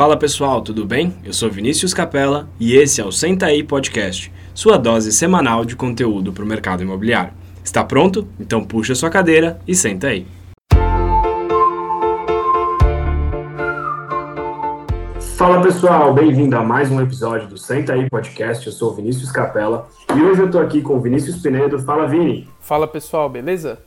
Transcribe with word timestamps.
Fala 0.00 0.16
pessoal, 0.16 0.62
tudo 0.62 0.86
bem? 0.86 1.14
Eu 1.22 1.34
sou 1.34 1.50
Vinícius 1.50 1.92
Capella 1.92 2.48
e 2.58 2.74
esse 2.74 3.02
é 3.02 3.04
o 3.04 3.12
Senta 3.12 3.44
aí 3.44 3.62
Podcast, 3.62 4.32
sua 4.54 4.78
dose 4.78 5.12
semanal 5.12 5.62
de 5.62 5.76
conteúdo 5.76 6.32
para 6.32 6.42
o 6.42 6.46
mercado 6.46 6.82
imobiliário. 6.82 7.34
Está 7.62 7.84
pronto? 7.84 8.26
Então 8.40 8.64
puxa 8.64 8.94
sua 8.94 9.10
cadeira 9.10 9.60
e 9.68 9.74
senta 9.74 10.06
aí. 10.06 10.26
Fala 15.36 15.62
pessoal, 15.62 16.14
bem-vindo 16.14 16.56
a 16.56 16.64
mais 16.64 16.90
um 16.90 16.98
episódio 17.02 17.48
do 17.48 17.58
Senta 17.58 17.92
aí 17.92 18.08
Podcast. 18.08 18.66
Eu 18.66 18.72
sou 18.72 18.94
Vinícius 18.94 19.30
Capella 19.30 19.86
e 20.16 20.22
hoje 20.22 20.40
eu 20.40 20.46
estou 20.46 20.62
aqui 20.62 20.80
com 20.80 20.94
o 20.94 21.00
Vinícius 21.02 21.42
Pinedo. 21.42 21.78
Fala 21.78 22.06
Vini. 22.06 22.48
Fala 22.58 22.88
pessoal, 22.88 23.28
beleza? 23.28 23.78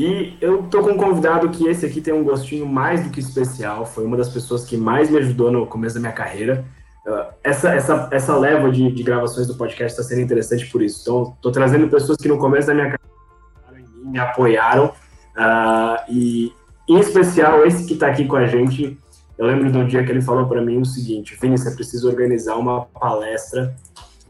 E 0.00 0.34
eu 0.40 0.62
tô 0.62 0.82
com 0.82 0.92
um 0.92 0.96
convidado 0.96 1.50
que 1.50 1.68
esse 1.68 1.84
aqui 1.84 2.00
tem 2.00 2.14
um 2.14 2.24
gostinho 2.24 2.64
mais 2.64 3.04
do 3.04 3.10
que 3.10 3.20
especial. 3.20 3.84
Foi 3.84 4.02
uma 4.02 4.16
das 4.16 4.30
pessoas 4.30 4.64
que 4.64 4.74
mais 4.74 5.10
me 5.10 5.18
ajudou 5.18 5.52
no 5.52 5.66
começo 5.66 5.96
da 5.96 6.00
minha 6.00 6.12
carreira. 6.12 6.64
Uh, 7.06 7.34
essa, 7.44 7.74
essa, 7.74 8.08
essa 8.10 8.34
leva 8.34 8.70
de, 8.70 8.90
de 8.90 9.02
gravações 9.02 9.46
do 9.46 9.56
podcast 9.56 9.92
está 9.92 10.02
sendo 10.02 10.22
interessante 10.22 10.66
por 10.70 10.80
isso. 10.80 11.02
Então, 11.02 11.36
tô 11.42 11.52
trazendo 11.52 11.86
pessoas 11.88 12.16
que 12.16 12.28
no 12.28 12.38
começo 12.38 12.68
da 12.68 12.72
minha 12.72 12.96
carreira 12.96 13.90
me 14.02 14.18
apoiaram. 14.18 14.86
Uh, 14.86 16.10
e, 16.10 16.50
em 16.88 16.98
especial, 16.98 17.66
esse 17.66 17.84
que 17.84 17.92
está 17.92 18.06
aqui 18.06 18.24
com 18.24 18.36
a 18.36 18.46
gente. 18.46 18.98
Eu 19.36 19.46
lembro 19.46 19.70
de 19.70 19.76
um 19.76 19.86
dia 19.86 20.02
que 20.02 20.10
ele 20.10 20.22
falou 20.22 20.46
para 20.46 20.62
mim 20.62 20.80
o 20.80 20.86
seguinte: 20.86 21.36
Vini, 21.38 21.58
você 21.58 21.72
precisa 21.72 22.08
organizar 22.08 22.56
uma 22.56 22.86
palestra 22.86 23.76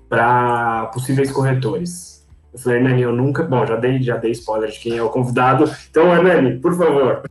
para 0.08 0.86
possíveis 0.86 1.30
corretores. 1.30 2.09
Eu 2.52 2.58
falei, 2.58 2.78
Hernani, 2.78 3.02
eu 3.02 3.12
nunca. 3.12 3.44
Bom, 3.44 3.64
já 3.66 3.76
dei, 3.76 4.02
já 4.02 4.16
dei 4.16 4.32
spoiler 4.32 4.70
de 4.70 4.78
quem 4.78 4.96
é 4.96 5.02
o 5.02 5.08
convidado. 5.08 5.70
Então, 5.90 6.14
Hernani, 6.14 6.58
por 6.58 6.76
favor. 6.76 7.22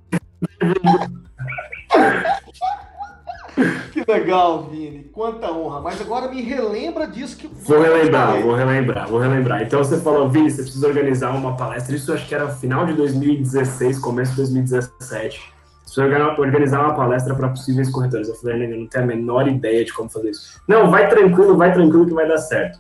Que 3.92 4.10
legal, 4.10 4.64
Vini. 4.64 5.10
Quanta 5.12 5.52
honra. 5.52 5.82
Mas 5.82 6.00
agora 6.00 6.30
me 6.30 6.42
relembra 6.42 7.06
disso 7.06 7.36
que. 7.38 7.48
Vou 7.48 7.82
relembrar, 7.82 8.42
vou 8.42 8.56
relembrar, 8.56 9.10
vou 9.10 9.20
relembrar. 9.20 9.62
Então 9.62 9.84
você 9.84 10.00
falou, 10.00 10.30
Vini, 10.30 10.50
você 10.50 10.62
precisa 10.62 10.88
organizar 10.88 11.32
uma 11.32 11.58
palestra. 11.58 11.96
Isso 11.96 12.14
acho 12.14 12.28
que 12.28 12.34
era 12.34 12.48
final 12.48 12.86
de 12.86 12.94
2016, 12.94 14.00
começo 14.00 14.32
de 14.32 14.38
2017. 14.38 15.60
Você 15.86 16.02
precisa 16.02 16.40
organizar 16.40 16.82
uma 16.82 16.96
palestra 16.96 17.36
para 17.36 17.50
possíveis 17.50 17.90
corretores. 17.90 18.30
Eu 18.30 18.36
falei, 18.36 18.56
Hernani, 18.56 18.74
eu 18.74 18.80
não 18.82 18.88
tenho 18.88 19.04
a 19.04 19.08
menor 19.08 19.48
ideia 19.48 19.84
de 19.84 19.92
como 19.92 20.10
fazer 20.10 20.30
isso. 20.30 20.62
Não, 20.68 20.90
vai 20.90 21.10
tranquilo, 21.10 21.58
vai 21.58 21.74
tranquilo 21.74 22.06
que 22.06 22.14
vai 22.14 22.28
dar 22.28 22.38
certo. 22.38 22.80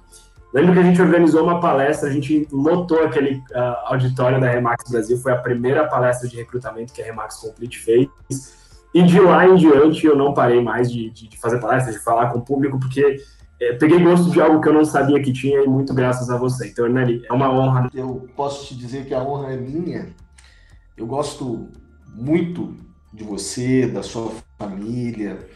Lembro 0.53 0.73
que 0.73 0.80
a 0.80 0.83
gente 0.83 1.02
organizou 1.02 1.44
uma 1.44 1.59
palestra, 1.59 2.09
a 2.09 2.11
gente 2.11 2.47
lotou 2.52 3.03
aquele 3.03 3.38
uh, 3.52 3.86
auditório 3.86 4.42
da 4.42 4.50
Remax 4.50 4.89
Brasil, 4.89 5.17
foi 5.17 5.31
a 5.31 5.38
primeira 5.38 5.88
palestra 5.88 6.28
de 6.28 6.38
recrutamento 6.38 6.91
que 6.91 7.02
a 7.02 7.06
Remax 7.06 7.36
Complete 7.36 7.78
fez. 7.78 8.09
E 8.94 9.03
de 9.03 9.19
lá 9.19 9.47
em 9.47 9.56
diante 9.56 10.08
eu 10.08 10.16
não 10.16 10.33
parei 10.33 10.61
mais 10.61 10.91
de, 10.91 11.11
de, 11.11 11.28
de 11.28 11.39
fazer 11.39 11.59
palestras, 11.59 11.95
de 11.95 12.03
falar 12.03 12.31
com 12.31 12.39
o 12.39 12.41
público, 12.41 12.80
porque 12.80 13.22
é, 13.61 13.73
peguei 13.73 14.00
gosto 14.00 14.31
de 14.31 14.41
algo 14.41 14.59
que 14.59 14.69
eu 14.69 14.73
não 14.73 14.86
sabia 14.86 15.22
que 15.22 15.31
tinha 15.31 15.61
e 15.61 15.67
muito 15.67 15.94
graças 15.94 16.30
a 16.30 16.38
você. 16.38 16.69
Então, 16.69 16.88
Nelly, 16.88 17.23
é 17.30 17.34
uma 17.34 17.52
honra. 17.52 17.89
Eu 17.94 18.28
posso 18.36 18.67
te 18.67 18.75
dizer 18.75 19.06
que 19.06 19.13
a 19.13 19.22
honra 19.22 19.53
é 19.53 19.58
minha. 19.58 20.09
Eu 20.97 21.06
gosto 21.06 21.67
muito 22.08 22.75
de 23.13 23.23
você, 23.23 23.86
da 23.86 24.02
sua 24.02 24.31
família, 24.58 25.47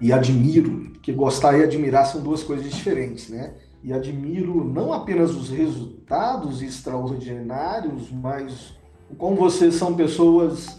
e 0.00 0.12
admiro, 0.12 0.92
que 1.02 1.12
gostar 1.12 1.58
e 1.58 1.64
admirar 1.64 2.06
são 2.06 2.20
duas 2.20 2.42
coisas 2.42 2.70
diferentes, 2.70 3.28
né? 3.28 3.54
E 3.82 3.92
admiro 3.92 4.64
não 4.64 4.92
apenas 4.92 5.34
os 5.34 5.50
resultados 5.50 6.62
extraordinários, 6.62 8.10
mas 8.10 8.74
como 9.16 9.36
vocês 9.36 9.74
são 9.74 9.94
pessoas 9.94 10.76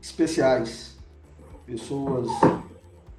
especiais, 0.00 0.98
pessoas 1.64 2.28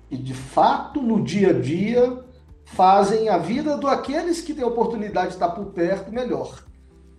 que 0.10 0.18
de 0.18 0.34
fato 0.34 1.02
no 1.02 1.24
dia 1.24 1.50
a 1.50 1.60
dia 1.60 2.24
fazem 2.66 3.30
a 3.30 3.38
vida 3.38 3.78
do 3.78 3.88
aqueles 3.88 4.42
que 4.42 4.54
têm 4.54 4.64
a 4.64 4.68
oportunidade 4.68 5.30
de 5.30 5.34
estar 5.34 5.50
por 5.50 5.68
perto 5.68 6.12
melhor. 6.12 6.64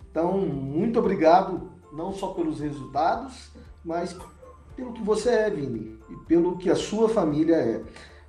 Então, 0.09 0.37
muito 0.39 0.99
obrigado 0.99 1.71
não 1.91 2.13
só 2.13 2.29
pelos 2.29 2.59
resultados, 2.59 3.51
mas 3.83 4.15
pelo 4.75 4.93
que 4.93 5.01
você 5.01 5.29
é, 5.29 5.49
Vini, 5.49 5.97
e 6.09 6.15
pelo 6.25 6.57
que 6.57 6.69
a 6.69 6.75
sua 6.75 7.09
família 7.09 7.55
é. 7.55 7.81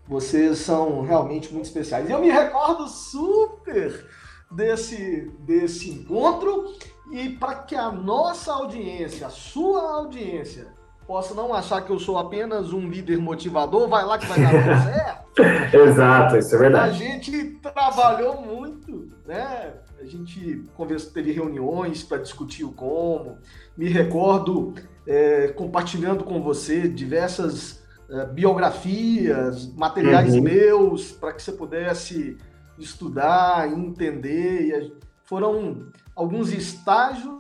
Vocês 0.09 0.59
são 0.59 1.03
realmente 1.03 1.53
muito 1.53 1.67
especiais. 1.67 2.09
Eu 2.09 2.21
me 2.21 2.31
recordo 2.31 2.87
super 2.89 4.09
desse, 4.51 5.33
desse 5.41 5.91
encontro 5.91 6.75
e 7.11 7.31
para 7.31 7.57
que 7.57 7.75
a 7.75 7.91
nossa 7.91 8.53
audiência, 8.53 9.27
a 9.27 9.31
sua 9.31 9.97
audiência, 9.97 10.69
possa 11.07 11.35
não 11.35 11.55
achar 11.55 11.83
que 11.83 11.91
eu 11.91 11.99
sou 11.99 12.19
apenas 12.19 12.73
um 12.73 12.89
líder 12.89 13.19
motivador, 13.19 13.89
vai 13.89 14.05
lá 14.05 14.19
que 14.19 14.27
vai 14.27 14.41
dar 14.41 14.83
certo. 14.85 15.27
Exato, 15.77 16.37
isso 16.37 16.55
é 16.55 16.59
verdade. 16.59 16.91
A 16.91 16.93
gente 16.93 17.45
trabalhou 17.63 18.41
muito, 18.41 19.11
né? 19.27 19.75
A 20.01 20.05
gente 20.05 20.65
conversou, 20.75 21.13
teve 21.13 21.33
reuniões 21.33 22.03
para 22.03 22.19
discutir 22.19 22.65
o 22.65 22.73
como. 22.73 23.39
Me 23.77 23.89
recordo 23.89 24.75
é, 25.07 25.49
compartilhando 25.49 26.25
com 26.25 26.43
você 26.43 26.89
diversas 26.89 27.85
biografias, 28.33 29.73
materiais 29.75 30.35
uhum. 30.35 30.43
meus, 30.43 31.13
para 31.13 31.33
que 31.33 31.43
você 31.43 31.53
pudesse 31.53 32.37
estudar, 32.79 33.71
entender. 33.73 34.97
Foram 35.25 35.87
alguns 36.15 36.53
estágios 36.53 37.35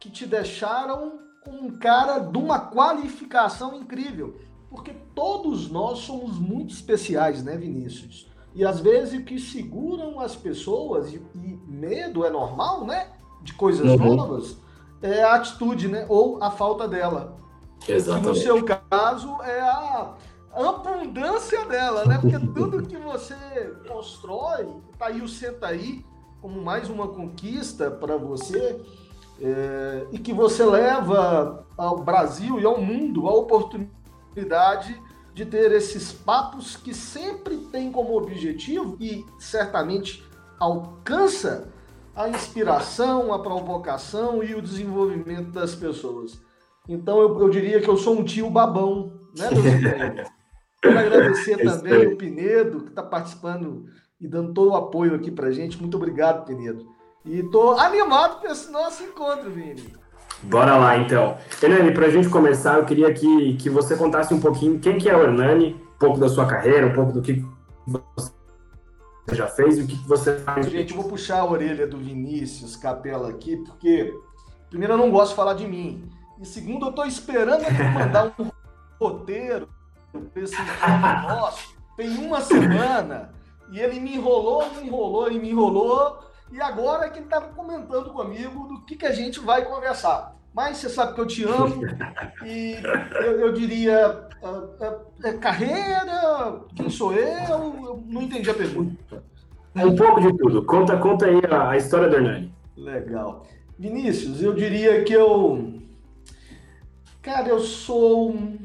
que 0.00 0.10
te 0.10 0.26
deixaram 0.26 1.18
com 1.44 1.50
um 1.50 1.78
cara 1.78 2.18
de 2.18 2.38
uma 2.38 2.58
qualificação 2.58 3.76
incrível. 3.76 4.36
Porque 4.70 4.92
todos 5.14 5.70
nós 5.70 6.00
somos 6.00 6.38
muito 6.38 6.72
especiais, 6.72 7.42
né, 7.42 7.56
Vinícius? 7.56 8.30
E 8.54 8.64
às 8.64 8.80
vezes 8.80 9.18
o 9.18 9.24
que 9.24 9.38
seguram 9.38 10.20
as 10.20 10.36
pessoas, 10.36 11.12
e, 11.12 11.22
e 11.34 11.58
medo 11.66 12.24
é 12.24 12.30
normal, 12.30 12.84
né? 12.84 13.08
De 13.42 13.54
coisas 13.54 13.86
uhum. 13.86 14.14
novas, 14.16 14.58
é 15.00 15.22
a 15.22 15.34
atitude, 15.34 15.88
né? 15.88 16.06
Ou 16.08 16.42
a 16.42 16.50
falta 16.50 16.86
dela. 16.86 17.36
Exatamente. 17.86 18.28
no 18.28 18.34
seu 18.34 18.64
caso 18.64 19.40
é 19.42 19.60
a 19.60 20.14
abundância 20.54 21.64
dela, 21.66 22.04
né? 22.04 22.18
Porque 22.18 22.38
tudo 22.38 22.82
que 22.82 22.96
você 22.96 23.34
constrói, 23.86 24.66
tá 24.98 25.06
aí 25.06 25.20
o 25.20 25.28
Senta 25.28 25.68
aí 25.68 26.04
como 26.40 26.60
mais 26.62 26.88
uma 26.88 27.08
conquista 27.08 27.90
para 27.90 28.16
você 28.16 28.80
é, 29.40 30.06
e 30.12 30.18
que 30.18 30.32
você 30.32 30.64
leva 30.64 31.66
ao 31.76 31.98
Brasil 32.02 32.60
e 32.60 32.64
ao 32.64 32.80
mundo 32.80 33.28
a 33.28 33.32
oportunidade 33.32 35.00
de 35.34 35.46
ter 35.46 35.70
esses 35.72 36.12
papos 36.12 36.76
que 36.76 36.92
sempre 36.92 37.56
tem 37.70 37.92
como 37.92 38.16
objetivo 38.16 38.96
e 39.00 39.24
certamente 39.38 40.24
alcança 40.58 41.68
a 42.14 42.28
inspiração, 42.28 43.32
a 43.32 43.38
provocação 43.38 44.42
e 44.42 44.54
o 44.56 44.60
desenvolvimento 44.60 45.52
das 45.52 45.74
pessoas. 45.76 46.40
Então 46.88 47.20
eu, 47.20 47.38
eu 47.40 47.50
diria 47.50 47.80
que 47.80 47.88
eu 47.88 47.96
sou 47.96 48.18
um 48.18 48.24
tio 48.24 48.48
babão, 48.50 49.12
né, 49.36 49.48
meus 49.50 50.28
Quero 50.80 50.98
agradecer 50.98 51.56
também 51.56 52.06
o 52.06 52.16
Pinedo, 52.16 52.84
que 52.84 52.90
está 52.90 53.02
participando 53.02 53.86
e 54.20 54.28
dando 54.28 54.54
todo 54.54 54.70
o 54.70 54.76
apoio 54.76 55.14
aqui 55.14 55.30
para 55.30 55.50
gente. 55.50 55.80
Muito 55.80 55.96
obrigado, 55.96 56.46
Pinedo. 56.46 56.86
E 57.24 57.40
estou 57.40 57.78
animado 57.78 58.40
para 58.40 58.52
esse 58.52 58.70
nosso 58.70 59.02
encontro, 59.02 59.50
Vini. 59.50 59.92
Bora 60.44 60.76
lá, 60.76 60.96
então. 60.96 61.36
Hernani, 61.60 61.92
para 61.92 62.06
a 62.06 62.10
gente 62.10 62.28
começar, 62.28 62.78
eu 62.78 62.84
queria 62.84 63.12
que, 63.12 63.54
que 63.56 63.68
você 63.68 63.96
contasse 63.96 64.32
um 64.32 64.40
pouquinho 64.40 64.78
quem 64.78 64.98
que 64.98 65.08
é 65.08 65.16
o 65.16 65.22
Hernani, 65.22 65.74
um 65.74 65.98
pouco 65.98 66.18
da 66.18 66.28
sua 66.28 66.46
carreira, 66.46 66.86
um 66.86 66.94
pouco 66.94 67.12
do 67.12 67.20
que 67.20 67.44
você 67.84 68.32
já 69.32 69.48
fez 69.48 69.78
e 69.78 69.82
o 69.82 69.86
que 69.86 69.96
você 70.06 70.36
faz. 70.38 70.70
Gente, 70.70 70.94
eu 70.94 71.02
vou 71.02 71.10
puxar 71.10 71.40
a 71.40 71.44
orelha 71.44 71.86
do 71.88 71.98
Vinícius 71.98 72.76
Capela 72.76 73.28
aqui, 73.30 73.56
porque, 73.56 74.14
primeiro, 74.70 74.94
eu 74.94 74.98
não 74.98 75.10
gosto 75.10 75.30
de 75.30 75.36
falar 75.36 75.54
de 75.54 75.66
mim. 75.66 76.08
E 76.40 76.46
segundo, 76.46 76.86
eu 76.86 76.90
estou 76.90 77.04
esperando 77.04 77.64
ele 77.64 77.82
mandar 77.90 78.32
um 78.38 78.50
roteiro 79.00 79.68
para 80.32 80.42
esse 80.42 80.56
nosso. 81.26 81.76
Tem 81.96 82.10
uma 82.18 82.40
semana 82.40 83.32
e 83.72 83.80
ele 83.80 83.98
me 83.98 84.14
enrolou, 84.14 84.72
me 84.74 84.86
enrolou 84.86 85.30
e 85.30 85.38
me 85.38 85.50
enrolou. 85.50 86.20
E 86.50 86.60
agora 86.60 87.06
é 87.06 87.10
que 87.10 87.18
ele 87.18 87.26
está 87.26 87.40
comentando 87.40 88.10
comigo 88.10 88.68
do 88.68 88.80
que, 88.84 88.96
que 88.96 89.06
a 89.06 89.12
gente 89.12 89.40
vai 89.40 89.64
conversar. 89.64 90.36
Mas 90.54 90.78
você 90.78 90.88
sabe 90.88 91.14
que 91.14 91.20
eu 91.20 91.26
te 91.26 91.44
amo 91.44 91.82
e 92.44 92.76
eu, 93.22 93.40
eu 93.40 93.52
diria 93.52 94.28
é, 94.80 95.28
é 95.28 95.32
carreira, 95.34 96.60
quem 96.74 96.88
sou 96.88 97.12
eu? 97.12 97.74
Eu 97.84 98.02
não 98.06 98.22
entendi 98.22 98.48
a 98.48 98.54
pergunta. 98.54 99.22
Um 99.76 99.94
pouco 99.94 100.20
de 100.20 100.36
tudo. 100.36 100.64
Conta, 100.64 100.96
conta 100.96 101.26
aí 101.26 101.40
a, 101.50 101.70
a 101.70 101.76
história 101.76 102.08
do 102.08 102.16
Hernani. 102.16 102.52
Legal. 102.76 103.46
Vinícius, 103.78 104.42
eu 104.42 104.54
diria 104.54 105.04
que 105.04 105.12
eu 105.12 105.78
Cara, 107.28 107.46
eu 107.46 107.60
sou 107.60 108.30
um, 108.30 108.58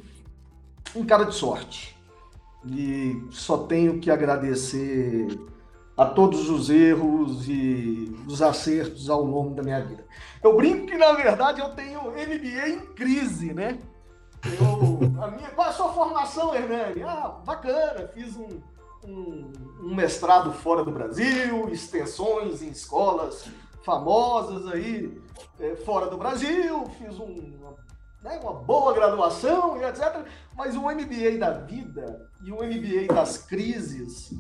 um 0.96 1.06
cara 1.06 1.26
de 1.26 1.36
sorte. 1.36 1.94
E 2.66 3.22
só 3.30 3.58
tenho 3.58 4.00
que 4.00 4.10
agradecer 4.10 5.38
a 5.98 6.06
todos 6.06 6.50
os 6.50 6.70
erros 6.70 7.46
e 7.50 8.18
os 8.26 8.42
acertos 8.42 9.10
ao 9.10 9.22
longo 9.22 9.54
da 9.54 9.62
minha 9.62 9.84
vida. 9.84 10.06
Eu 10.42 10.56
brinco 10.56 10.86
que, 10.88 10.98
na 10.98 11.12
verdade, 11.12 11.60
eu 11.60 11.72
tenho 11.72 12.04
MBA 12.04 12.70
em 12.70 12.80
crise, 12.96 13.54
né? 13.54 13.80
Eu, 14.46 15.22
a 15.22 15.28
minha, 15.28 15.50
qual 15.50 15.68
é 15.68 15.70
a 15.70 15.74
sua 15.74 15.92
formação, 15.92 16.56
Hernani? 16.56 17.04
Ah, 17.04 17.42
bacana, 17.46 18.08
fiz 18.14 18.38
um, 18.38 18.62
um, 19.06 19.52
um, 19.82 19.94
mestrado 19.94 20.54
fora 20.54 20.86
do 20.86 20.92
Brasil, 20.92 21.68
extensões 21.68 22.62
em 22.62 22.70
escolas 22.70 23.46
famosas 23.84 24.66
aí 24.68 25.22
é, 25.60 25.76
fora 25.76 26.08
do 26.08 26.16
Brasil, 26.16 26.86
fiz 26.98 27.20
um, 27.20 27.26
uma, 27.60 27.76
né, 28.24 28.40
uma 28.42 28.54
boa 28.54 28.94
graduação 28.94 29.78
e 29.78 29.84
etc. 29.84 30.26
Mas 30.56 30.76
o 30.76 30.82
MBA 30.82 31.38
da 31.38 31.52
vida 31.52 32.30
e 32.46 32.52
o 32.52 32.64
MBA 32.64 33.14
das 33.14 33.38
crises 33.38 34.34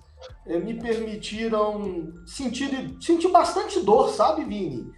é, 0.45 0.57
me 0.57 0.79
permitiram 0.79 2.13
sentir, 2.25 2.95
sentir 3.01 3.27
bastante 3.27 3.81
dor, 3.81 4.09
sabe, 4.09 4.45
Vini? 4.45 4.91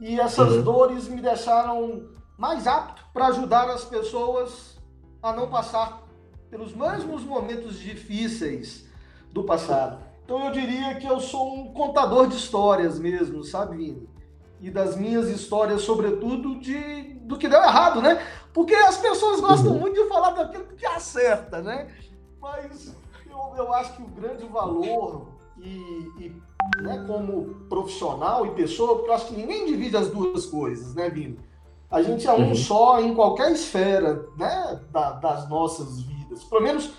E 0.00 0.18
essas 0.18 0.54
uhum. 0.54 0.62
dores 0.62 1.08
me 1.08 1.20
deixaram 1.20 2.08
mais 2.38 2.66
apto 2.66 3.04
para 3.12 3.26
ajudar 3.26 3.68
as 3.68 3.84
pessoas 3.84 4.78
a 5.22 5.32
não 5.32 5.50
passar 5.50 6.02
pelos 6.48 6.74
mesmos 6.74 7.22
momentos 7.22 7.78
difíceis 7.78 8.88
do 9.30 9.44
passado. 9.44 10.02
Então 10.24 10.46
eu 10.46 10.52
diria 10.52 10.94
que 10.94 11.06
eu 11.06 11.20
sou 11.20 11.54
um 11.54 11.72
contador 11.72 12.26
de 12.26 12.36
histórias 12.36 12.98
mesmo, 12.98 13.44
sabe, 13.44 13.76
Vini? 13.76 14.08
E 14.60 14.70
das 14.70 14.96
minhas 14.96 15.28
histórias, 15.28 15.82
sobretudo, 15.82 16.58
de 16.60 17.18
do 17.24 17.38
que 17.38 17.48
deu 17.48 17.62
errado, 17.62 18.02
né? 18.02 18.20
Porque 18.52 18.74
as 18.74 18.98
pessoas 18.98 19.40
gostam 19.40 19.72
uhum. 19.72 19.80
muito 19.80 20.02
de 20.02 20.08
falar 20.08 20.32
daquilo 20.32 20.64
que 20.76 20.84
acerta, 20.84 21.62
né? 21.62 21.88
Mas 22.40 22.94
eu, 23.30 23.54
eu 23.56 23.72
acho 23.74 23.94
que 23.94 24.02
o 24.02 24.08
grande 24.08 24.44
valor 24.46 25.28
e, 25.58 26.10
e 26.18 26.42
né, 26.82 27.04
como 27.06 27.66
profissional 27.68 28.46
e 28.46 28.50
pessoa, 28.50 28.96
porque 28.96 29.10
eu 29.10 29.14
acho 29.14 29.26
que 29.26 29.36
ninguém 29.36 29.66
divide 29.66 29.96
as 29.96 30.08
duas 30.08 30.46
coisas, 30.46 30.94
né, 30.94 31.08
Vini? 31.08 31.38
A 31.90 32.02
gente 32.02 32.26
é 32.26 32.32
um 32.32 32.48
uhum. 32.48 32.54
só 32.54 33.00
em 33.00 33.14
qualquer 33.14 33.50
esfera 33.52 34.24
né, 34.36 34.80
da, 34.90 35.12
das 35.12 35.48
nossas 35.48 36.00
vidas. 36.02 36.44
Pelo 36.44 36.62
menos 36.62 36.92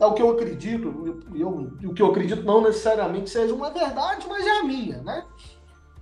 é 0.00 0.06
o 0.06 0.14
que 0.14 0.22
eu 0.22 0.30
acredito. 0.30 1.24
Eu, 1.34 1.70
o 1.84 1.94
que 1.94 2.00
eu 2.00 2.06
acredito 2.06 2.42
não 2.44 2.62
necessariamente 2.62 3.28
seja 3.28 3.54
uma 3.54 3.70
verdade, 3.70 4.26
mas 4.28 4.46
é 4.46 4.60
a 4.60 4.64
minha, 4.64 5.02
né? 5.02 5.24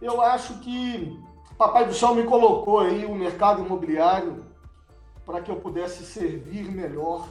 Eu 0.01 0.21
acho 0.21 0.59
que 0.59 1.19
Papai 1.57 1.87
do 1.87 1.95
Céu 1.95 2.15
me 2.15 2.25
colocou 2.25 2.81
aí 2.81 3.07
o 3.07 3.15
mercado 3.15 3.65
imobiliário 3.65 4.45
para 5.25 5.41
que 5.41 5.51
eu 5.51 5.57
pudesse 5.57 6.05
servir 6.05 6.71
melhor 6.71 7.27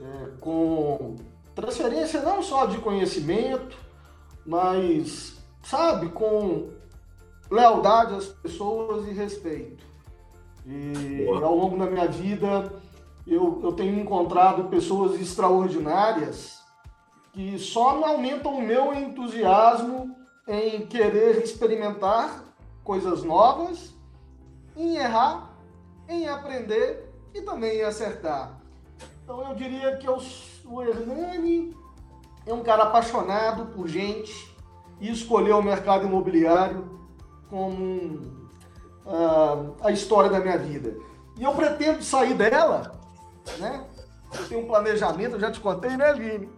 é, 0.00 0.30
com 0.40 1.16
transferência 1.54 2.22
não 2.22 2.42
só 2.42 2.66
de 2.66 2.78
conhecimento, 2.78 3.76
mas, 4.46 5.36
sabe, 5.62 6.08
com 6.08 6.70
lealdade 7.50 8.14
às 8.14 8.26
pessoas 8.26 9.06
e 9.06 9.12
respeito. 9.12 9.84
E 10.66 11.24
Boa. 11.26 11.44
ao 11.44 11.56
longo 11.56 11.76
da 11.76 11.86
minha 11.86 12.06
vida, 12.08 12.72
eu, 13.26 13.60
eu 13.62 13.72
tenho 13.72 13.98
encontrado 13.98 14.68
pessoas 14.68 15.20
extraordinárias 15.20 16.62
que 17.32 17.58
só 17.58 18.04
aumentam 18.04 18.54
o 18.54 18.62
meu 18.62 18.94
entusiasmo 18.94 20.21
em 20.46 20.86
querer 20.86 21.42
experimentar 21.42 22.44
coisas 22.82 23.22
novas, 23.22 23.94
em 24.76 24.96
errar, 24.96 25.50
em 26.08 26.28
aprender 26.28 27.08
e 27.34 27.42
também 27.42 27.78
em 27.78 27.82
acertar. 27.82 28.60
Então 29.22 29.48
eu 29.48 29.54
diria 29.54 29.96
que 29.96 30.06
eu, 30.06 30.18
o 30.64 30.82
Hernani 30.82 31.76
é 32.46 32.52
um 32.52 32.62
cara 32.62 32.84
apaixonado 32.84 33.66
por 33.66 33.86
gente 33.88 34.52
e 35.00 35.10
escolheu 35.10 35.58
o 35.58 35.62
mercado 35.62 36.06
imobiliário 36.06 37.00
como 37.48 38.42
uh, 39.04 39.74
a 39.82 39.90
história 39.92 40.30
da 40.30 40.40
minha 40.40 40.58
vida. 40.58 40.96
E 41.38 41.44
eu 41.44 41.54
pretendo 41.54 42.02
sair 42.02 42.34
dela, 42.34 43.00
né? 43.58 43.84
Eu 44.34 44.48
tenho 44.48 44.60
um 44.62 44.66
planejamento, 44.66 45.36
eu 45.36 45.40
já 45.40 45.50
te 45.50 45.60
contei, 45.60 45.96
né, 45.96 46.12
Vini? 46.14 46.48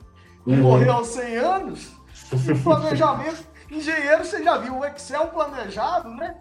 Morrer 0.46 0.90
aos 0.90 1.08
100 1.08 1.36
anos, 1.36 1.92
planejamento, 2.62 3.44
engenheiro, 3.76 4.24
você 4.24 4.42
já 4.42 4.58
viu, 4.58 4.78
o 4.78 4.84
Excel 4.84 5.28
planejado, 5.28 6.08
né? 6.10 6.36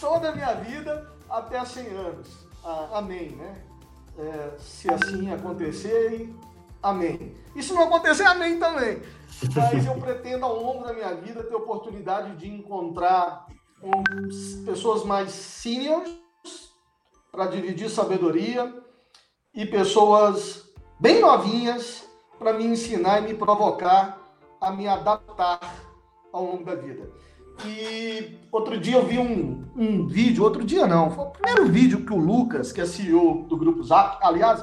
Toda 0.00 0.30
a 0.30 0.34
minha 0.34 0.54
vida 0.54 1.10
até 1.28 1.64
100 1.64 1.86
anos. 1.88 2.46
Ah, 2.64 2.88
amém, 2.94 3.30
né? 3.30 3.62
É, 4.18 4.58
se 4.58 4.92
assim 4.92 5.32
acontecer, 5.32 6.34
amém. 6.82 7.36
E 7.54 7.62
se 7.62 7.72
não 7.72 7.82
acontecer, 7.82 8.24
amém 8.24 8.58
também. 8.58 9.02
Mas 9.54 9.84
eu 9.84 9.94
pretendo, 10.00 10.44
ao 10.44 10.56
longo 10.62 10.84
da 10.84 10.92
minha 10.92 11.14
vida, 11.14 11.42
ter 11.42 11.54
oportunidade 11.54 12.36
de 12.36 12.48
encontrar 12.48 13.46
pessoas 14.64 15.04
mais 15.04 15.30
seniors 15.30 16.10
para 17.30 17.46
dividir 17.46 17.90
sabedoria 17.90 18.74
e 19.54 19.66
pessoas 19.66 20.64
bem 20.98 21.20
novinhas 21.20 22.04
para 22.38 22.54
me 22.54 22.64
ensinar 22.64 23.20
e 23.20 23.28
me 23.28 23.34
provocar 23.34 24.18
a 24.60 24.70
me 24.70 24.88
adaptar 24.88 25.60
ao 26.36 26.44
longo 26.44 26.64
da 26.64 26.74
vida. 26.74 27.10
E 27.64 28.36
outro 28.52 28.78
dia 28.78 28.96
eu 28.96 29.06
vi 29.06 29.18
um, 29.18 29.64
um 29.74 30.06
vídeo, 30.06 30.44
outro 30.44 30.62
dia 30.62 30.86
não, 30.86 31.10
foi 31.10 31.24
o 31.24 31.30
primeiro 31.30 31.66
vídeo 31.72 32.04
que 32.04 32.12
o 32.12 32.18
Lucas, 32.18 32.70
que 32.70 32.80
é 32.80 32.86
CEO 32.86 33.44
do 33.44 33.56
Grupo 33.56 33.82
Zap, 33.82 34.18
aliás, 34.20 34.62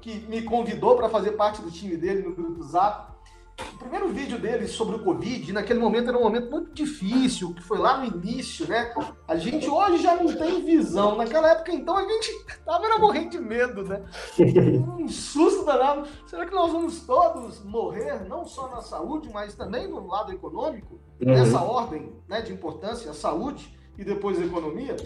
que 0.00 0.20
me 0.28 0.42
convidou 0.42 0.96
para 0.96 1.08
fazer 1.08 1.32
parte 1.32 1.60
do 1.60 1.70
time 1.70 1.96
dele 1.96 2.22
no 2.22 2.34
Grupo 2.34 2.62
Zap, 2.62 3.13
o 3.56 3.78
primeiro 3.78 4.08
vídeo 4.08 4.38
dele 4.38 4.66
sobre 4.66 4.96
o 4.96 5.04
Covid, 5.04 5.52
naquele 5.52 5.78
momento 5.78 6.08
era 6.08 6.18
um 6.18 6.22
momento 6.22 6.50
muito 6.50 6.72
difícil, 6.72 7.54
que 7.54 7.62
foi 7.62 7.78
lá 7.78 7.98
no 7.98 8.06
início, 8.06 8.66
né? 8.66 8.92
A 9.28 9.36
gente 9.36 9.68
hoje 9.68 10.02
já 10.02 10.16
não 10.16 10.34
tem 10.34 10.64
visão. 10.64 11.16
Naquela 11.16 11.52
época, 11.52 11.72
então, 11.72 11.96
a 11.96 12.02
gente 12.02 12.32
tava 12.64 12.98
morrendo 12.98 13.30
de 13.30 13.38
medo, 13.38 13.82
né? 13.84 14.02
Um 14.98 15.08
susto 15.08 15.64
danado. 15.64 16.08
Será 16.26 16.46
que 16.46 16.54
nós 16.54 16.72
vamos 16.72 17.00
todos 17.00 17.62
morrer, 17.64 18.26
não 18.28 18.44
só 18.44 18.68
na 18.68 18.80
saúde, 18.80 19.30
mas 19.32 19.54
também 19.54 19.86
no 19.86 20.06
lado 20.06 20.32
econômico? 20.32 20.98
Uhum. 21.20 21.32
Nessa 21.32 21.62
ordem 21.62 22.12
né, 22.28 22.40
de 22.40 22.52
importância, 22.52 23.10
a 23.10 23.14
saúde 23.14 23.76
e 23.96 24.04
depois 24.04 24.40
a 24.40 24.44
economia. 24.44 24.96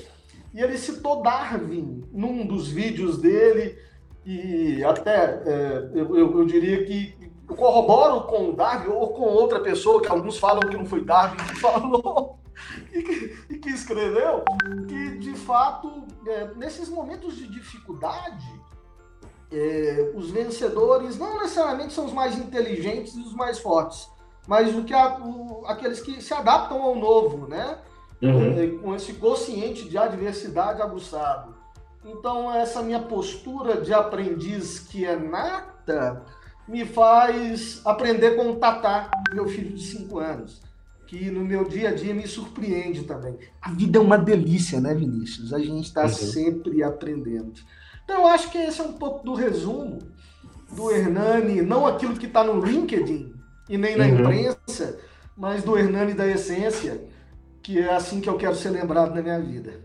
E 0.54 0.60
ele 0.60 0.78
citou 0.78 1.22
Darwin 1.22 2.04
num 2.12 2.46
dos 2.46 2.68
vídeos 2.68 3.18
dele, 3.18 3.76
e 4.24 4.82
até 4.84 5.42
é, 5.44 5.90
eu, 5.94 6.16
eu, 6.16 6.38
eu 6.38 6.44
diria 6.44 6.84
que 6.84 7.14
eu 7.48 7.56
corroboro 7.56 8.22
com 8.22 8.50
o 8.50 8.52
Darwin 8.52 8.92
ou 8.92 9.08
com 9.08 9.22
outra 9.22 9.60
pessoa, 9.60 10.02
que 10.02 10.08
alguns 10.08 10.38
falam 10.38 10.68
que 10.68 10.76
não 10.76 10.84
foi 10.84 11.02
Darwin 11.02 11.36
que 11.36 11.56
falou 11.56 12.38
e 12.92 13.02
que, 13.02 13.38
e 13.50 13.58
que 13.58 13.70
escreveu, 13.70 14.44
que 14.86 15.18
de 15.18 15.34
fato, 15.34 16.04
é, 16.26 16.48
nesses 16.56 16.88
momentos 16.88 17.36
de 17.36 17.48
dificuldade, 17.48 18.46
é, 19.50 20.12
os 20.14 20.30
vencedores 20.30 21.18
não 21.18 21.38
necessariamente 21.38 21.94
são 21.94 22.04
os 22.04 22.12
mais 22.12 22.36
inteligentes 22.38 23.14
e 23.14 23.20
os 23.20 23.34
mais 23.34 23.58
fortes, 23.58 24.08
mas 24.46 24.74
o 24.74 24.84
que 24.84 24.92
a, 24.92 25.18
o, 25.18 25.64
aqueles 25.66 26.00
que 26.00 26.20
se 26.20 26.34
adaptam 26.34 26.82
ao 26.82 26.94
novo, 26.94 27.46
né? 27.46 27.78
Uhum. 28.20 28.58
É, 28.58 28.66
com 28.82 28.94
esse 28.96 29.12
consciente 29.14 29.88
de 29.88 29.96
adversidade 29.96 30.82
aguçado. 30.82 31.54
Então, 32.04 32.52
essa 32.52 32.82
minha 32.82 33.00
postura 33.00 33.80
de 33.80 33.94
aprendiz 33.94 34.80
que 34.80 35.04
é 35.04 35.14
nata 35.14 36.24
me 36.68 36.84
faz 36.84 37.80
aprender 37.84 38.36
com 38.36 38.50
o 38.50 38.56
Tatá, 38.56 39.10
meu 39.32 39.48
filho 39.48 39.74
de 39.74 39.82
5 39.82 40.18
anos, 40.18 40.60
que 41.06 41.30
no 41.30 41.42
meu 41.42 41.64
dia 41.64 41.88
a 41.88 41.94
dia 41.94 42.14
me 42.14 42.26
surpreende 42.26 43.04
também. 43.04 43.38
A 43.62 43.72
vida 43.72 43.98
é 43.98 44.02
uma 44.02 44.18
delícia, 44.18 44.80
né, 44.80 44.94
Vinícius? 44.94 45.54
A 45.54 45.58
gente 45.58 45.86
está 45.86 46.02
uhum. 46.02 46.08
sempre 46.08 46.82
aprendendo. 46.82 47.54
Então, 48.04 48.20
eu 48.20 48.26
acho 48.26 48.50
que 48.50 48.58
esse 48.58 48.80
é 48.80 48.84
um 48.84 48.92
pouco 48.92 49.24
do 49.24 49.34
resumo 49.34 49.98
do 50.70 50.90
Hernani, 50.90 51.62
não 51.62 51.86
aquilo 51.86 52.14
que 52.14 52.26
está 52.26 52.44
no 52.44 52.62
LinkedIn 52.62 53.32
e 53.68 53.78
nem 53.78 53.96
na 53.96 54.04
uhum. 54.04 54.20
imprensa, 54.20 54.98
mas 55.34 55.62
do 55.62 55.78
Hernani 55.78 56.12
da 56.12 56.26
essência, 56.26 57.00
que 57.62 57.78
é 57.78 57.94
assim 57.94 58.20
que 58.20 58.28
eu 58.28 58.36
quero 58.36 58.54
ser 58.54 58.70
lembrado 58.70 59.14
na 59.14 59.22
minha 59.22 59.40
vida. 59.40 59.80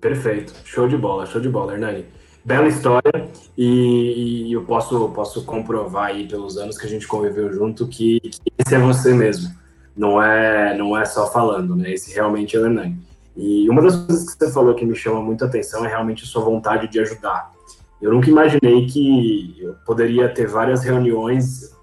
Perfeito. 0.00 0.54
Show 0.64 0.86
de 0.86 0.96
bola, 0.96 1.24
show 1.24 1.40
de 1.40 1.48
bola, 1.48 1.72
Hernani 1.72 2.17
bela 2.48 2.66
história 2.66 3.28
e, 3.56 4.48
e, 4.48 4.52
eu 4.54 4.64
posso, 4.64 5.10
posso 5.10 5.44
comprovar 5.44 6.06
aí 6.06 6.26
pelos 6.26 6.56
anos 6.56 6.78
que 6.78 6.86
a 6.86 6.88
gente 6.88 7.06
conviveu 7.06 7.52
junto 7.52 7.86
que, 7.86 8.20
que, 8.20 8.40
esse 8.58 8.74
é 8.74 8.78
você 8.78 9.12
mesmo. 9.12 9.54
Não 9.94 10.22
é, 10.22 10.74
não 10.76 10.96
é 10.96 11.04
só 11.04 11.30
falando, 11.30 11.76
né? 11.76 11.92
Esse 11.92 12.14
realmente 12.14 12.56
é 12.56 12.60
o 12.60 12.64
Hernani. 12.64 12.98
E 13.36 13.68
uma 13.68 13.82
das 13.82 13.96
coisas 13.96 14.24
que 14.24 14.38
você 14.38 14.50
falou 14.50 14.74
que 14.74 14.86
me 14.86 14.96
chama 14.96 15.20
muito 15.20 15.44
atenção 15.44 15.84
é 15.84 15.88
realmente 15.88 16.24
a 16.24 16.26
sua 16.26 16.42
vontade 16.42 16.88
de 16.88 16.98
ajudar. 16.98 17.52
Eu 18.00 18.14
nunca 18.14 18.30
imaginei 18.30 18.86
que 18.86 19.56
eu 19.60 19.74
poderia 19.84 20.28
ter 20.28 20.46
várias 20.46 20.82
reuniões, 20.82 21.76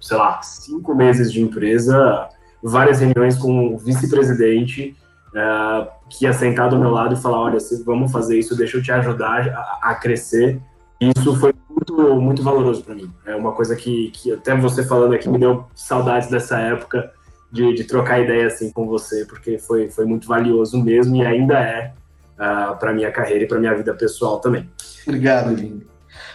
sei 0.00 0.16
lá, 0.16 0.40
cinco 0.40 0.94
meses 0.94 1.30
de 1.30 1.42
empresa, 1.42 2.26
várias 2.62 3.00
reuniões 3.00 3.36
com 3.36 3.74
o 3.74 3.78
vice-presidente 3.78 4.96
uh, 5.32 5.88
que 6.08 6.24
ia 6.24 6.32
sentar 6.32 6.68
do 6.68 6.78
meu 6.78 6.90
lado 6.90 7.14
e 7.14 7.20
falar, 7.20 7.40
olha, 7.40 7.58
vamos 7.84 8.12
fazer 8.12 8.38
isso, 8.38 8.56
deixa 8.56 8.76
eu 8.76 8.82
te 8.82 8.92
ajudar 8.92 9.48
a, 9.48 9.90
a 9.90 9.94
crescer. 9.94 10.60
Isso 11.00 11.34
foi 11.36 11.52
muito, 11.68 12.20
muito 12.20 12.42
valoroso 12.42 12.84
para 12.84 12.94
mim. 12.94 13.12
É 13.26 13.34
uma 13.34 13.52
coisa 13.52 13.74
que, 13.74 14.10
que 14.12 14.32
até 14.32 14.54
você 14.54 14.84
falando 14.84 15.14
aqui 15.14 15.28
me 15.28 15.38
deu 15.38 15.64
saudades 15.74 16.30
dessa 16.30 16.58
época 16.58 17.12
de, 17.50 17.74
de 17.74 17.84
trocar 17.84 18.20
ideia 18.20 18.46
assim 18.46 18.70
com 18.70 18.86
você, 18.86 19.26
porque 19.26 19.58
foi, 19.58 19.90
foi 19.90 20.04
muito 20.04 20.26
valioso 20.26 20.82
mesmo 20.82 21.16
e 21.16 21.26
ainda 21.26 21.58
é. 21.58 21.92
uh, 22.38 22.76
para 22.78 22.94
minha 22.94 23.10
carreira 23.10 23.44
e 23.44 23.48
para 23.48 23.58
minha 23.58 23.74
vida 23.74 23.92
pessoal 23.94 24.40
também. 24.40 24.70
Obrigado, 25.06 25.54
Vini. 25.56 25.86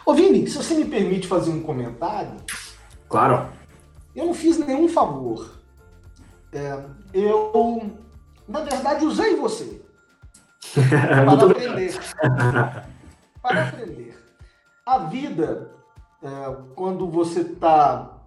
Ô, 0.05 0.13
Vini, 0.13 0.47
se 0.47 0.57
você 0.57 0.75
me 0.75 0.85
permite 0.85 1.27
fazer 1.27 1.49
um 1.49 1.61
comentário. 1.61 2.31
Claro. 3.09 3.47
Eu 4.15 4.25
não 4.25 4.33
fiz 4.33 4.57
nenhum 4.57 4.89
favor. 4.89 5.57
É, 6.51 6.79
eu, 7.13 7.89
na 8.47 8.61
verdade, 8.61 9.05
usei 9.05 9.35
você 9.35 9.81
para 10.73 11.31
aprender. 11.33 11.93
para 13.41 13.67
aprender. 13.67 14.17
A 14.85 14.99
vida, 14.99 15.71
é, 16.23 16.27
quando 16.75 17.09
você 17.09 17.41
está 17.41 18.21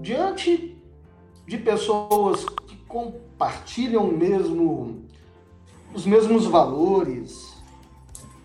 diante 0.00 0.82
de 1.46 1.58
pessoas 1.58 2.44
que 2.66 2.76
compartilham 2.86 4.06
mesmo 4.06 5.04
os 5.94 6.06
mesmos 6.06 6.46
valores, 6.46 7.54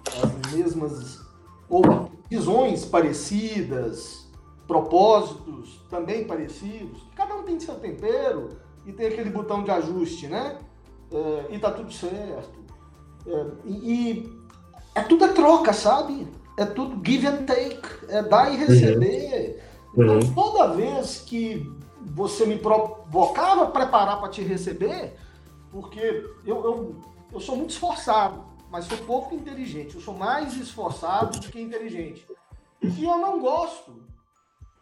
as 0.05 0.51
mesmas 0.53 1.21
ou 1.69 2.12
visões 2.29 2.83
parecidas, 2.83 4.27
propósitos 4.67 5.81
também 5.89 6.25
parecidos. 6.25 7.01
Cada 7.15 7.36
um 7.36 7.43
tem 7.43 7.59
seu 7.59 7.75
tempero 7.75 8.50
e 8.88 8.94
tem 8.94 9.08
aquele 9.08 9.29
botão 9.29 9.63
de 9.63 9.70
ajuste, 9.70 10.27
né? 10.27 10.58
É, 11.12 11.53
e 11.53 11.60
tá 11.60 11.72
tudo 11.72 11.91
certo. 11.91 12.58
É, 13.27 13.46
e, 13.65 14.34
é 14.96 15.01
tudo 15.01 15.25
a 15.25 15.34
troca, 15.34 15.74
sabe? 15.74 16.25
É 16.58 16.65
tudo 16.65 17.06
give 17.06 17.27
and 17.27 17.46
take, 17.46 17.82
é 18.08 18.24
dar 18.24 18.51
e 18.51 18.56
receber. 18.56 19.62
Uhum. 19.94 20.20
Então, 20.20 20.34
toda 20.34 20.74
vez 20.74 21.20
que 21.20 21.70
você 22.01 22.46
me 22.46 22.58
provocava 22.58 23.67
preparar 23.67 24.20
para 24.20 24.29
te 24.29 24.41
receber, 24.41 25.15
porque 25.70 26.25
eu, 26.46 26.63
eu, 26.63 26.96
eu 27.34 27.39
sou 27.41 27.58
muito 27.58 27.72
esforçado, 27.72 28.46
mas 28.72 28.86
sou 28.86 28.98
pouco 29.00 29.36
inteligente. 29.36 29.96
Eu 29.96 30.01
sou 30.01 30.13
mais 30.13 30.56
esforçado 30.56 31.39
do 31.39 31.50
que 31.50 31.60
inteligente. 31.60 32.25
E 32.82 33.03
eu 33.03 33.17
não 33.17 33.39
gosto 33.39 34.06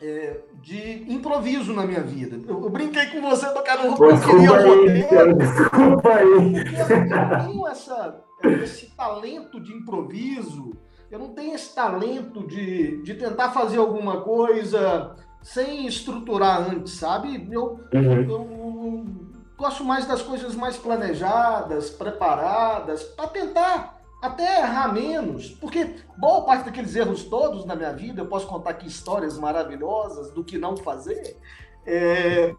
é, 0.02 0.42
de 0.62 1.12
improviso 1.12 1.74
na 1.74 1.86
minha 1.86 2.02
vida. 2.02 2.40
Eu, 2.48 2.64
eu 2.64 2.70
brinquei 2.70 3.08
com 3.08 3.22
você 3.22 3.48
do 3.54 3.62
cara 3.64 3.84
não 3.86 3.96
queria 3.96 4.50
roteiro. 4.50 5.38
Desculpa 5.38 6.10
aí. 6.10 6.26
Eu 6.26 6.42
não 6.42 7.48
tenho 7.48 7.68
essa, 7.68 8.22
esse 8.44 8.88
talento 8.96 9.60
de 9.60 9.74
improviso. 9.74 10.72
Eu 11.10 11.20
não 11.20 11.30
tenho 11.30 11.54
esse 11.54 11.74
talento 11.74 12.46
de, 12.48 13.02
de 13.04 13.14
tentar 13.14 13.52
fazer 13.52 13.78
alguma 13.78 14.22
coisa 14.22 15.16
sem 15.42 15.86
estruturar 15.86 16.70
antes, 16.72 16.94
sabe? 16.94 17.48
Eu, 17.52 17.80
uhum. 17.94 18.30
eu 18.30 19.06
gosto 19.56 19.84
mais 19.84 20.06
das 20.06 20.22
coisas 20.22 20.56
mais 20.56 20.76
planejadas, 20.76 21.90
preparadas, 21.90 23.04
para 23.04 23.28
tentar 23.28 23.95
até 24.26 24.60
errar 24.60 24.94
menos, 24.94 25.50
porque 25.50 25.96
boa 26.18 26.44
parte 26.44 26.66
daqueles 26.66 26.96
erros 26.96 27.24
todos 27.24 27.66
na 27.66 27.76
minha 27.76 27.94
vida, 27.94 28.22
eu 28.22 28.28
posso 28.28 28.48
contar 28.48 28.72
aqui 28.72 28.88
histórias 28.88 29.38
maravilhosas 29.38 30.32
do 30.32 30.44
que 30.44 30.58
não 30.58 30.78
fazer, 30.78 31.38
é, 31.86 32.54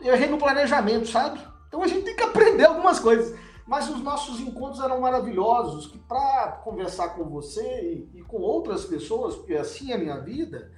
eu 0.00 0.14
errei 0.14 0.28
no 0.28 0.38
planejamento, 0.38 1.08
sabe? 1.08 1.40
Então 1.68 1.82
a 1.82 1.86
gente 1.86 2.04
tem 2.04 2.16
que 2.16 2.22
aprender 2.22 2.64
algumas 2.64 2.98
coisas. 2.98 3.38
Mas 3.66 3.88
os 3.88 4.02
nossos 4.02 4.40
encontros 4.40 4.82
eram 4.82 5.00
maravilhosos, 5.00 5.86
que 5.86 5.98
para 5.98 6.60
conversar 6.64 7.10
com 7.10 7.24
você 7.24 8.08
e, 8.12 8.18
e 8.18 8.22
com 8.22 8.38
outras 8.38 8.84
pessoas, 8.84 9.36
porque 9.36 9.54
assim 9.54 9.92
é 9.92 9.94
a 9.94 9.98
minha 9.98 10.18
vida, 10.18 10.72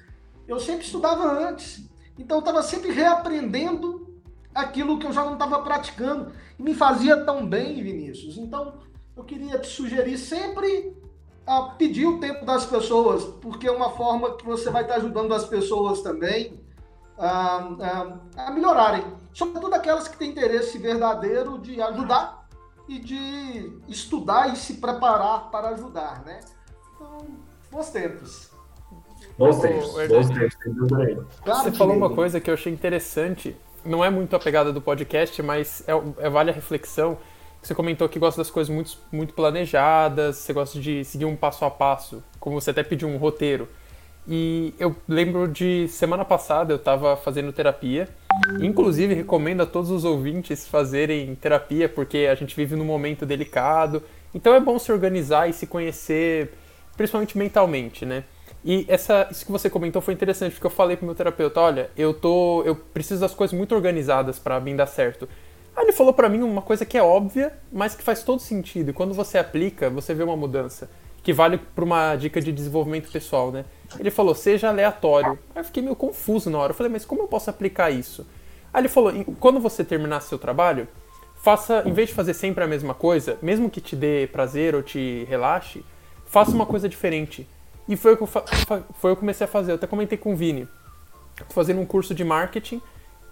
eu 0.46 0.60
sempre 0.60 0.84
estudava 0.84 1.24
antes. 1.24 1.88
Então 2.18 2.36
eu 2.36 2.40
estava 2.40 2.62
sempre 2.62 2.90
reaprendendo 2.90 4.20
aquilo 4.54 4.98
que 4.98 5.06
eu 5.06 5.12
já 5.12 5.24
não 5.24 5.34
estava 5.34 5.62
praticando. 5.62 6.32
E 6.58 6.62
me 6.62 6.74
fazia 6.74 7.24
tão 7.24 7.46
bem, 7.46 7.82
Vinícius. 7.82 8.36
Então 8.36 8.74
eu 9.16 9.24
queria 9.24 9.58
te 9.58 9.68
sugerir 9.68 10.18
sempre 10.18 10.96
a 11.46 11.62
pedir 11.62 12.06
o 12.06 12.20
tempo 12.20 12.44
das 12.44 12.64
pessoas, 12.64 13.24
porque 13.24 13.66
é 13.66 13.72
uma 13.72 13.90
forma 13.90 14.36
que 14.36 14.44
você 14.44 14.70
vai 14.70 14.82
estar 14.82 14.96
ajudando 14.96 15.34
as 15.34 15.44
pessoas 15.44 16.00
também 16.00 16.60
a, 17.18 17.56
a, 18.36 18.46
a 18.46 18.50
melhorarem. 18.50 19.04
Sobretudo 19.32 19.74
aquelas 19.74 20.08
que 20.08 20.16
têm 20.16 20.30
interesse 20.30 20.78
verdadeiro 20.78 21.58
de 21.58 21.80
ajudar 21.80 22.46
e 22.88 22.98
de 22.98 23.72
estudar 23.88 24.52
e 24.52 24.56
se 24.56 24.74
preparar 24.74 25.50
para 25.50 25.70
ajudar, 25.70 26.22
né? 26.24 26.40
Então, 26.94 27.26
bons 27.70 27.90
tempos. 27.90 28.50
Bons 29.38 29.58
tempos, 29.60 29.92
bons 30.08 30.28
tempos, 30.28 30.56
Claro 31.42 31.62
Você 31.62 31.72
falou 31.72 31.96
uma 31.96 32.10
coisa 32.10 32.40
que 32.40 32.50
eu 32.50 32.54
achei 32.54 32.72
interessante, 32.72 33.56
não 33.84 34.04
é 34.04 34.10
muito 34.10 34.36
a 34.36 34.38
pegada 34.38 34.72
do 34.72 34.80
podcast, 34.80 35.42
mas 35.42 35.82
é, 35.88 35.92
é, 36.18 36.30
vale 36.30 36.50
a 36.50 36.52
reflexão. 36.52 37.18
Você 37.62 37.76
comentou 37.76 38.08
que 38.08 38.18
gosta 38.18 38.40
das 38.40 38.50
coisas 38.50 38.74
muito, 38.74 38.98
muito 39.12 39.32
planejadas, 39.34 40.36
você 40.36 40.52
gosta 40.52 40.80
de 40.80 41.04
seguir 41.04 41.26
um 41.26 41.36
passo 41.36 41.64
a 41.64 41.70
passo, 41.70 42.22
como 42.40 42.60
você 42.60 42.70
até 42.70 42.82
pediu 42.82 43.08
um 43.08 43.16
roteiro. 43.16 43.68
E 44.26 44.74
eu 44.78 44.96
lembro 45.08 45.46
de 45.46 45.86
semana 45.88 46.24
passada 46.24 46.72
eu 46.72 46.76
estava 46.76 47.16
fazendo 47.16 47.52
terapia. 47.52 48.08
Inclusive, 48.60 49.14
recomendo 49.14 49.62
a 49.62 49.66
todos 49.66 49.90
os 49.90 50.04
ouvintes 50.04 50.66
fazerem 50.66 51.34
terapia, 51.36 51.88
porque 51.88 52.28
a 52.30 52.34
gente 52.34 52.56
vive 52.56 52.74
num 52.74 52.84
momento 52.84 53.24
delicado. 53.24 54.02
Então 54.34 54.54
é 54.54 54.60
bom 54.60 54.78
se 54.78 54.90
organizar 54.90 55.48
e 55.48 55.52
se 55.52 55.66
conhecer, 55.66 56.52
principalmente 56.96 57.38
mentalmente, 57.38 58.04
né? 58.04 58.24
E 58.64 58.84
essa, 58.88 59.28
isso 59.30 59.44
que 59.44 59.52
você 59.52 59.68
comentou 59.68 60.00
foi 60.00 60.14
interessante, 60.14 60.52
porque 60.52 60.66
eu 60.66 60.70
falei 60.70 60.96
pro 60.96 61.06
meu 61.06 61.14
terapeuta, 61.14 61.60
olha, 61.60 61.90
eu 61.96 62.14
tô, 62.14 62.62
eu 62.64 62.76
preciso 62.76 63.20
das 63.20 63.34
coisas 63.34 63.56
muito 63.56 63.74
organizadas 63.74 64.38
para 64.38 64.58
mim 64.60 64.74
dar 64.76 64.86
certo. 64.86 65.28
Aí 65.76 65.84
ele 65.84 65.92
falou 65.92 66.12
para 66.12 66.28
mim 66.28 66.42
uma 66.42 66.62
coisa 66.62 66.84
que 66.84 66.98
é 66.98 67.02
óbvia, 67.02 67.52
mas 67.72 67.94
que 67.94 68.02
faz 68.02 68.22
todo 68.22 68.40
sentido. 68.40 68.90
E 68.90 68.92
quando 68.92 69.14
você 69.14 69.38
aplica, 69.38 69.88
você 69.88 70.12
vê 70.12 70.22
uma 70.22 70.36
mudança, 70.36 70.90
que 71.22 71.32
vale 71.32 71.56
para 71.58 71.84
uma 71.84 72.14
dica 72.16 72.40
de 72.40 72.52
desenvolvimento 72.52 73.10
pessoal, 73.10 73.50
né? 73.50 73.64
Ele 73.98 74.10
falou, 74.10 74.34
seja 74.34 74.68
aleatório. 74.68 75.38
Aí 75.54 75.60
eu 75.60 75.64
fiquei 75.64 75.82
meio 75.82 75.96
confuso 75.96 76.50
na 76.50 76.58
hora. 76.58 76.72
Eu 76.72 76.74
falei, 76.74 76.92
mas 76.92 77.04
como 77.04 77.22
eu 77.22 77.28
posso 77.28 77.48
aplicar 77.48 77.90
isso? 77.90 78.26
Aí 78.72 78.82
ele 78.82 78.88
falou, 78.88 79.12
quando 79.38 79.60
você 79.60 79.84
terminar 79.84 80.20
seu 80.20 80.38
trabalho, 80.38 80.88
faça, 81.36 81.82
em 81.86 81.92
vez 81.92 82.08
de 82.08 82.14
fazer 82.14 82.34
sempre 82.34 82.62
a 82.64 82.66
mesma 82.66 82.92
coisa, 82.94 83.38
mesmo 83.40 83.70
que 83.70 83.80
te 83.80 83.96
dê 83.96 84.28
prazer 84.32 84.74
ou 84.74 84.82
te 84.82 85.24
relaxe, 85.28 85.84
faça 86.26 86.50
uma 86.50 86.66
coisa 86.66 86.88
diferente. 86.88 87.48
E 87.88 87.96
foi 87.96 88.14
o 88.14 88.16
que 88.16 88.22
eu, 88.22 88.26
foi 88.26 88.42
o 88.78 88.84
que 88.84 89.06
eu 89.06 89.16
comecei 89.16 89.44
a 89.44 89.48
fazer. 89.48 89.72
Eu 89.72 89.76
até 89.76 89.86
comentei 89.86 90.18
com 90.18 90.32
o 90.32 90.36
Vini. 90.36 90.68
Tô 91.36 91.54
fazendo 91.54 91.80
um 91.80 91.86
curso 91.86 92.14
de 92.14 92.24
marketing 92.24 92.80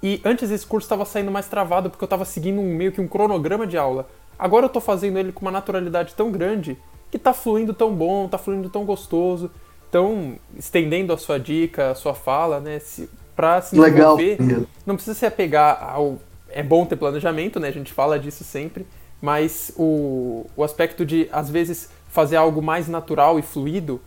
e 0.02 0.20
antes 0.24 0.50
esse 0.50 0.66
curso 0.66 0.86
estava 0.86 1.04
saindo 1.04 1.30
mais 1.30 1.46
travado 1.46 1.90
porque 1.90 2.02
eu 2.02 2.06
estava 2.06 2.24
seguindo 2.24 2.60
um, 2.60 2.74
meio 2.74 2.92
que 2.92 3.00
um 3.00 3.08
cronograma 3.08 3.66
de 3.66 3.76
aula. 3.76 4.08
Agora 4.38 4.64
eu 4.64 4.68
estou 4.68 4.80
fazendo 4.80 5.18
ele 5.18 5.32
com 5.32 5.42
uma 5.42 5.50
naturalidade 5.50 6.14
tão 6.14 6.30
grande 6.30 6.78
que 7.10 7.16
está 7.16 7.34
fluindo 7.34 7.74
tão 7.74 7.94
bom, 7.94 8.24
está 8.24 8.38
fluindo 8.38 8.70
tão 8.70 8.84
gostoso. 8.84 9.50
Então, 9.88 10.36
estendendo 10.56 11.12
a 11.12 11.18
sua 11.18 11.38
dica, 11.38 11.90
a 11.90 11.94
sua 11.94 12.14
fala, 12.14 12.60
né, 12.60 12.78
se, 12.78 13.10
para 13.34 13.60
se 13.60 13.74
desenvolver, 13.76 14.40
Legal. 14.40 14.62
não 14.86 14.94
precisa 14.94 15.18
se 15.18 15.26
apegar 15.26 15.82
ao 15.82 16.18
é 16.52 16.62
bom 16.62 16.84
ter 16.84 16.96
planejamento, 16.96 17.60
né? 17.60 17.68
A 17.68 17.72
gente 17.72 17.92
fala 17.92 18.18
disso 18.18 18.42
sempre, 18.42 18.86
mas 19.20 19.72
o, 19.76 20.46
o 20.56 20.64
aspecto 20.64 21.04
de 21.06 21.28
às 21.30 21.48
vezes 21.48 21.90
fazer 22.08 22.36
algo 22.36 22.60
mais 22.60 22.88
natural 22.88 23.38
e 23.38 23.42
fluido 23.42 24.00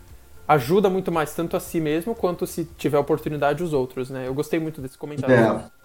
ajuda 0.46 0.90
muito 0.90 1.10
mais 1.10 1.34
tanto 1.34 1.56
a 1.56 1.60
si 1.60 1.80
mesmo 1.80 2.14
quanto 2.14 2.46
se 2.46 2.64
tiver 2.76 2.98
oportunidade 2.98 3.62
os 3.62 3.72
outros, 3.72 4.10
né? 4.10 4.26
Eu 4.26 4.34
gostei 4.34 4.60
muito 4.60 4.80
desse 4.80 4.98
comentário. 4.98 5.34
É. 5.34 5.83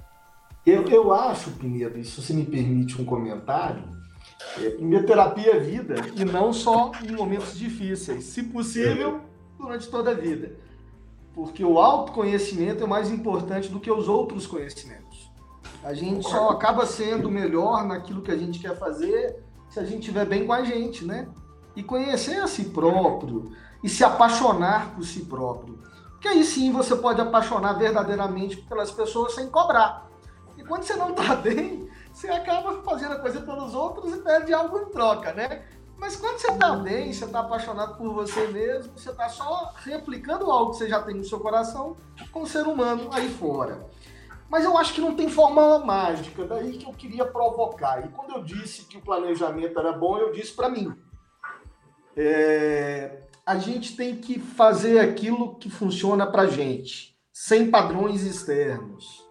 Eu, 0.66 0.88
eu 0.88 1.14
acho, 1.14 1.52
Pinheiro, 1.52 2.04
se 2.04 2.22
você 2.22 2.34
me 2.34 2.46
permite 2.46 3.02
um 3.02 3.06
comentário, 3.06 3.84
é, 4.58 4.78
minha 4.78 5.04
terapia 5.04 5.56
é 5.56 5.60
vida 5.60 5.96
e 6.16 6.26
não 6.26 6.52
só 6.54 6.92
em 7.04 7.12
momentos 7.12 7.58
difíceis, 7.58 8.26
se 8.26 8.44
possível, 8.44 9.22
durante 9.58 9.88
toda 9.90 10.12
a 10.12 10.14
vida. 10.14 10.56
Porque 11.34 11.64
o 11.64 11.80
autoconhecimento 11.80 12.84
é 12.84 12.88
mais 12.88 13.10
importante 13.10 13.70
do 13.70 13.80
que 13.80 13.92
os 13.92 14.08
outros 14.08 14.46
conhecimentos. 14.46 15.30
A 15.84 15.94
gente 15.94 16.28
só 16.28 16.50
acaba 16.50 16.86
sendo 16.86 17.30
melhor 17.30 17.86
naquilo 17.86 18.22
que 18.22 18.32
a 18.32 18.38
gente 18.38 18.60
quer 18.60 18.78
fazer 18.78 19.38
se 19.70 19.80
a 19.80 19.86
gente 19.86 20.00
estiver 20.00 20.26
bem 20.26 20.46
com 20.46 20.54
a 20.54 20.64
gente, 20.64 21.06
né? 21.06 21.28
E 21.76 21.84
conhecer 21.84 22.42
a 22.42 22.48
si 22.48 22.66
próprio, 22.66 23.52
e 23.84 23.88
se 23.88 24.04
apaixonar 24.04 24.96
por 24.96 25.04
si 25.04 25.22
próprio. 25.22 25.80
Porque 26.12 26.28
aí 26.28 26.44
sim 26.44 26.72
você 26.72 26.96
pode 26.96 27.22
apaixonar 27.22 27.74
verdadeiramente 27.74 28.58
pelas 28.58 28.92
pessoas 28.92 29.36
sem 29.36 29.48
cobrar. 29.48 30.09
Quando 30.70 30.84
você 30.84 30.96
não 30.96 31.10
está 31.10 31.36
bem, 31.42 31.90
você 32.14 32.30
acaba 32.30 32.82
fazendo 32.84 33.14
a 33.14 33.20
coisa 33.20 33.42
pelos 33.42 33.74
outros 33.74 34.14
e 34.14 34.18
perde 34.22 34.54
algo 34.54 34.80
em 34.80 34.86
troca, 34.86 35.34
né? 35.34 35.66
Mas 35.98 36.16
quando 36.16 36.38
você 36.38 36.52
está 36.52 36.76
bem, 36.76 37.12
você 37.12 37.26
está 37.26 37.40
apaixonado 37.42 37.98
por 37.98 38.14
você 38.14 38.48
mesmo, 38.48 38.98
você 38.98 39.10
está 39.10 39.28
só 39.28 39.74
replicando 39.84 40.50
algo 40.50 40.72
que 40.72 40.78
você 40.78 40.88
já 40.88 41.02
tem 41.02 41.16
no 41.16 41.26
seu 41.26 41.40
coração 41.40 41.98
com 42.32 42.44
o 42.44 42.48
ser 42.48 42.68
humano 42.68 43.10
aí 43.12 43.28
fora. 43.28 43.86
Mas 44.48 44.64
eu 44.64 44.78
acho 44.78 44.94
que 44.94 45.02
não 45.02 45.16
tem 45.16 45.28
fórmula 45.28 45.80
mágica, 45.80 46.46
daí 46.46 46.78
que 46.78 46.86
eu 46.86 46.94
queria 46.94 47.26
provocar. 47.26 48.06
E 48.06 48.10
quando 48.10 48.36
eu 48.36 48.44
disse 48.44 48.86
que 48.86 48.98
o 48.98 49.02
planejamento 49.02 49.78
era 49.78 49.92
bom, 49.92 50.18
eu 50.18 50.32
disse 50.32 50.54
para 50.54 50.70
mim. 50.70 50.96
É, 52.16 53.28
a 53.46 53.58
gente 53.58 53.96
tem 53.96 54.16
que 54.16 54.40
fazer 54.40 55.00
aquilo 55.00 55.56
que 55.56 55.70
funciona 55.70 56.26
para 56.26 56.48
gente, 56.48 57.16
sem 57.34 57.70
padrões 57.70 58.24
externos. 58.24 59.29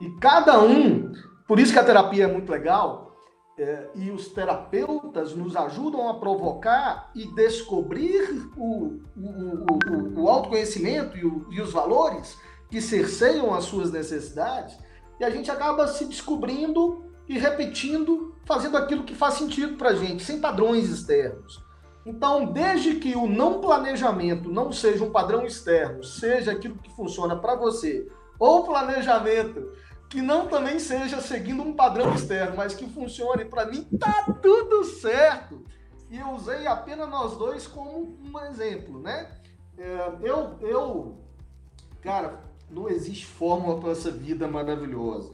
E 0.00 0.10
cada 0.18 0.60
um, 0.62 1.12
por 1.46 1.58
isso 1.58 1.72
que 1.72 1.78
a 1.78 1.84
terapia 1.84 2.24
é 2.24 2.32
muito 2.32 2.50
legal, 2.50 3.10
é, 3.58 3.90
e 3.94 4.10
os 4.10 4.28
terapeutas 4.28 5.34
nos 5.36 5.54
ajudam 5.54 6.08
a 6.08 6.14
provocar 6.14 7.10
e 7.14 7.26
descobrir 7.34 8.50
o, 8.56 8.98
o, 9.14 10.16
o, 10.16 10.22
o 10.22 10.28
autoconhecimento 10.28 11.16
e, 11.18 11.56
e 11.56 11.60
os 11.60 11.72
valores 11.72 12.38
que 12.70 12.80
cerceiam 12.80 13.52
as 13.52 13.64
suas 13.64 13.92
necessidades, 13.92 14.78
e 15.18 15.24
a 15.24 15.28
gente 15.28 15.50
acaba 15.50 15.86
se 15.88 16.06
descobrindo 16.06 17.04
e 17.28 17.38
repetindo, 17.38 18.34
fazendo 18.44 18.76
aquilo 18.78 19.04
que 19.04 19.14
faz 19.14 19.34
sentido 19.34 19.76
para 19.76 19.90
a 19.90 19.94
gente, 19.94 20.22
sem 20.22 20.40
padrões 20.40 20.88
externos. 20.88 21.62
Então, 22.06 22.46
desde 22.46 22.94
que 22.94 23.14
o 23.14 23.26
não 23.26 23.60
planejamento 23.60 24.50
não 24.50 24.72
seja 24.72 25.04
um 25.04 25.12
padrão 25.12 25.44
externo, 25.44 26.02
seja 26.02 26.52
aquilo 26.52 26.76
que 26.76 26.90
funciona 26.96 27.36
para 27.36 27.54
você, 27.54 28.10
ou 28.38 28.64
planejamento 28.64 29.70
que 30.10 30.20
não 30.20 30.48
também 30.48 30.80
seja 30.80 31.20
seguindo 31.20 31.62
um 31.62 31.72
padrão 31.72 32.12
externo, 32.12 32.56
mas 32.56 32.74
que 32.74 32.88
funcione 32.88 33.44
para 33.44 33.64
mim, 33.64 33.84
tá 33.98 34.26
tudo 34.42 34.84
certo. 34.84 35.64
E 36.10 36.18
eu 36.18 36.30
usei 36.30 36.66
apenas 36.66 37.08
nós 37.08 37.36
dois 37.36 37.68
como 37.68 38.18
um 38.20 38.38
exemplo, 38.40 39.00
né? 39.00 39.30
É, 39.78 40.12
eu, 40.22 40.56
eu, 40.62 41.18
cara, 42.02 42.40
não 42.68 42.88
existe 42.88 43.24
fórmula 43.24 43.78
para 43.80 43.92
essa 43.92 44.10
vida 44.10 44.48
maravilhosa. 44.48 45.32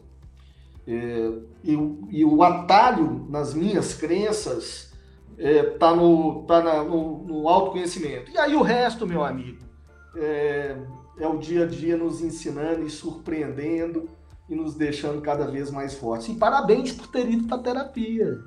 É, 0.87 1.33
e, 1.65 2.25
o 2.25 2.43
atalho 2.43 3.27
nas 3.31 3.55
minhas 3.55 3.95
crenças 3.95 4.93
é, 5.39 5.63
tá, 5.63 5.97
no, 5.97 6.45
tá 6.45 6.63
na, 6.63 6.85
no, 6.85 7.25
no, 7.25 7.49
autoconhecimento. 7.49 8.31
E 8.31 8.37
aí 8.37 8.55
o 8.55 8.63
resto, 8.63 9.07
meu 9.07 9.25
amigo, 9.25 9.65
é, 10.17 10.77
é 11.19 11.27
o 11.27 11.39
dia 11.39 11.65
a 11.65 11.67
dia 11.67 11.97
nos 11.97 12.21
ensinando 12.21 12.87
e 12.87 12.91
surpreendendo 12.91 14.07
e 14.49 14.55
nos 14.55 14.75
deixando 14.75 15.21
cada 15.21 15.47
vez 15.47 15.71
mais 15.71 15.95
fortes. 15.95 16.29
E 16.29 16.35
parabéns 16.35 16.93
por 16.93 17.07
ter 17.09 17.29
ido 17.29 17.47
para 17.49 17.59
terapia. 17.59 18.39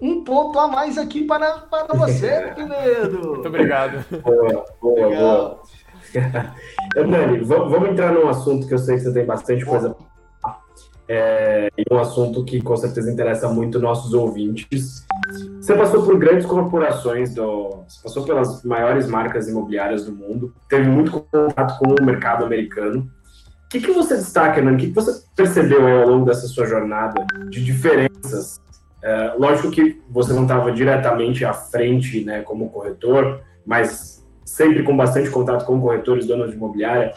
Um 0.00 0.24
ponto 0.24 0.58
a 0.58 0.68
mais 0.68 0.98
aqui 0.98 1.24
para, 1.24 1.58
para 1.60 1.94
você, 1.94 2.52
Pinedo. 2.56 3.28
Muito 3.28 3.48
obrigado. 3.48 4.04
Boa, 4.22 4.64
boa, 4.80 5.08
boa. 5.08 5.62
Nani, 7.06 7.38
vamos 7.44 7.88
entrar 7.88 8.12
num 8.12 8.28
assunto 8.28 8.66
que 8.66 8.74
eu 8.74 8.78
sei 8.78 8.96
que 8.96 9.02
você 9.02 9.12
tem 9.12 9.24
bastante 9.24 9.64
coisa 9.64 9.96
é, 11.08 11.68
e 11.76 11.84
um 11.92 11.98
assunto 11.98 12.44
que 12.44 12.60
com 12.62 12.76
certeza 12.76 13.10
interessa 13.10 13.48
muito 13.48 13.78
nossos 13.78 14.14
ouvintes. 14.14 15.04
Você 15.60 15.74
passou 15.74 16.02
por 16.02 16.18
grandes 16.18 16.46
corporações, 16.46 17.34
do, 17.34 17.84
você 17.86 18.02
passou 18.02 18.24
pelas 18.24 18.62
maiores 18.62 19.06
marcas 19.06 19.48
imobiliárias 19.48 20.04
do 20.04 20.12
mundo, 20.12 20.54
teve 20.68 20.88
muito 20.88 21.12
contato 21.12 21.78
com 21.78 21.94
o 21.94 22.04
mercado 22.04 22.44
americano. 22.44 23.08
O 23.74 23.76
que, 23.76 23.86
que 23.86 23.92
você 23.92 24.14
destaca, 24.14 24.62
Nani? 24.62 24.76
O 24.76 24.78
que, 24.78 24.86
que 24.86 24.94
você 24.94 25.20
percebeu 25.34 25.84
ao 25.84 26.08
longo 26.08 26.24
dessa 26.24 26.46
sua 26.46 26.64
jornada 26.64 27.26
de 27.50 27.64
diferenças? 27.64 28.60
É, 29.02 29.34
lógico 29.36 29.68
que 29.68 30.00
você 30.08 30.32
não 30.32 30.42
estava 30.42 30.70
diretamente 30.70 31.44
à 31.44 31.52
frente 31.52 32.24
né, 32.24 32.42
como 32.42 32.70
corretor, 32.70 33.40
mas 33.66 34.24
sempre 34.44 34.84
com 34.84 34.96
bastante 34.96 35.28
contato 35.28 35.64
com 35.64 35.80
corretores, 35.80 36.24
donos 36.24 36.50
de 36.50 36.56
imobiliária. 36.56 37.14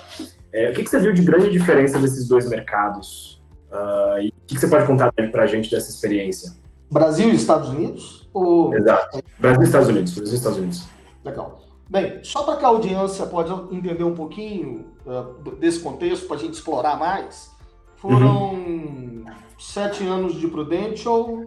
É, 0.51 0.71
o 0.71 0.73
que, 0.73 0.83
que, 0.83 0.89
você 0.89 0.99
viu 0.99 1.13
de 1.13 1.21
grande 1.21 1.51
diferença 1.51 1.99
desses 1.99 2.27
dois 2.27 2.49
mercados? 2.49 3.39
Uh, 3.71 4.21
e 4.23 4.27
o 4.29 4.33
que, 4.47 4.55
que, 4.55 4.59
você 4.59 4.67
pode 4.67 4.87
contar 4.87 5.11
para 5.11 5.43
a 5.43 5.47
gente 5.47 5.69
dessa 5.69 5.91
experiência? 5.91 6.53
Brasil 6.89 7.29
e 7.29 7.35
Estados 7.35 7.69
Unidos? 7.69 8.27
Ou... 8.33 8.73
Exato. 8.75 9.23
Brasil 9.37 9.61
e 9.61 9.65
Estados 9.65 9.89
Unidos. 9.89 10.15
Brasil 10.15 10.33
e 10.33 10.37
Estados 10.37 10.57
Unidos. 10.57 10.87
Legal. 11.23 11.66
Bem, 11.89 12.23
só 12.23 12.43
para 12.43 12.57
que 12.57 12.65
a 12.65 12.67
audiência 12.67 13.25
pode 13.25 13.51
entender 13.73 14.03
um 14.03 14.13
pouquinho 14.13 14.93
uh, 15.05 15.51
desse 15.55 15.79
contexto, 15.79 16.27
para 16.27 16.35
a 16.35 16.39
gente 16.39 16.53
explorar 16.53 16.97
mais, 16.97 17.55
foram 17.95 18.53
uhum. 18.53 19.25
sete 19.57 20.05
anos 20.05 20.35
de 20.35 20.47
Prudential, 20.47 21.43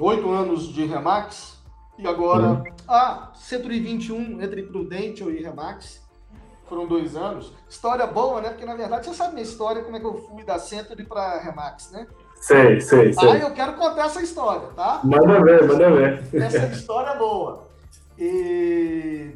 oito 0.00 0.30
anos 0.30 0.72
de 0.72 0.84
Remax, 0.84 1.58
e 1.98 2.06
agora, 2.06 2.48
uhum. 2.48 2.64
ah, 2.88 3.30
121 3.34 4.42
entre 4.42 4.62
Prudential 4.64 5.30
e 5.30 5.42
Remax. 5.42 6.00
Foram 6.66 6.86
dois 6.86 7.16
anos. 7.16 7.52
História 7.68 8.06
boa, 8.06 8.40
né? 8.40 8.50
Porque 8.50 8.64
na 8.64 8.76
verdade 8.76 9.04
você 9.04 9.12
sabe 9.12 9.34
minha 9.34 9.42
história, 9.42 9.82
como 9.82 9.96
é 9.96 10.00
que 10.00 10.06
eu 10.06 10.14
fui 10.14 10.44
da 10.44 10.56
Century 10.56 11.04
para 11.04 11.40
Remax, 11.40 11.90
né? 11.90 12.06
Sei, 12.40 12.80
sei, 12.80 13.12
sei. 13.12 13.28
Ah, 13.28 13.38
eu 13.38 13.52
quero 13.52 13.74
contar 13.74 14.06
essa 14.06 14.22
história, 14.22 14.68
tá? 14.76 15.00
Manda 15.02 15.42
ver, 15.42 15.66
manda 15.66 15.90
ver. 15.90 16.24
Essa 16.32 16.66
história 16.66 17.10
é 17.10 17.18
boa. 17.18 17.69
E, 18.20 19.30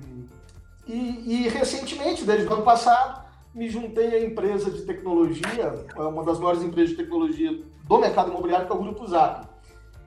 e, 0.86 1.24
e 1.26 1.48
recentemente, 1.48 2.24
desde 2.24 2.46
o 2.46 2.52
ano 2.52 2.62
passado, 2.62 3.24
me 3.54 3.68
juntei 3.68 4.14
à 4.14 4.24
empresa 4.24 4.70
de 4.70 4.82
tecnologia, 4.82 5.86
uma 5.96 6.22
das 6.22 6.38
maiores 6.38 6.62
empresas 6.62 6.90
de 6.90 6.96
tecnologia 6.96 7.62
do 7.88 7.98
mercado 7.98 8.30
imobiliário, 8.30 8.66
que 8.66 8.72
é 8.72 8.76
o 8.76 8.82
Grupo 8.82 9.06
Zap. 9.06 9.46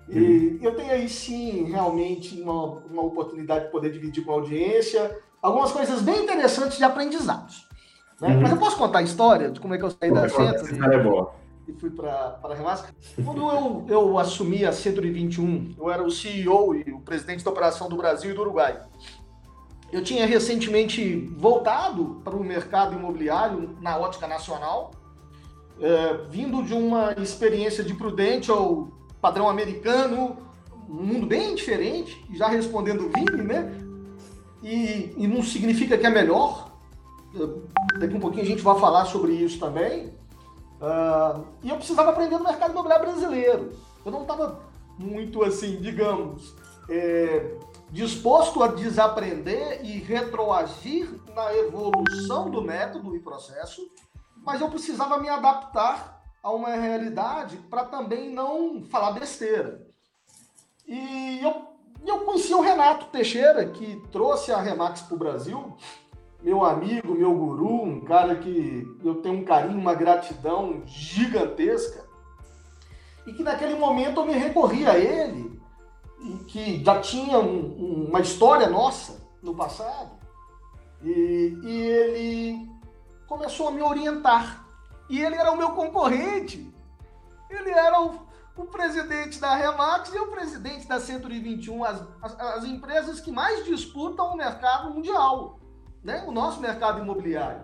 E 0.09 0.19
uhum. 0.19 0.59
eu 0.61 0.75
tenho 0.75 0.91
aí 0.91 1.09
sim 1.09 1.63
realmente 1.63 2.39
uma, 2.39 2.77
uma 2.89 3.01
oportunidade 3.01 3.65
de 3.65 3.71
poder 3.71 3.91
dividir 3.91 4.23
com 4.23 4.31
a 4.31 4.35
audiência 4.35 5.19
algumas 5.41 5.71
coisas 5.71 6.01
bem 6.01 6.23
interessantes 6.23 6.77
de 6.77 6.83
aprendizados. 6.83 7.67
Né? 8.21 8.29
Uhum. 8.29 8.41
Mas 8.41 8.51
eu 8.51 8.57
posso 8.57 8.77
contar 8.77 8.99
a 8.99 9.03
história 9.03 9.49
de 9.51 9.59
como 9.59 9.73
é 9.73 9.77
que 9.77 9.83
eu 9.83 9.91
saí 9.91 10.11
da 10.11 10.29
Centro 10.29 10.75
e, 10.75 10.95
é 10.95 11.03
boa. 11.03 11.33
E 11.67 11.73
fui 11.73 11.89
para 11.89 12.39
a 12.41 12.53
Remasca? 12.53 12.95
Quando 13.23 13.41
eu, 13.49 13.85
eu 13.89 14.17
assumi 14.17 14.65
a 14.65 14.71
121, 14.71 15.75
eu 15.77 15.89
era 15.89 16.03
o 16.03 16.09
CEO 16.09 16.75
e 16.75 16.93
o 16.93 17.01
presidente 17.01 17.43
da 17.43 17.51
operação 17.51 17.89
do 17.89 17.97
Brasil 17.97 18.31
e 18.31 18.33
do 18.33 18.41
Uruguai. 18.41 18.81
Eu 19.91 20.03
tinha 20.03 20.25
recentemente 20.25 21.15
voltado 21.37 22.21
para 22.23 22.35
o 22.35 22.43
mercado 22.43 22.95
imobiliário 22.95 23.77
na 23.81 23.97
ótica 23.97 24.27
nacional, 24.27 24.91
é, 25.79 26.13
vindo 26.29 26.63
de 26.63 26.73
uma 26.73 27.13
experiência 27.13 27.83
de 27.83 27.93
Prudential 27.93 28.89
padrão 29.21 29.49
americano, 29.49 30.37
um 30.89 31.03
mundo 31.03 31.27
bem 31.27 31.55
diferente, 31.55 32.23
já 32.33 32.47
respondendo 32.47 33.09
Vini, 33.09 33.43
né? 33.43 33.73
E, 34.63 35.13
e 35.17 35.27
não 35.27 35.43
significa 35.43 35.97
que 35.97 36.05
é 36.05 36.09
melhor. 36.09 36.71
Daqui 37.99 38.15
um 38.15 38.19
pouquinho 38.19 38.43
a 38.43 38.47
gente 38.47 38.61
vai 38.61 38.79
falar 38.79 39.05
sobre 39.05 39.33
isso 39.33 39.59
também. 39.59 40.13
Uh, 40.81 41.45
e 41.63 41.69
eu 41.69 41.77
precisava 41.77 42.11
aprender 42.11 42.37
no 42.37 42.43
mercado 42.43 42.71
imobiliário 42.71 43.05
brasileiro. 43.05 43.77
Eu 44.05 44.11
não 44.11 44.21
estava 44.21 44.59
muito 44.97 45.43
assim, 45.43 45.77
digamos, 45.77 46.55
é, 46.89 47.57
disposto 47.91 48.63
a 48.63 48.67
desaprender 48.67 49.83
e 49.83 49.99
retroagir 49.99 51.09
na 51.33 51.53
evolução 51.55 52.49
do 52.49 52.61
método 52.61 53.15
e 53.15 53.19
processo, 53.19 53.87
mas 54.35 54.61
eu 54.61 54.69
precisava 54.69 55.17
me 55.17 55.29
adaptar 55.29 56.21
a 56.41 56.51
uma 56.51 56.69
realidade 56.69 57.57
para 57.69 57.85
também 57.85 58.31
não 58.31 58.83
falar 58.83 59.11
besteira. 59.11 59.85
E 60.87 61.39
eu, 61.43 61.67
eu 62.05 62.19
conheci 62.21 62.53
o 62.53 62.61
Renato 62.61 63.07
Teixeira, 63.07 63.67
que 63.69 64.01
trouxe 64.11 64.51
a 64.51 64.61
Remax 64.61 65.01
para 65.01 65.15
o 65.15 65.19
Brasil, 65.19 65.75
meu 66.41 66.63
amigo, 66.63 67.15
meu 67.15 67.33
guru, 67.33 67.83
um 67.83 68.01
cara 68.01 68.35
que 68.35 68.87
eu 69.03 69.15
tenho 69.15 69.39
um 69.39 69.45
carinho, 69.45 69.79
uma 69.79 69.93
gratidão 69.93 70.83
gigantesca, 70.85 72.05
e 73.25 73.33
que 73.33 73.43
naquele 73.43 73.75
momento 73.75 74.21
eu 74.21 74.25
me 74.25 74.33
recorri 74.33 74.85
a 74.85 74.97
ele, 74.97 75.59
e 76.21 76.43
que 76.45 76.83
já 76.83 76.99
tinha 77.01 77.39
um, 77.39 78.07
uma 78.07 78.21
história 78.21 78.69
nossa 78.69 79.21
no 79.41 79.55
passado, 79.55 80.11
e, 81.03 81.57
e 81.63 81.81
ele 81.81 82.69
começou 83.27 83.67
a 83.67 83.71
me 83.71 83.81
orientar. 83.81 84.65
E 85.09 85.21
ele 85.21 85.35
era 85.35 85.51
o 85.51 85.57
meu 85.57 85.71
concorrente. 85.71 86.73
Ele 87.49 87.69
era 87.69 88.01
o, 88.01 88.19
o 88.57 88.65
presidente 88.65 89.39
da 89.39 89.55
Remax 89.55 90.13
e 90.13 90.19
o 90.19 90.27
presidente 90.27 90.87
da 90.87 90.99
121, 90.99 91.83
as, 91.83 92.03
as, 92.21 92.39
as 92.39 92.63
empresas 92.65 93.21
que 93.21 93.31
mais 93.31 93.63
disputam 93.65 94.33
o 94.33 94.37
mercado 94.37 94.93
mundial, 94.93 95.56
né? 96.07 96.23
o 96.25 96.31
nosso 96.31 96.59
mercado 96.59 97.01
imobiliário. 97.01 97.61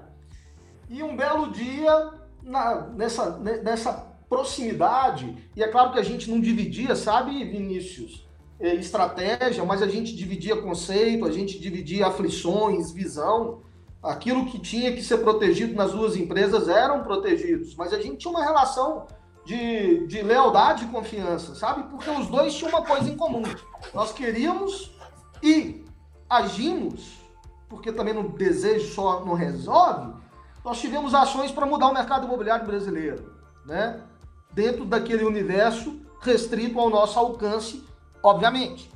E 0.90 1.02
um 1.02 1.16
belo 1.16 1.50
dia, 1.52 2.12
na, 2.44 2.88
nessa, 2.90 3.40
nessa 3.40 3.94
proximidade, 4.30 5.50
e 5.56 5.64
é 5.64 5.68
claro 5.68 5.92
que 5.94 6.00
a 6.00 6.04
gente 6.04 6.30
não 6.30 6.40
dividia, 6.40 6.96
sabe, 6.96 7.44
Vinícius? 7.46 8.28
É, 8.60 8.76
estratégia, 8.76 9.66
mas 9.66 9.82
a 9.82 9.88
gente 9.88 10.16
dividia 10.16 10.62
conceito, 10.62 11.26
a 11.26 11.32
gente 11.32 11.60
dividia 11.60 12.08
aflições, 12.08 12.92
visão 12.92 13.62
aquilo 14.04 14.46
que 14.46 14.60
tinha 14.60 14.92
que 14.92 15.02
ser 15.02 15.20
protegido 15.20 15.74
nas 15.74 15.94
duas 15.94 16.18
empresas 16.18 16.68
eram 16.68 17.04
protegidos, 17.04 17.74
mas 17.76 17.94
a 17.94 18.02
gente 18.02 18.18
tinha 18.18 18.32
uma 18.32 18.44
relação 18.44 19.08
de, 19.46 20.06
de 20.08 20.22
lealdade 20.22 20.84
e 20.84 20.88
confiança, 20.88 21.56
sabe? 21.56 21.84
Porque 21.90 22.10
os 22.10 22.28
dois 22.28 22.54
tinham 22.54 22.70
uma 22.70 22.84
coisa 22.84 23.10
em 23.10 23.16
comum. 23.16 23.44
Nós 23.94 24.12
queríamos 24.12 24.92
e 25.42 25.86
agimos, 26.30 27.23
porque 27.74 27.92
também 27.92 28.14
no 28.14 28.30
desejo 28.30 28.94
só 28.94 29.26
não 29.26 29.34
resolve, 29.34 30.14
nós 30.64 30.80
tivemos 30.80 31.16
ações 31.16 31.52
para 31.52 31.66
mudar 31.66 31.88
o 31.88 31.94
mercado 31.94 32.28
imobiliário 32.28 32.68
brasileiro, 32.68 33.34
né? 33.66 34.00
Dentro 34.52 34.86
daquele 34.86 35.24
universo 35.24 36.00
restrito 36.22 36.80
ao 36.80 36.92
nosso 36.92 37.18
alcance, 37.18 37.84
obviamente. 38.22 38.92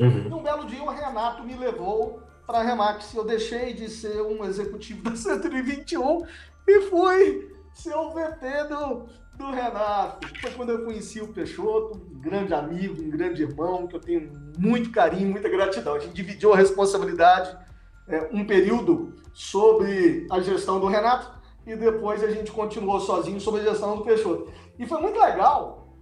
Uhum. 0.00 0.28
E 0.30 0.32
um 0.32 0.42
belo 0.42 0.64
dia 0.64 0.82
o 0.82 0.88
Renato 0.88 1.44
me 1.44 1.54
levou 1.54 2.22
para 2.46 2.60
a 2.60 2.62
Remax, 2.62 3.12
eu 3.14 3.24
deixei 3.26 3.74
de 3.74 3.90
ser 3.90 4.22
um 4.22 4.42
executivo 4.42 5.02
da 5.02 5.14
121 5.14 6.24
e 6.66 6.80
fui 6.88 7.54
ser 7.74 7.94
o 7.94 8.10
VP 8.10 8.68
do, 8.70 9.06
do 9.34 9.50
Renato. 9.50 10.26
Foi 10.40 10.50
quando 10.52 10.70
eu 10.70 10.82
conheci 10.82 11.20
o 11.20 11.28
Peixoto, 11.28 12.00
um 12.10 12.20
grande 12.20 12.54
amigo, 12.54 13.02
um 13.02 13.10
grande 13.10 13.42
irmão, 13.42 13.86
que 13.86 13.96
eu 13.96 14.00
tenho 14.00 14.32
muito 14.58 14.90
carinho, 14.90 15.30
muita 15.30 15.50
gratidão. 15.50 15.94
A 15.94 15.98
gente 15.98 16.14
dividiu 16.14 16.54
a 16.54 16.56
responsabilidade 16.56 17.63
é, 18.08 18.28
um 18.32 18.46
período 18.46 19.14
sobre 19.32 20.26
a 20.30 20.40
gestão 20.40 20.78
do 20.78 20.86
Renato 20.86 21.30
e 21.66 21.74
depois 21.74 22.22
a 22.22 22.30
gente 22.30 22.52
continuou 22.52 23.00
sozinho 23.00 23.40
sobre 23.40 23.62
a 23.62 23.64
gestão 23.64 23.96
do 23.96 24.04
Peixoto. 24.04 24.50
E 24.78 24.86
foi 24.86 25.00
muito 25.00 25.18
legal, 25.18 25.96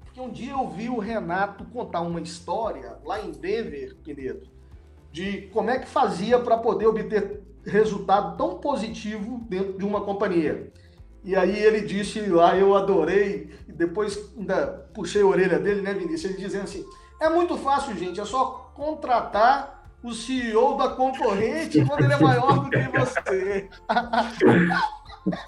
porque 0.00 0.20
um 0.20 0.30
dia 0.30 0.52
eu 0.52 0.68
vi 0.68 0.88
o 0.88 0.98
Renato 0.98 1.64
contar 1.66 2.00
uma 2.00 2.20
história 2.20 2.96
lá 3.04 3.20
em 3.20 3.32
Denver, 3.32 3.96
Pinedo, 4.04 4.48
de 5.10 5.42
como 5.52 5.70
é 5.70 5.78
que 5.78 5.88
fazia 5.88 6.38
para 6.38 6.58
poder 6.58 6.86
obter 6.86 7.42
resultado 7.64 8.36
tão 8.36 8.58
positivo 8.58 9.40
dentro 9.48 9.78
de 9.78 9.84
uma 9.84 10.00
companhia. 10.00 10.72
E 11.22 11.36
aí 11.36 11.58
ele 11.58 11.82
disse 11.82 12.20
lá, 12.26 12.56
eu 12.56 12.74
adorei, 12.74 13.50
e 13.68 13.72
depois 13.72 14.32
ainda 14.38 14.88
puxei 14.94 15.22
a 15.22 15.26
orelha 15.26 15.58
dele, 15.58 15.82
né, 15.82 15.92
Vinícius? 15.92 16.32
Ele 16.32 16.42
dizendo 16.42 16.64
assim: 16.64 16.84
é 17.20 17.28
muito 17.28 17.58
fácil, 17.58 17.94
gente, 17.96 18.20
é 18.20 18.24
só 18.24 18.72
contratar 18.74 19.79
o 20.02 20.12
CEO 20.12 20.76
da 20.76 20.88
concorrente 20.88 21.84
quando 21.84 22.04
ele 22.04 22.14
é 22.14 22.20
maior 22.20 22.64
do 22.64 22.70
que 22.70 22.98
você. 22.98 23.68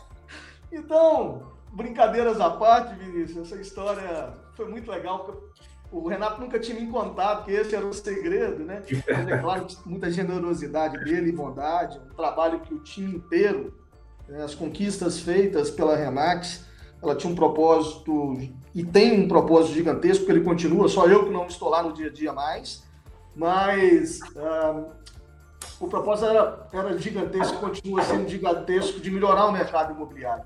então, 0.71 1.53
brincadeiras 1.73 2.41
à 2.41 2.51
parte, 2.51 2.95
Vinícius, 2.95 3.51
essa 3.51 3.61
história 3.61 4.35
foi 4.55 4.69
muito 4.69 4.91
legal. 4.91 5.43
O 5.91 6.09
Renato 6.09 6.41
nunca 6.41 6.59
tinha 6.59 6.79
me 6.79 6.91
contado, 6.91 7.45
porque 7.45 7.53
esse 7.53 7.75
era 7.75 7.87
o 7.87 7.93
segredo, 7.93 8.65
né? 8.65 8.83
Mas 9.09 9.29
é 9.29 9.38
claro, 9.38 9.67
muita 9.85 10.11
generosidade 10.11 11.03
dele 11.05 11.31
e 11.31 11.33
bondade, 11.33 11.99
um 11.99 12.15
trabalho 12.15 12.61
que 12.61 12.75
o 12.75 12.81
time 12.81 13.17
inteiro 13.17 13.75
né, 14.29 14.43
as 14.43 14.55
conquistas 14.55 15.21
feitas 15.21 15.71
pela 15.71 15.97
Remax, 15.97 16.65
ela 17.03 17.15
tinha 17.15 17.31
um 17.31 17.37
propósito 17.37 18.38
e 18.75 18.85
tem 18.85 19.21
um 19.21 19.29
propósito 19.29 19.75
gigantesco, 19.75 20.25
porque 20.25 20.38
ele 20.38 20.45
continua, 20.45 20.88
só 20.88 21.07
eu 21.07 21.25
que 21.25 21.31
não 21.31 21.47
estou 21.47 21.69
lá 21.69 21.83
no 21.83 21.93
dia 21.93 22.07
a 22.07 22.12
dia 22.12 22.33
mais, 22.33 22.85
mas 23.35 24.21
uh, 24.21 24.90
o 25.81 25.88
propósito 25.88 26.29
era, 26.29 26.68
era 26.73 26.99
gigantesco, 26.99 27.59
continua 27.59 28.03
sendo 28.03 28.29
gigantesco 28.29 29.01
de 29.01 29.11
melhorar 29.11 29.47
o 29.47 29.53
mercado 29.53 29.92
imobiliário. 29.92 30.45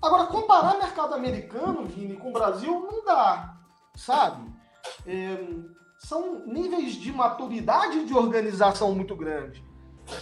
Agora, 0.00 0.26
comparar 0.26 0.78
mercado 0.78 1.14
americano, 1.14 1.84
Vini, 1.84 2.16
com 2.16 2.30
o 2.30 2.32
Brasil, 2.32 2.88
não 2.90 3.04
dá, 3.04 3.56
sabe? 3.94 4.48
É, 5.06 5.44
são 5.98 6.46
níveis 6.46 6.94
de 6.94 7.12
maturidade 7.12 8.04
de 8.06 8.14
organização 8.14 8.94
muito 8.94 9.14
grande. 9.14 9.62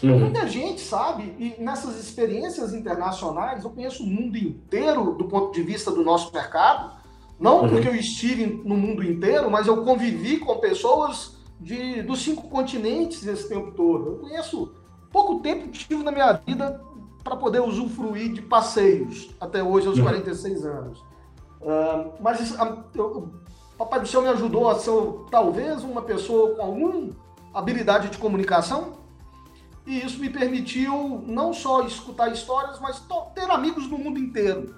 Uhum. 0.02 0.18
Muita 0.18 0.46
gente 0.46 0.80
sabe, 0.80 1.34
e 1.38 1.62
nessas 1.62 1.96
experiências 1.98 2.74
internacionais, 2.74 3.64
eu 3.64 3.70
conheço 3.70 4.02
o 4.02 4.06
mundo 4.06 4.36
inteiro 4.36 5.14
do 5.14 5.26
ponto 5.26 5.52
de 5.52 5.62
vista 5.62 5.90
do 5.90 6.02
nosso 6.02 6.32
mercado. 6.32 6.98
Não 7.38 7.62
uhum. 7.62 7.68
porque 7.68 7.88
eu 7.88 7.94
estive 7.94 8.46
no 8.46 8.76
mundo 8.76 9.02
inteiro, 9.04 9.48
mas 9.48 9.68
eu 9.68 9.84
convivi 9.84 10.38
com 10.38 10.58
pessoas 10.58 11.37
de, 11.60 12.02
dos 12.02 12.22
cinco 12.22 12.48
continentes 12.48 13.26
esse 13.26 13.48
tempo 13.48 13.72
todo. 13.72 14.12
Eu 14.12 14.16
conheço 14.18 14.72
pouco 15.10 15.40
tempo 15.40 15.68
que 15.68 15.86
tive 15.86 16.02
na 16.02 16.12
minha 16.12 16.32
vida 16.32 16.80
para 17.22 17.36
poder 17.36 17.60
usufruir 17.60 18.32
de 18.32 18.42
passeios, 18.42 19.30
até 19.40 19.62
hoje, 19.62 19.86
aos 19.86 19.98
uhum. 19.98 20.04
46 20.04 20.64
anos. 20.64 20.98
Uh, 21.60 22.12
mas 22.20 22.52
o 22.96 23.28
Papai 23.76 24.00
do 24.00 24.06
Céu 24.06 24.22
me 24.22 24.28
ajudou 24.28 24.68
a 24.68 24.78
ser, 24.78 24.92
talvez, 25.30 25.82
uma 25.82 26.02
pessoa 26.02 26.54
com 26.54 26.62
alguma 26.62 27.10
habilidade 27.52 28.10
de 28.10 28.18
comunicação 28.18 28.98
e 29.88 30.04
isso 30.04 30.20
me 30.20 30.28
permitiu 30.28 31.24
não 31.26 31.54
só 31.54 31.82
escutar 31.82 32.30
histórias, 32.30 32.78
mas 32.78 33.02
ter 33.34 33.50
amigos 33.50 33.88
no 33.88 33.96
mundo 33.96 34.18
inteiro. 34.18 34.74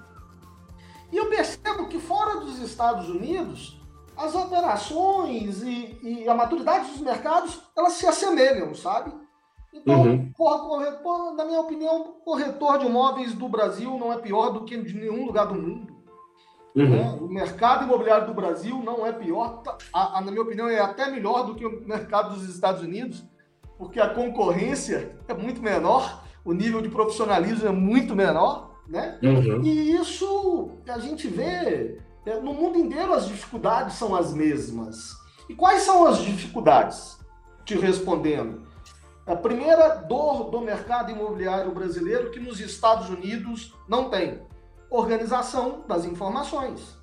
E 1.11 1.17
eu 1.17 1.27
percebo 1.27 1.87
que 1.87 1.99
fora 1.99 2.39
dos 2.39 2.59
Estados 2.59 3.09
Unidos, 3.09 3.80
as 4.23 4.35
operações 4.35 5.61
e, 5.63 5.97
e 6.03 6.29
a 6.29 6.33
maturidade 6.33 6.91
dos 6.91 7.01
mercados, 7.01 7.61
elas 7.77 7.93
se 7.93 8.05
assemelham, 8.05 8.73
sabe? 8.73 9.11
Então, 9.73 10.01
uhum. 10.03 10.31
porra, 10.33 10.59
corretor, 10.59 11.33
na 11.33 11.45
minha 11.45 11.59
opinião, 11.59 12.01
o 12.01 12.05
corretor 12.23 12.79
de 12.79 12.85
imóveis 12.85 13.33
do 13.33 13.47
Brasil 13.47 13.97
não 13.97 14.11
é 14.11 14.17
pior 14.17 14.49
do 14.49 14.65
que 14.65 14.77
de 14.77 14.93
nenhum 14.93 15.25
lugar 15.25 15.47
do 15.47 15.55
mundo. 15.55 15.93
Uhum. 16.75 16.89
Né? 16.89 17.17
O 17.21 17.27
mercado 17.27 17.85
imobiliário 17.85 18.27
do 18.27 18.33
Brasil 18.33 18.81
não 18.83 19.05
é 19.05 19.11
pior, 19.11 19.61
tá, 19.61 19.77
a, 19.93 20.17
a, 20.17 20.21
na 20.21 20.31
minha 20.31 20.43
opinião, 20.43 20.67
é 20.67 20.79
até 20.79 21.09
melhor 21.09 21.45
do 21.45 21.55
que 21.55 21.65
o 21.65 21.87
mercado 21.87 22.33
dos 22.33 22.47
Estados 22.47 22.81
Unidos 22.81 23.23
porque 23.81 23.99
a 23.99 24.09
concorrência 24.09 25.09
é 25.27 25.33
muito 25.33 25.59
menor, 25.59 26.23
o 26.45 26.53
nível 26.53 26.83
de 26.83 26.89
profissionalismo 26.89 27.67
é 27.67 27.71
muito 27.71 28.15
menor, 28.15 28.79
né? 28.87 29.17
Uhum. 29.23 29.63
E 29.63 29.93
isso 29.93 30.69
a 30.87 30.99
gente 30.99 31.27
vê 31.27 31.97
no 32.25 32.53
mundo 32.53 32.77
inteiro 32.77 33.13
as 33.13 33.27
dificuldades 33.27 33.95
são 33.95 34.15
as 34.15 34.33
mesmas. 34.33 35.15
E 35.49 35.55
quais 35.55 35.83
são 35.83 36.05
as 36.05 36.19
dificuldades? 36.19 37.17
Te 37.65 37.75
respondendo. 37.75 38.67
A 39.25 39.35
primeira 39.35 39.95
dor 39.95 40.49
do 40.49 40.61
mercado 40.61 41.11
imobiliário 41.11 41.71
brasileiro 41.71 42.31
que 42.31 42.39
nos 42.39 42.59
Estados 42.59 43.09
Unidos 43.09 43.73
não 43.87 44.09
tem. 44.09 44.41
Organização 44.89 45.83
das 45.87 46.05
informações. 46.05 46.97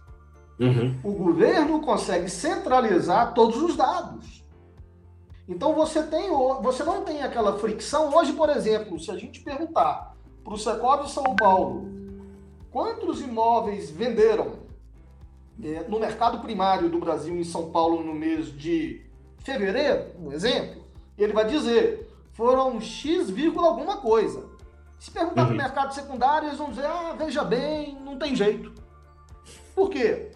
Uhum. 0.60 0.98
O 1.02 1.12
governo 1.12 1.80
consegue 1.80 2.28
centralizar 2.28 3.32
todos 3.34 3.62
os 3.62 3.76
dados. 3.76 4.44
Então 5.48 5.74
você 5.74 6.02
tem, 6.02 6.30
você 6.60 6.84
não 6.84 7.02
tem 7.02 7.22
aquela 7.22 7.58
fricção. 7.58 8.14
Hoje, 8.14 8.32
por 8.32 8.50
exemplo, 8.50 8.98
se 8.98 9.10
a 9.10 9.16
gente 9.16 9.40
perguntar 9.40 10.14
para 10.44 10.52
o 10.52 10.58
Secov 10.58 11.08
São 11.08 11.34
Paulo 11.36 11.88
quantos 12.70 13.20
imóveis 13.20 13.90
venderam 13.90 14.67
no 15.88 15.98
mercado 15.98 16.40
primário 16.40 16.88
do 16.88 16.98
Brasil 16.98 17.36
em 17.36 17.44
São 17.44 17.70
Paulo 17.70 18.02
no 18.02 18.14
mês 18.14 18.46
de 18.46 19.02
fevereiro, 19.44 20.12
um 20.20 20.32
exemplo, 20.32 20.84
ele 21.16 21.32
vai 21.32 21.46
dizer 21.46 22.06
foram 22.32 22.80
X, 22.80 23.32
alguma 23.56 23.96
coisa. 23.96 24.46
Se 25.00 25.10
perguntar 25.10 25.42
uhum. 25.42 25.46
para 25.48 25.54
o 25.54 25.58
mercado 25.58 25.94
secundário, 25.94 26.48
eles 26.48 26.58
vão 26.58 26.70
dizer, 26.70 26.86
ah, 26.86 27.14
veja 27.18 27.42
bem, 27.42 27.98
não 28.04 28.16
tem 28.16 28.36
jeito. 28.36 28.72
Por 29.74 29.90
quê? 29.90 30.30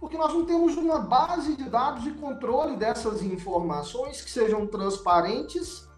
porque 0.00 0.16
nós 0.16 0.32
não 0.32 0.44
temos 0.44 0.76
uma 0.76 1.00
base 1.00 1.56
de 1.56 1.64
dados 1.64 2.04
de 2.04 2.12
controle 2.12 2.76
dessas 2.76 3.22
informações 3.22 4.22
que 4.22 4.30
sejam 4.30 4.66
transparentes 4.66 5.88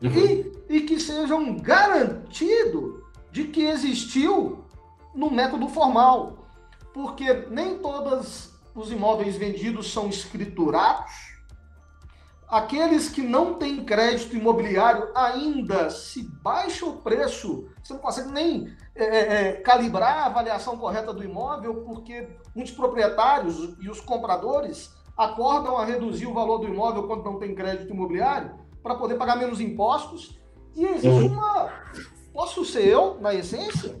uhum. 0.00 0.10
e, 0.10 0.52
e 0.68 0.80
que 0.82 1.00
sejam 1.00 1.56
garantido 1.56 3.04
de 3.32 3.44
que 3.44 3.64
existiu 3.64 4.64
no 5.14 5.30
método 5.30 5.68
formal. 5.68 6.43
Porque 6.94 7.30
nem 7.50 7.78
todos 7.78 8.54
os 8.74 8.90
imóveis 8.90 9.36
vendidos 9.36 9.92
são 9.92 10.08
escriturados, 10.08 11.34
aqueles 12.48 13.08
que 13.08 13.20
não 13.20 13.54
têm 13.54 13.84
crédito 13.84 14.36
imobiliário 14.36 15.10
ainda, 15.14 15.90
se 15.90 16.22
baixa 16.22 16.86
o 16.86 16.98
preço, 16.98 17.68
você 17.82 17.92
não 17.92 18.00
consegue 18.00 18.30
nem 18.30 18.72
é, 18.94 19.04
é, 19.04 19.18
é, 19.18 19.52
calibrar 19.54 20.18
a 20.18 20.26
avaliação 20.26 20.78
correta 20.78 21.12
do 21.12 21.24
imóvel, 21.24 21.82
porque 21.84 22.28
muitos 22.54 22.72
proprietários 22.72 23.76
e 23.80 23.90
os 23.90 24.00
compradores 24.00 24.94
acordam 25.16 25.76
a 25.76 25.84
reduzir 25.84 26.26
o 26.26 26.34
valor 26.34 26.58
do 26.58 26.68
imóvel 26.68 27.08
quando 27.08 27.24
não 27.24 27.38
tem 27.38 27.54
crédito 27.54 27.92
imobiliário 27.92 28.54
para 28.82 28.94
poder 28.94 29.16
pagar 29.16 29.36
menos 29.36 29.60
impostos. 29.60 30.38
E 30.76 30.84
existe 30.84 31.08
uhum. 31.08 31.32
uma. 31.32 31.72
Posso 32.34 32.64
ser 32.64 32.88
eu, 32.88 33.16
na 33.20 33.32
essência? 33.32 33.94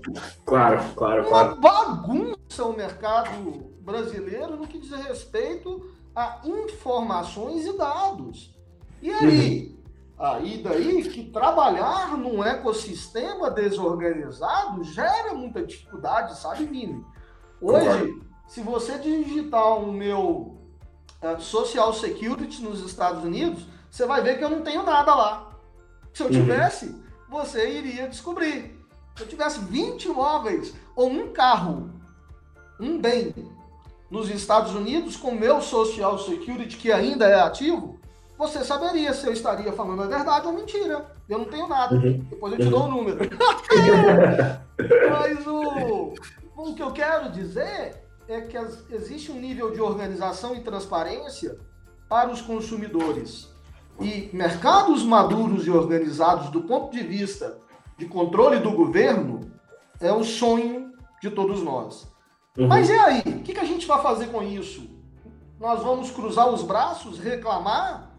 Claro, 0.44 0.82
claro, 0.96 1.28
uma 1.28 1.54
claro. 1.54 1.60
bagunça 1.60 2.64
o 2.64 2.76
mercado 2.76 3.70
brasileiro 3.80 4.56
no 4.56 4.66
que 4.66 4.80
diz 4.80 4.90
respeito 4.90 5.88
a 6.16 6.40
informações 6.44 7.64
e 7.64 7.78
dados. 7.78 8.52
E 9.00 9.08
aí? 9.08 9.68
Uhum. 9.68 9.74
Aí 10.18 10.62
daí 10.64 11.08
que 11.10 11.30
trabalhar 11.30 12.18
num 12.18 12.42
ecossistema 12.42 13.50
desorganizado 13.50 14.82
gera 14.82 15.32
muita 15.34 15.64
dificuldade, 15.64 16.36
sabe, 16.36 16.64
Vini? 16.64 17.04
Hoje, 17.60 18.20
se 18.48 18.60
você 18.62 18.98
digitar 18.98 19.78
o 19.78 19.92
meu 19.92 20.58
uh, 21.22 21.40
Social 21.40 21.92
Security 21.92 22.62
nos 22.64 22.80
Estados 22.80 23.22
Unidos, 23.22 23.64
você 23.88 24.04
vai 24.06 24.22
ver 24.22 24.38
que 24.38 24.44
eu 24.44 24.50
não 24.50 24.62
tenho 24.62 24.82
nada 24.82 25.14
lá. 25.14 25.50
Se 26.12 26.22
eu 26.22 26.26
uhum. 26.26 26.32
tivesse, 26.32 26.86
uhum. 26.86 27.03
Você 27.34 27.68
iria 27.68 28.08
descobrir. 28.08 28.78
Se 29.16 29.24
eu 29.24 29.28
tivesse 29.28 29.58
20 29.58 30.04
imóveis 30.04 30.72
ou 30.94 31.10
um 31.10 31.32
carro, 31.32 31.90
um 32.78 33.00
bem 33.00 33.34
nos 34.08 34.30
Estados 34.30 34.72
Unidos 34.74 35.16
com 35.16 35.32
meu 35.32 35.60
Social 35.60 36.16
Security, 36.18 36.76
que 36.76 36.92
ainda 36.92 37.26
é 37.26 37.40
ativo, 37.40 37.98
você 38.38 38.64
saberia 38.64 39.12
se 39.12 39.26
eu 39.26 39.32
estaria 39.32 39.72
falando 39.72 40.02
a 40.02 40.06
verdade 40.06 40.46
ou 40.46 40.52
mentira. 40.52 41.10
Eu 41.28 41.38
não 41.38 41.46
tenho 41.46 41.66
nada. 41.66 41.96
Uhum. 41.96 42.24
Depois 42.30 42.52
eu 42.52 42.58
te 42.58 42.64
uhum. 42.66 42.70
dou 42.70 42.80
o 42.80 42.84
um 42.84 42.90
número. 42.90 43.18
Mas 45.10 45.46
o, 45.46 46.14
o 46.56 46.74
que 46.74 46.82
eu 46.82 46.92
quero 46.92 47.30
dizer 47.30 48.04
é 48.28 48.40
que 48.42 48.56
as, 48.56 48.84
existe 48.90 49.32
um 49.32 49.40
nível 49.40 49.72
de 49.72 49.80
organização 49.80 50.54
e 50.54 50.60
transparência 50.60 51.58
para 52.08 52.30
os 52.30 52.40
consumidores. 52.40 53.53
E 54.00 54.28
mercados 54.32 55.04
maduros 55.04 55.66
e 55.66 55.70
organizados 55.70 56.50
do 56.50 56.62
ponto 56.62 56.92
de 56.92 57.02
vista 57.02 57.58
de 57.96 58.06
controle 58.06 58.58
do 58.58 58.72
governo 58.72 59.52
é 60.00 60.12
o 60.12 60.24
sonho 60.24 60.92
de 61.22 61.30
todos 61.30 61.62
nós. 61.62 62.06
Uhum. 62.58 62.66
Mas 62.68 62.88
e 62.88 62.92
aí? 62.92 63.20
O 63.26 63.42
que, 63.42 63.54
que 63.54 63.60
a 63.60 63.64
gente 63.64 63.86
vai 63.86 64.00
fazer 64.02 64.26
com 64.26 64.42
isso? 64.42 64.88
Nós 65.58 65.82
vamos 65.82 66.10
cruzar 66.10 66.48
os 66.48 66.62
braços, 66.62 67.18
reclamar 67.18 68.10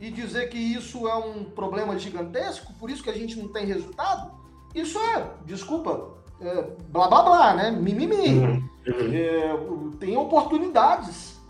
e 0.00 0.10
dizer 0.10 0.48
que 0.48 0.58
isso 0.58 1.08
é 1.08 1.14
um 1.14 1.44
problema 1.44 1.98
gigantesco, 1.98 2.72
por 2.74 2.90
isso 2.90 3.02
que 3.02 3.10
a 3.10 3.16
gente 3.16 3.38
não 3.38 3.48
tem 3.48 3.64
resultado? 3.64 4.32
Isso 4.74 4.98
é, 4.98 5.30
desculpa, 5.46 6.14
é, 6.40 6.62
blá 6.88 7.08
blá 7.08 7.22
blá, 7.22 7.54
né? 7.54 7.70
Mimimi. 7.70 8.38
Uhum. 8.38 8.68
Uhum. 8.86 9.14
É, 9.14 9.96
tem 9.98 10.16
oportunidades 10.16 11.40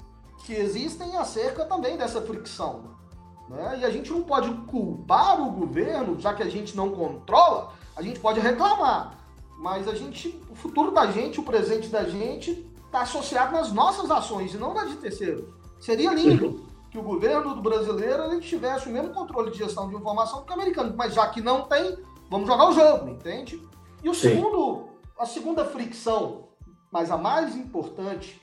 que 0.45 0.53
existem 0.53 1.17
acerca 1.17 1.65
também 1.65 1.97
dessa 1.97 2.21
fricção. 2.21 2.94
Né? 3.49 3.79
E 3.81 3.85
a 3.85 3.91
gente 3.91 4.11
não 4.11 4.23
pode 4.23 4.51
culpar 4.67 5.41
o 5.41 5.53
governo, 5.53 6.19
já 6.19 6.35
que 6.35 6.43
a 6.43 6.49
gente 6.49 6.77
não 6.77 6.91
controla, 6.91 7.73
a 7.97 8.03
gente 8.03 8.21
pode 8.21 8.41
reclamar. 8.41 9.19
Mas 9.59 9.87
a 9.87 9.95
gente, 9.95 10.41
o 10.51 10.55
futuro 10.55 10.91
da 10.91 11.07
gente, 11.07 11.41
o 11.41 11.45
presente 11.45 11.89
da 11.89 12.05
gente, 12.05 12.67
está 12.87 13.03
associado 13.03 13.53
nas 13.53 13.73
nossas 13.73 14.11
ações 14.11 14.55
e 14.55 14.57
não 14.57 14.75
nas 14.75 14.91
de 14.91 14.97
terceiros. 14.97 15.45
Seria 15.81 16.13
lindo 16.13 16.65
que 16.91 16.99
o 16.99 17.03
governo 17.03 17.55
do 17.55 17.61
brasileiro 17.61 18.23
ele 18.25 18.41
tivesse 18.41 18.89
o 18.89 18.93
mesmo 18.93 19.13
controle 19.13 19.51
de 19.51 19.59
gestão 19.59 19.89
de 19.89 19.97
informação 19.97 20.45
que 20.45 20.51
o 20.51 20.55
americano, 20.55 20.95
mas 20.97 21.13
já 21.13 21.29
que 21.29 21.41
não 21.41 21.63
tem, 21.63 21.99
vamos 22.31 22.47
jogar 22.47 22.69
o 22.69 22.73
jogo, 22.73 23.09
entende? 23.11 23.61
E 24.03 24.09
o 24.09 24.15
Sim. 24.15 24.29
segundo, 24.29 24.89
a 25.19 25.27
segunda 25.27 25.65
fricção, 25.65 26.49
mas 26.93 27.11
a 27.11 27.17
mais 27.17 27.57
importante, 27.57 28.41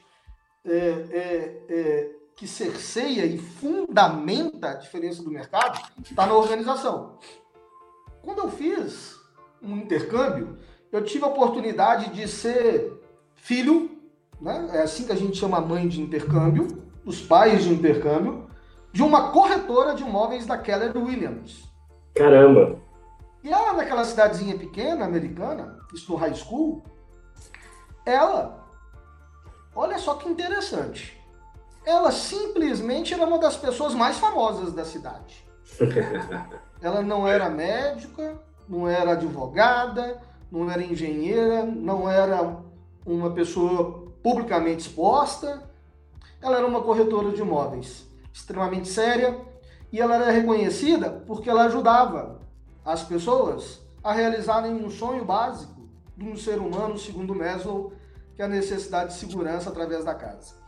é, 0.65 0.77
é, 0.77 1.65
é 1.69 2.20
que 2.35 2.47
cerceia 2.47 3.25
e 3.25 3.37
fundamenta 3.37 4.69
a 4.69 4.75
diferença 4.75 5.21
do 5.23 5.29
mercado 5.31 5.79
está 6.03 6.25
na 6.25 6.33
organização. 6.33 7.17
Quando 8.21 8.39
eu 8.39 8.51
fiz 8.51 9.19
um 9.61 9.77
intercâmbio, 9.77 10.57
eu 10.91 11.03
tive 11.03 11.23
a 11.23 11.27
oportunidade 11.27 12.11
de 12.13 12.27
ser 12.27 12.91
filho, 13.35 13.91
né? 14.39 14.69
é 14.73 14.81
assim 14.81 15.05
que 15.05 15.11
a 15.11 15.15
gente 15.15 15.37
chama 15.37 15.61
mãe 15.61 15.87
de 15.87 16.01
intercâmbio, 16.01 16.67
os 17.05 17.21
pais 17.21 17.63
de 17.63 17.73
intercâmbio, 17.73 18.47
de 18.91 19.01
uma 19.01 19.31
corretora 19.31 19.95
de 19.95 20.03
imóveis 20.03 20.45
da 20.45 20.57
Keller 20.57 20.95
Williams. 20.97 21.69
Caramba! 22.13 22.79
E 23.43 23.51
ela, 23.51 23.73
naquela 23.73 24.03
cidadezinha 24.03 24.57
pequena, 24.57 25.05
americana, 25.05 25.79
isso 25.93 26.11
no 26.11 26.17
high 26.17 26.33
school, 26.35 26.83
ela, 28.05 28.67
olha 29.75 29.97
só 29.97 30.15
que 30.15 30.29
interessante, 30.29 31.19
ela 31.85 32.11
simplesmente 32.11 33.13
era 33.13 33.25
uma 33.25 33.39
das 33.39 33.57
pessoas 33.57 33.93
mais 33.93 34.17
famosas 34.17 34.73
da 34.73 34.85
cidade. 34.85 35.45
ela 36.81 37.01
não 37.01 37.27
era 37.27 37.49
médica, 37.49 38.39
não 38.67 38.87
era 38.87 39.11
advogada, 39.11 40.21
não 40.51 40.69
era 40.69 40.83
engenheira, 40.83 41.63
não 41.63 42.09
era 42.09 42.57
uma 43.05 43.31
pessoa 43.31 44.11
publicamente 44.21 44.87
exposta. 44.87 45.63
Ela 46.41 46.57
era 46.57 46.67
uma 46.67 46.81
corretora 46.81 47.31
de 47.31 47.41
imóveis 47.41 48.09
extremamente 48.33 48.87
séria 48.87 49.39
e 49.91 49.99
ela 49.99 50.15
era 50.15 50.31
reconhecida 50.31 51.23
porque 51.27 51.49
ela 51.49 51.63
ajudava 51.63 52.39
as 52.85 53.03
pessoas 53.03 53.81
a 54.03 54.13
realizarem 54.13 54.73
um 54.73 54.89
sonho 54.89 55.25
básico 55.25 55.81
de 56.17 56.27
um 56.27 56.35
ser 56.35 56.59
humano, 56.59 56.97
segundo 56.97 57.35
Maslow, 57.35 57.93
que 58.35 58.41
é 58.41 58.45
a 58.45 58.47
necessidade 58.47 59.13
de 59.13 59.19
segurança 59.19 59.69
através 59.69 60.05
da 60.05 60.15
casa. 60.15 60.60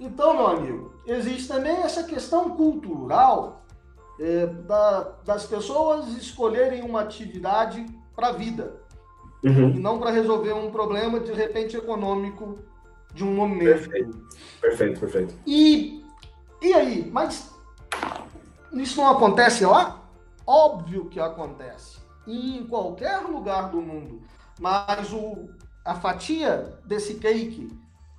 Então, 0.00 0.34
meu 0.34 0.46
amigo, 0.46 0.94
existe 1.06 1.48
também 1.48 1.76
essa 1.78 2.04
questão 2.04 2.50
cultural 2.50 3.64
é, 4.20 4.46
da, 4.46 5.12
das 5.24 5.46
pessoas 5.46 6.08
escolherem 6.16 6.82
uma 6.82 7.00
atividade 7.00 7.84
para 8.14 8.28
a 8.28 8.32
vida 8.32 8.80
uhum. 9.44 9.70
e 9.70 9.78
não 9.78 9.98
para 9.98 10.10
resolver 10.10 10.52
um 10.52 10.70
problema 10.70 11.20
de 11.20 11.32
repente 11.32 11.76
econômico 11.76 12.58
de 13.14 13.24
um 13.24 13.34
momento. 13.34 13.88
Perfeito, 13.88 14.28
perfeito, 14.60 15.00
perfeito. 15.00 15.34
E, 15.46 16.04
e 16.62 16.74
aí, 16.74 17.10
mas 17.10 17.52
isso 18.72 19.00
não 19.00 19.10
acontece 19.10 19.64
lá? 19.64 20.02
Óbvio 20.46 21.06
que 21.06 21.20
acontece. 21.20 21.98
em 22.26 22.66
qualquer 22.66 23.18
lugar 23.20 23.70
do 23.70 23.80
mundo. 23.80 24.20
Mas 24.60 25.12
o, 25.12 25.48
a 25.84 25.94
fatia 25.94 26.78
desse 26.84 27.14
cake 27.14 27.70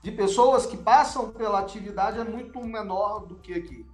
de 0.02 0.12
pessoas 0.12 0.66
que 0.66 0.78
passam 0.78 1.30
pela 1.32 1.60
atividade 1.60 2.20
é 2.20 2.24
muito 2.24 2.64
menor 2.64 3.26
do 3.26 3.36
que 3.36 3.54
aqui. 3.54 3.86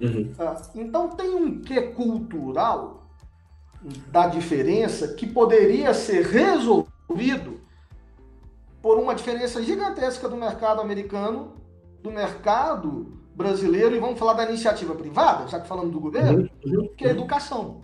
Uhum. 0.00 0.32
Ah, 0.38 0.60
então 0.74 1.10
tem 1.10 1.34
um 1.34 1.60
quê 1.60 1.80
cultural 1.80 3.04
da 4.08 4.26
diferença 4.26 5.08
que 5.14 5.26
poderia 5.26 5.92
ser 5.92 6.24
resolvido 6.24 7.60
por 8.80 8.98
uma 8.98 9.14
diferença 9.14 9.62
gigantesca 9.62 10.28
do 10.28 10.36
mercado 10.36 10.80
americano, 10.80 11.54
do 12.02 12.10
mercado 12.10 13.18
brasileiro, 13.34 13.96
e 13.96 13.98
vamos 13.98 14.18
falar 14.18 14.34
da 14.34 14.44
iniciativa 14.44 14.94
privada, 14.94 15.48
já 15.48 15.58
que 15.58 15.66
falamos 15.66 15.90
do 15.90 16.00
governo, 16.00 16.48
uhum. 16.64 16.80
Uhum. 16.80 16.88
que 16.96 17.04
é 17.04 17.10
educação. 17.10 17.80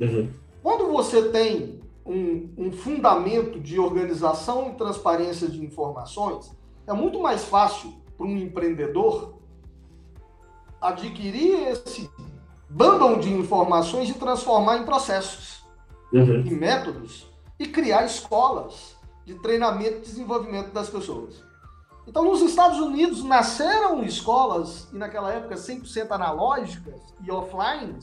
Uhum. 0.00 0.30
Quando 0.62 0.92
você 0.92 1.28
tem 1.28 1.80
um, 2.06 2.48
um 2.56 2.72
fundamento 2.72 3.60
de 3.60 3.78
organização 3.78 4.70
e 4.70 4.74
transparência 4.74 5.48
de 5.48 5.64
informações, 5.64 6.52
é 6.86 6.92
muito 6.92 7.20
mais 7.20 7.44
fácil 7.44 7.94
para 8.16 8.26
um 8.26 8.36
empreendedor 8.36 9.34
adquirir 10.80 11.68
esse 11.68 12.10
bundle 12.68 13.18
de 13.18 13.32
informações 13.32 14.08
e 14.08 14.14
transformar 14.14 14.78
em 14.78 14.84
processos, 14.84 15.64
uhum. 16.12 16.40
em 16.40 16.54
métodos 16.54 17.30
e 17.58 17.68
criar 17.68 18.04
escolas 18.04 18.96
de 19.24 19.34
treinamento 19.34 19.98
e 19.98 20.00
desenvolvimento 20.00 20.72
das 20.72 20.88
pessoas. 20.88 21.42
Então, 22.06 22.24
nos 22.24 22.42
Estados 22.42 22.80
Unidos 22.80 23.22
nasceram 23.22 24.02
escolas, 24.02 24.88
e 24.92 24.96
naquela 24.96 25.32
época 25.32 25.54
100% 25.54 26.10
analógicas 26.10 27.00
e 27.22 27.30
offline, 27.30 27.96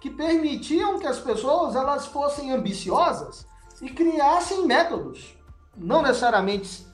que 0.00 0.08
permitiam 0.10 0.98
que 1.00 1.06
as 1.06 1.18
pessoas 1.18 1.74
elas 1.74 2.06
fossem 2.06 2.52
ambiciosas 2.52 3.46
e 3.82 3.90
criassem 3.90 4.66
métodos, 4.66 5.36
não 5.76 6.02
necessariamente 6.02 6.86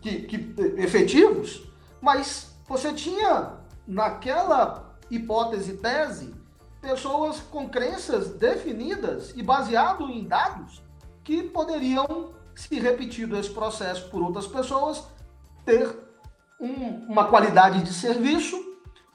que, 0.00 0.22
que, 0.22 0.54
efetivos, 0.80 1.62
mas 2.00 2.54
você 2.66 2.92
tinha 2.92 3.54
naquela 3.86 4.96
hipótese 5.10 5.76
tese 5.78 6.34
pessoas 6.80 7.40
com 7.40 7.68
crenças 7.68 8.30
definidas 8.30 9.32
e 9.34 9.42
baseado 9.42 10.08
em 10.10 10.24
dados 10.24 10.82
que 11.22 11.42
poderiam, 11.42 12.34
se 12.54 12.78
repetido 12.78 13.36
esse 13.38 13.50
processo 13.50 14.10
por 14.10 14.22
outras 14.22 14.46
pessoas, 14.46 15.04
ter 15.64 15.98
um, 16.60 17.06
uma 17.08 17.26
qualidade 17.26 17.82
de 17.82 17.92
serviço, 17.92 18.62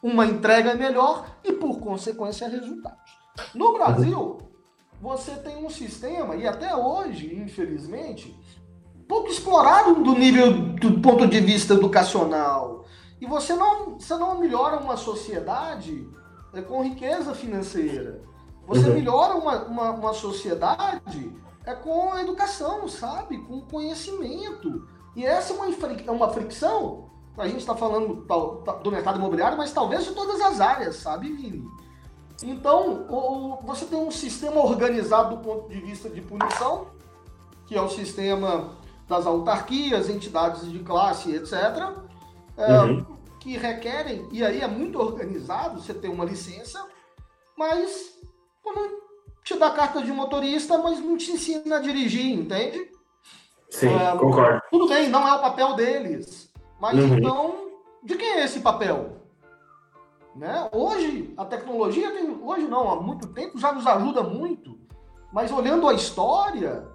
uma 0.02 0.26
entrega 0.26 0.74
melhor 0.74 1.38
e, 1.44 1.54
por 1.54 1.80
consequência, 1.80 2.48
resultados. 2.48 3.00
No 3.54 3.74
Brasil, 3.74 4.40
você 5.02 5.36
tem 5.36 5.64
um 5.64 5.70
sistema, 5.70 6.36
e 6.36 6.48
até 6.48 6.76
hoje, 6.76 7.36
infelizmente, 7.36 8.36
pouco 9.10 9.28
explorado 9.28 9.96
do 10.04 10.14
nível 10.14 10.54
do 10.54 11.02
ponto 11.02 11.28
de 11.28 11.42
vista 11.42 11.74
educacional. 11.74 12.86
E 13.20 13.26
você 13.26 13.56
não, 13.56 13.98
você 13.98 14.16
não 14.16 14.38
melhora 14.38 14.78
uma 14.78 14.96
sociedade 14.96 16.08
é, 16.54 16.62
com 16.62 16.84
riqueza 16.84 17.34
financeira. 17.34 18.22
Você 18.68 18.88
uhum. 18.88 18.94
melhora 18.94 19.34
uma, 19.34 19.64
uma, 19.64 19.90
uma, 19.90 20.14
sociedade 20.14 21.36
é 21.66 21.74
com 21.74 22.14
a 22.14 22.22
educação, 22.22 22.88
sabe? 22.88 23.40
Com 23.40 23.62
conhecimento. 23.62 24.88
E 25.16 25.26
essa 25.26 25.54
é 25.54 25.56
uma, 25.56 25.66
é 26.06 26.12
uma 26.12 26.30
fricção. 26.30 27.10
A 27.36 27.48
gente 27.48 27.62
está 27.62 27.76
falando 27.76 28.28
do 28.84 28.92
mercado 28.92 29.18
imobiliário, 29.18 29.58
mas 29.58 29.74
talvez 29.74 30.06
de 30.06 30.12
todas 30.12 30.40
as 30.40 30.62
áreas, 30.62 30.98
sabe, 30.98 31.32
Vini? 31.32 31.68
Então, 32.44 33.08
o, 33.10 33.58
você 33.64 33.86
tem 33.86 33.98
um 33.98 34.12
sistema 34.12 34.64
organizado 34.64 35.36
do 35.36 35.42
ponto 35.42 35.68
de 35.68 35.82
vista 35.82 36.10
de 36.10 36.22
punição, 36.22 36.88
que 37.66 37.76
é 37.76 37.82
o 37.82 37.90
sistema 37.90 38.78
das 39.10 39.26
autarquias, 39.26 40.08
entidades 40.08 40.72
de 40.72 40.80
classe, 40.80 41.36
etc., 41.36 41.54
é, 42.56 42.80
uhum. 42.82 43.06
que 43.40 43.58
requerem, 43.58 44.28
e 44.32 44.46
aí 44.46 44.62
é 44.62 44.68
muito 44.68 45.00
organizado, 45.00 45.82
você 45.82 45.94
tem 45.94 46.12
uma 46.12 46.24
licença, 46.24 46.86
mas 47.58 48.20
quando 48.62 49.02
te 49.44 49.58
dá 49.58 49.72
carta 49.72 50.04
de 50.04 50.12
motorista, 50.12 50.78
mas 50.78 51.00
não 51.00 51.18
te 51.18 51.32
ensina 51.32 51.78
a 51.78 51.80
dirigir, 51.80 52.32
entende? 52.34 52.92
Sim, 53.72 53.88
é, 53.88 54.16
concordo. 54.16 54.62
Tudo 54.70 54.88
bem, 54.88 55.10
não 55.10 55.28
é 55.28 55.34
o 55.34 55.42
papel 55.42 55.74
deles, 55.74 56.54
mas 56.80 56.94
uhum. 56.96 57.18
então, 57.18 57.68
de 58.04 58.16
quem 58.16 58.34
é 58.34 58.46
esse 58.46 58.60
papel? 58.60 59.18
Né? 60.36 60.70
Hoje, 60.72 61.34
a 61.36 61.46
tecnologia 61.46 62.12
tem, 62.12 62.30
hoje 62.44 62.68
não, 62.68 62.92
há 62.92 63.02
muito 63.02 63.28
tempo 63.30 63.58
já 63.58 63.72
nos 63.72 63.88
ajuda 63.88 64.22
muito, 64.22 64.78
mas 65.34 65.52
olhando 65.52 65.88
a 65.88 65.94
história, 65.94 66.88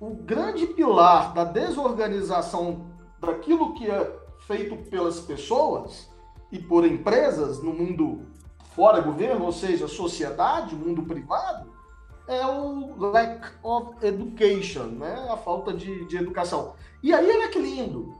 o 0.00 0.14
grande 0.14 0.66
pilar 0.66 1.34
da 1.34 1.44
desorganização 1.44 2.86
daquilo 3.20 3.74
que 3.74 3.90
é 3.90 4.16
feito 4.46 4.76
pelas 4.88 5.20
pessoas 5.20 6.08
e 6.52 6.58
por 6.58 6.86
empresas 6.86 7.62
no 7.62 7.72
mundo 7.72 8.26
fora 8.74 9.00
governo, 9.00 9.44
ou 9.44 9.52
seja, 9.52 9.88
sociedade, 9.88 10.76
mundo 10.76 11.02
privado, 11.02 11.68
é 12.28 12.46
o 12.46 13.10
lack 13.10 13.48
of 13.62 14.06
education, 14.06 14.84
né? 14.84 15.26
a 15.30 15.36
falta 15.36 15.72
de, 15.72 16.04
de 16.04 16.16
educação. 16.16 16.74
E 17.02 17.12
aí, 17.12 17.28
olha 17.28 17.48
que 17.48 17.58
lindo. 17.58 18.14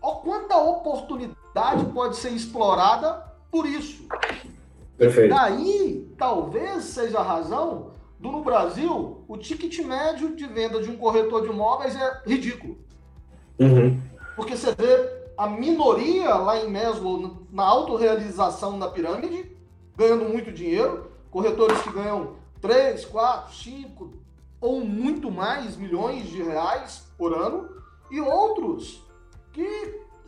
Olha 0.00 0.16
quanta 0.16 0.56
oportunidade 0.56 1.84
pode 1.94 2.16
ser 2.16 2.30
explorada 2.30 3.32
por 3.50 3.64
isso. 3.66 4.08
Perfeito. 4.98 5.34
Daí, 5.34 6.12
talvez 6.18 6.84
seja 6.84 7.20
a 7.20 7.22
razão 7.22 7.91
do 8.22 8.30
no 8.30 8.40
Brasil, 8.40 9.24
o 9.26 9.36
ticket 9.36 9.80
médio 9.80 10.36
de 10.36 10.46
venda 10.46 10.80
de 10.80 10.88
um 10.88 10.96
corretor 10.96 11.42
de 11.42 11.48
imóveis 11.48 11.96
é 11.96 12.22
ridículo. 12.24 12.78
Uhum. 13.58 14.00
Porque 14.36 14.56
você 14.56 14.72
vê 14.72 15.22
a 15.36 15.48
minoria 15.48 16.36
lá 16.36 16.56
em 16.56 16.70
Maslow 16.70 17.44
na 17.50 17.64
autorrealização 17.64 18.78
na 18.78 18.86
pirâmide, 18.86 19.56
ganhando 19.96 20.26
muito 20.26 20.52
dinheiro, 20.52 21.10
corretores 21.32 21.82
que 21.82 21.92
ganham 21.92 22.36
3, 22.60 23.04
4, 23.06 23.54
5 23.56 24.12
ou 24.60 24.84
muito 24.84 25.28
mais 25.28 25.76
milhões 25.76 26.28
de 26.28 26.40
reais 26.44 27.08
por 27.18 27.34
ano, 27.34 27.68
e 28.08 28.20
outros 28.20 29.02
que 29.52 29.66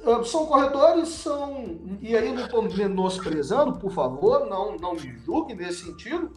uh, 0.04 0.24
são 0.24 0.46
corretores, 0.46 1.10
são. 1.10 1.78
E 2.00 2.16
aí 2.16 2.32
não 2.32 2.46
estou 2.46 2.62
menosprezando, 2.62 3.78
por 3.78 3.92
favor, 3.92 4.46
não, 4.46 4.76
não 4.76 4.94
me 4.94 5.16
julgue 5.24 5.54
nesse 5.54 5.84
sentido, 5.84 6.32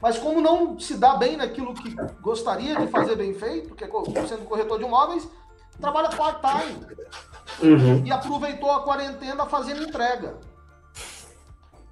mas 0.00 0.18
como 0.18 0.40
não 0.40 0.78
se 0.78 0.94
dá 0.96 1.16
bem 1.16 1.36
naquilo 1.36 1.74
que 1.74 1.94
gostaria 2.20 2.76
de 2.76 2.86
fazer 2.88 3.16
bem 3.16 3.32
feito, 3.32 3.74
que 3.74 3.84
é 3.84 3.88
sendo 4.26 4.44
corretor 4.44 4.78
de 4.78 4.84
imóveis, 4.84 5.26
trabalha 5.80 6.10
part-time. 6.10 6.86
Uhum. 7.62 8.04
E 8.04 8.12
aproveitou 8.12 8.70
a 8.70 8.82
quarentena 8.82 9.46
fazendo 9.46 9.82
entrega. 9.82 10.38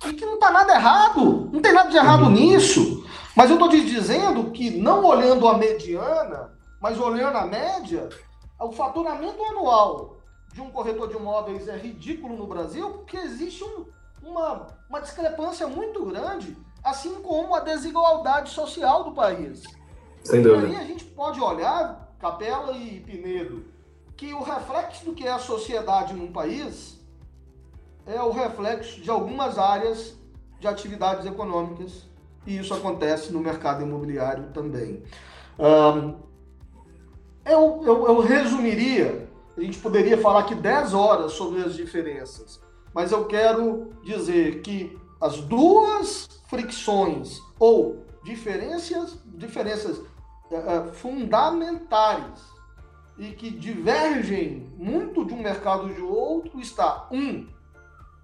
E 0.07 0.13
que 0.13 0.27
não 0.27 0.35
está 0.35 0.51
nada 0.51 0.75
errado, 0.75 1.49
não 1.51 1.63
tem 1.63 1.73
nada 1.73 1.91
de 1.91 1.97
errado 1.97 2.25
uhum. 2.25 2.31
nisso. 2.31 3.05
Mas 3.35 3.49
eu 3.49 3.57
estou 3.57 3.69
te 3.69 3.85
dizendo 3.85 4.51
que 4.51 4.71
não 4.71 5.05
olhando 5.05 5.49
a 5.49 5.57
mediana, 5.57 6.53
mas 6.81 7.01
olhando 7.01 7.37
a 7.39 7.47
média, 7.47 8.09
o 8.61 8.71
faturamento 8.71 9.43
anual 9.43 10.17
de 10.53 10.61
um 10.61 10.71
corretor 10.71 11.09
de 11.09 11.17
imóveis 11.17 11.67
é 11.67 11.77
ridículo 11.77 12.37
no 12.37 12.47
Brasil, 12.47 12.91
porque 12.91 13.17
existe 13.17 13.65
um, 13.65 13.87
uma, 14.23 14.69
uma 14.89 15.01
discrepância 15.01 15.67
muito 15.67 16.05
grande, 16.05 16.57
assim 16.85 17.15
como 17.23 17.55
a 17.55 17.61
desigualdade 17.61 18.51
social 18.51 19.05
do 19.05 19.13
país. 19.13 19.63
Sem 20.23 20.43
dúvida. 20.43 20.69
E 20.69 20.77
aí 20.77 20.83
a 20.83 20.87
gente 20.87 21.05
pode 21.05 21.41
olhar, 21.41 22.15
Capela 22.21 22.77
e 22.77 23.01
Pinedo, 23.01 23.65
que 24.17 24.33
o 24.35 24.43
reflexo 24.43 25.05
do 25.07 25.15
que 25.15 25.27
é 25.27 25.33
a 25.33 25.39
sociedade 25.39 26.15
num 26.15 26.31
país 26.31 27.01
é 28.07 28.21
o 28.21 28.31
reflexo 28.31 29.01
de 29.01 29.11
algumas 29.11 29.59
áreas 29.59 30.15
de 30.61 30.69
atividades 30.69 31.27
econômicas 31.27 32.07
e 32.47 32.59
isso 32.59 32.75
acontece 32.75 33.33
no 33.33 33.41
mercado 33.41 33.83
imobiliário 33.83 34.51
também. 34.53 35.03
Um, 35.59 36.17
eu, 37.45 37.83
eu, 37.85 38.07
eu 38.07 38.21
resumiria, 38.21 39.29
a 39.57 39.61
gente 39.61 39.79
poderia 39.79 40.19
falar 40.19 40.41
aqui 40.41 40.55
10 40.55 40.95
horas 40.95 41.33
sobre 41.33 41.63
as 41.63 41.75
diferenças, 41.75 42.61
mas 42.93 43.13
eu 43.13 43.25
quero 43.27 43.91
dizer 44.03 44.61
que 44.61 44.99
as 45.25 45.41
duas 45.41 46.29
fricções 46.49 47.41
ou 47.59 48.05
diferenças, 48.23 49.17
diferenças 49.25 49.97
uh, 49.97 50.93
fundamentais 50.93 52.43
e 53.17 53.31
que 53.31 53.49
divergem 53.49 54.71
muito 54.77 55.25
de 55.25 55.33
um 55.33 55.43
mercado 55.43 55.95
de 55.95 56.03
outro 56.03 56.61
está 56.61 57.09
um 57.11 57.47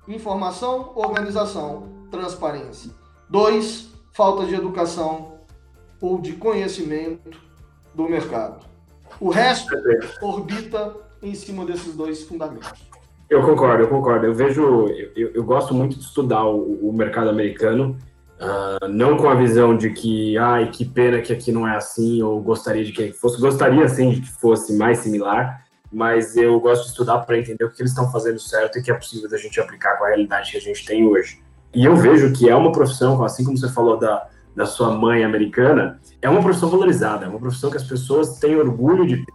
informação, 0.06 0.92
organização, 0.94 1.88
transparência. 2.10 2.90
Dois, 3.30 3.88
falta 4.12 4.44
de 4.44 4.54
educação 4.54 5.38
ou 6.02 6.20
de 6.20 6.34
conhecimento 6.34 7.40
do 7.94 8.10
mercado. 8.10 8.66
O 9.18 9.30
resto 9.30 9.74
orbita 10.20 10.94
em 11.22 11.34
cima 11.34 11.64
desses 11.64 11.94
dois 11.94 12.24
fundamentos. 12.24 12.90
Eu 13.30 13.42
concordo, 13.42 13.84
eu 13.84 13.88
concordo. 13.88 14.26
Eu 14.26 14.34
vejo, 14.34 14.88
eu, 15.16 15.30
eu 15.32 15.44
gosto 15.44 15.72
muito 15.72 15.96
de 15.96 16.02
estudar 16.02 16.44
o, 16.44 16.88
o 16.88 16.92
mercado 16.92 17.30
americano 17.30 17.96
Uh, 18.40 18.88
não 18.88 19.18
com 19.18 19.28
a 19.28 19.34
visão 19.34 19.76
de 19.76 19.90
que, 19.90 20.38
ai, 20.38 20.70
que 20.70 20.82
pena 20.82 21.20
que 21.20 21.30
aqui 21.30 21.52
não 21.52 21.68
é 21.68 21.76
assim, 21.76 22.22
ou 22.22 22.40
gostaria 22.40 22.82
de 22.82 22.90
que 22.90 23.12
fosse, 23.12 23.38
gostaria 23.38 23.86
sim 23.86 24.12
de 24.12 24.22
que 24.22 24.32
fosse 24.32 24.78
mais 24.78 25.00
similar, 25.00 25.62
mas 25.92 26.38
eu 26.38 26.58
gosto 26.58 26.84
de 26.84 26.88
estudar 26.88 27.18
para 27.18 27.38
entender 27.38 27.62
o 27.64 27.70
que 27.70 27.82
eles 27.82 27.90
estão 27.90 28.10
fazendo 28.10 28.38
certo 28.38 28.78
e 28.78 28.82
que 28.82 28.90
é 28.90 28.94
possível 28.94 29.28
da 29.28 29.36
gente 29.36 29.60
aplicar 29.60 29.98
com 29.98 30.04
a 30.04 30.08
realidade 30.08 30.52
que 30.52 30.56
a 30.56 30.60
gente 30.60 30.86
tem 30.86 31.06
hoje. 31.06 31.38
E 31.74 31.84
eu 31.84 31.94
vejo 31.94 32.32
que 32.32 32.48
é 32.48 32.56
uma 32.56 32.72
profissão, 32.72 33.22
assim 33.22 33.44
como 33.44 33.58
você 33.58 33.68
falou 33.68 33.98
da, 33.98 34.26
da 34.56 34.64
sua 34.64 34.90
mãe 34.90 35.22
americana, 35.22 36.00
é 36.22 36.30
uma 36.30 36.40
profissão 36.40 36.70
valorizada, 36.70 37.26
é 37.26 37.28
uma 37.28 37.38
profissão 37.38 37.70
que 37.70 37.76
as 37.76 37.84
pessoas 37.84 38.38
têm 38.38 38.56
orgulho 38.56 39.06
de 39.06 39.18
ter, 39.18 39.32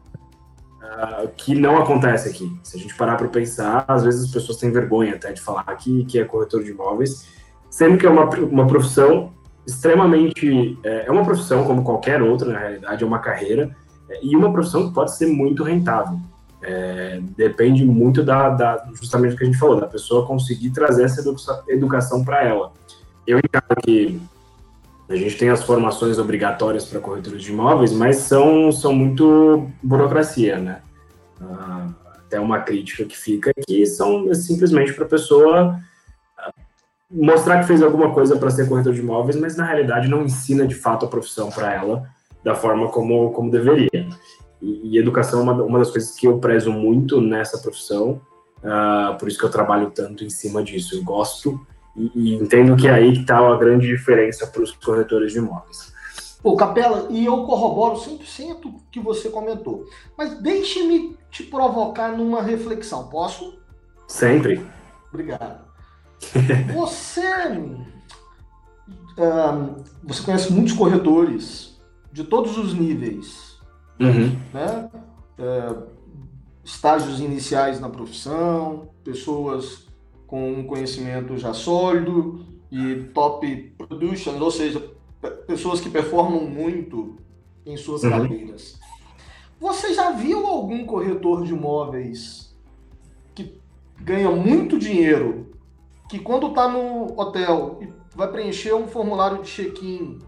uh, 0.86 1.28
que 1.36 1.56
não 1.56 1.78
acontece 1.78 2.30
aqui. 2.30 2.52
Se 2.63 2.78
a 2.78 2.80
gente 2.80 2.95
parar 2.95 3.15
para 3.15 3.28
pensar, 3.28 3.84
às 3.88 4.04
vezes 4.04 4.26
as 4.26 4.32
pessoas 4.32 4.58
têm 4.58 4.71
vergonha 4.71 5.15
até 5.15 5.32
de 5.34 5.41
falar 5.41 5.63
que, 5.76 6.06
que 6.06 6.19
é 6.19 6.26
corretor 6.26 6.63
de 6.63 6.71
imóveis, 6.71 7.28
sendo 7.69 7.98
que 7.98 8.06
é 8.06 8.10
uma, 8.10 8.26
uma 8.26 8.67
profissão 8.67 9.34
extremamente. 9.65 10.78
É, 10.84 11.08
é 11.08 11.12
uma 11.12 11.24
profissão 11.24 11.63
como 11.63 11.84
qualquer 11.84 12.21
outra, 12.21 12.52
na 12.52 12.60
realidade, 12.60 13.04
é 13.04 13.08
uma 13.08 13.19
carreira, 13.19 13.76
é, 14.10 14.19
e 14.24 14.36
uma 14.36 14.52
profissão 14.52 14.88
que 14.88 14.93
pode 14.93 15.15
ser 15.15 15.28
muito 15.28 15.63
rentável. 15.63 16.19
É, 16.62 17.19
depende 17.38 17.86
muito 17.86 18.24
da, 18.24 18.50
da, 18.50 18.88
justamente 18.93 19.32
do 19.32 19.38
que 19.38 19.43
a 19.43 19.45
gente 19.45 19.58
falou, 19.58 19.80
da 19.80 19.88
pessoa 19.88 20.26
conseguir 20.26 20.71
trazer 20.71 21.04
essa 21.04 21.24
educação 21.67 22.24
para 22.24 22.43
ela. 22.43 22.71
Eu 23.28 23.38
entendo 23.38 23.82
que 23.84 24.19
a 25.08 25.15
gente 25.15 25.38
tem 25.38 25.50
as 25.50 25.63
formações 25.63 26.18
obrigatórias 26.18 26.86
para 26.86 27.00
corretores 27.00 27.44
de 27.44 27.52
imóveis, 27.52 27.91
mas 27.91 28.18
são, 28.18 28.72
são 28.72 28.94
muito 28.94 29.70
burocracia, 29.82 30.58
né? 30.58 30.82
Ah, 31.39 31.89
até 32.18 32.39
uma 32.39 32.60
crítica 32.60 33.06
que 33.06 33.15
fica 33.15 33.52
que 33.68 33.86
são 33.86 34.34
simplesmente 34.34 34.94
para 34.94 35.06
a 35.06 35.10
pessoa 35.10 35.80
mostrar 37.10 37.60
que 37.60 37.68
fez 37.68 37.82
alguma 37.82 38.13
coisa 38.13 38.36
para 38.38 38.50
ser 38.50 38.68
corretor 38.68 38.94
de 38.94 39.00
imóveis, 39.00 39.36
mas 39.36 39.56
na 39.56 39.65
realidade 39.65 40.08
não 40.08 40.24
ensina 40.24 40.68
de 40.68 40.76
fato 40.76 41.06
a 41.06 41.10
profissão 41.10 41.50
para 41.50 41.74
ela 41.74 42.10
da 42.44 42.56
forma 42.56 42.89
como, 42.89 43.32
como 43.32 43.50
deveria. 43.50 44.08
E, 44.62 44.96
e 44.96 44.98
educação 44.98 45.39
é 45.39 45.44
uma, 45.44 45.63
uma, 45.63 45.80
das 45.80 45.91
coisas 45.91 46.15
que 46.15 46.28
eu 46.28 46.39
prezo 46.39 46.72
muito 46.72 47.22
nessa 47.22 47.58
profissão, 47.58 48.22
uh, 48.60 49.18
por 49.18 49.28
isso 49.28 49.38
que 49.38 49.46
eu 49.46 49.50
trabalho 49.50 49.91
tanto 49.91 50.24
em 50.24 50.30
cima 50.30 50.63
disso. 50.63 50.96
Eu 50.96 51.04
gosto 51.04 51.60
e, 51.95 52.12
e 52.15 52.36
entendo 52.36 52.75
que 52.75 52.88
é 52.88 52.93
aí 52.93 53.13
que 53.13 53.21
está 53.21 53.39
a 53.39 53.58
grande 53.58 53.88
diferença 53.88 54.47
para 54.47 54.62
os 54.62 54.71
corretores 54.71 55.31
de 55.31 55.39
imóveis. 55.39 55.93
Pô, 56.41 56.55
Capela, 56.55 57.08
e 57.10 57.25
eu 57.25 57.43
corroboro 57.43 57.95
100% 57.95 58.65
o 58.65 58.75
que 58.91 58.99
você 58.99 59.29
comentou. 59.29 59.86
Mas 60.15 60.39
deixe-me 60.41 61.17
te 61.31 61.43
provocar 61.43 62.15
numa 62.15 62.41
reflexão, 62.41 63.08
posso? 63.08 63.58
Sempre. 64.08 64.65
Obrigado. 65.10 65.65
Você, 66.73 67.21
um, 69.17 69.84
você 70.03 70.23
conhece 70.23 70.51
muitos 70.51 70.73
corretores 70.73 71.79
de 72.12 72.23
todos 72.23 72.58
os 72.58 72.73
níveis, 72.73 73.60
uhum. 73.99 74.38
né? 74.53 74.89
É, 75.38 75.75
estágios 76.63 77.19
iniciais 77.19 77.79
na 77.79 77.89
profissão, 77.89 78.89
pessoas 79.03 79.85
com 80.27 80.51
um 80.51 80.65
conhecimento 80.65 81.38
já 81.38 81.53
sólido 81.53 82.45
e 82.71 83.03
top 83.13 83.73
productions, 83.77 84.41
ou 84.41 84.51
seja, 84.51 84.91
pessoas 85.47 85.79
que 85.79 85.89
performam 85.89 86.45
muito 86.45 87.17
em 87.65 87.77
suas 87.77 88.03
uhum. 88.03 88.09
carreiras. 88.11 88.79
Você 89.59 89.93
já 89.93 90.11
viu 90.11 90.45
algum 90.45 90.85
corretor 90.85 91.43
de 91.43 91.53
imóveis 91.53 92.55
que 93.33 93.59
ganha 93.99 94.29
muito 94.29 94.77
dinheiro 94.77 95.51
que 96.09 96.19
quando 96.19 96.47
está 96.47 96.67
no 96.67 97.19
hotel 97.19 97.79
e 97.81 97.93
vai 98.15 98.31
preencher 98.31 98.73
um 98.73 98.88
formulário 98.88 99.41
de 99.41 99.49
check-in, 99.49 100.19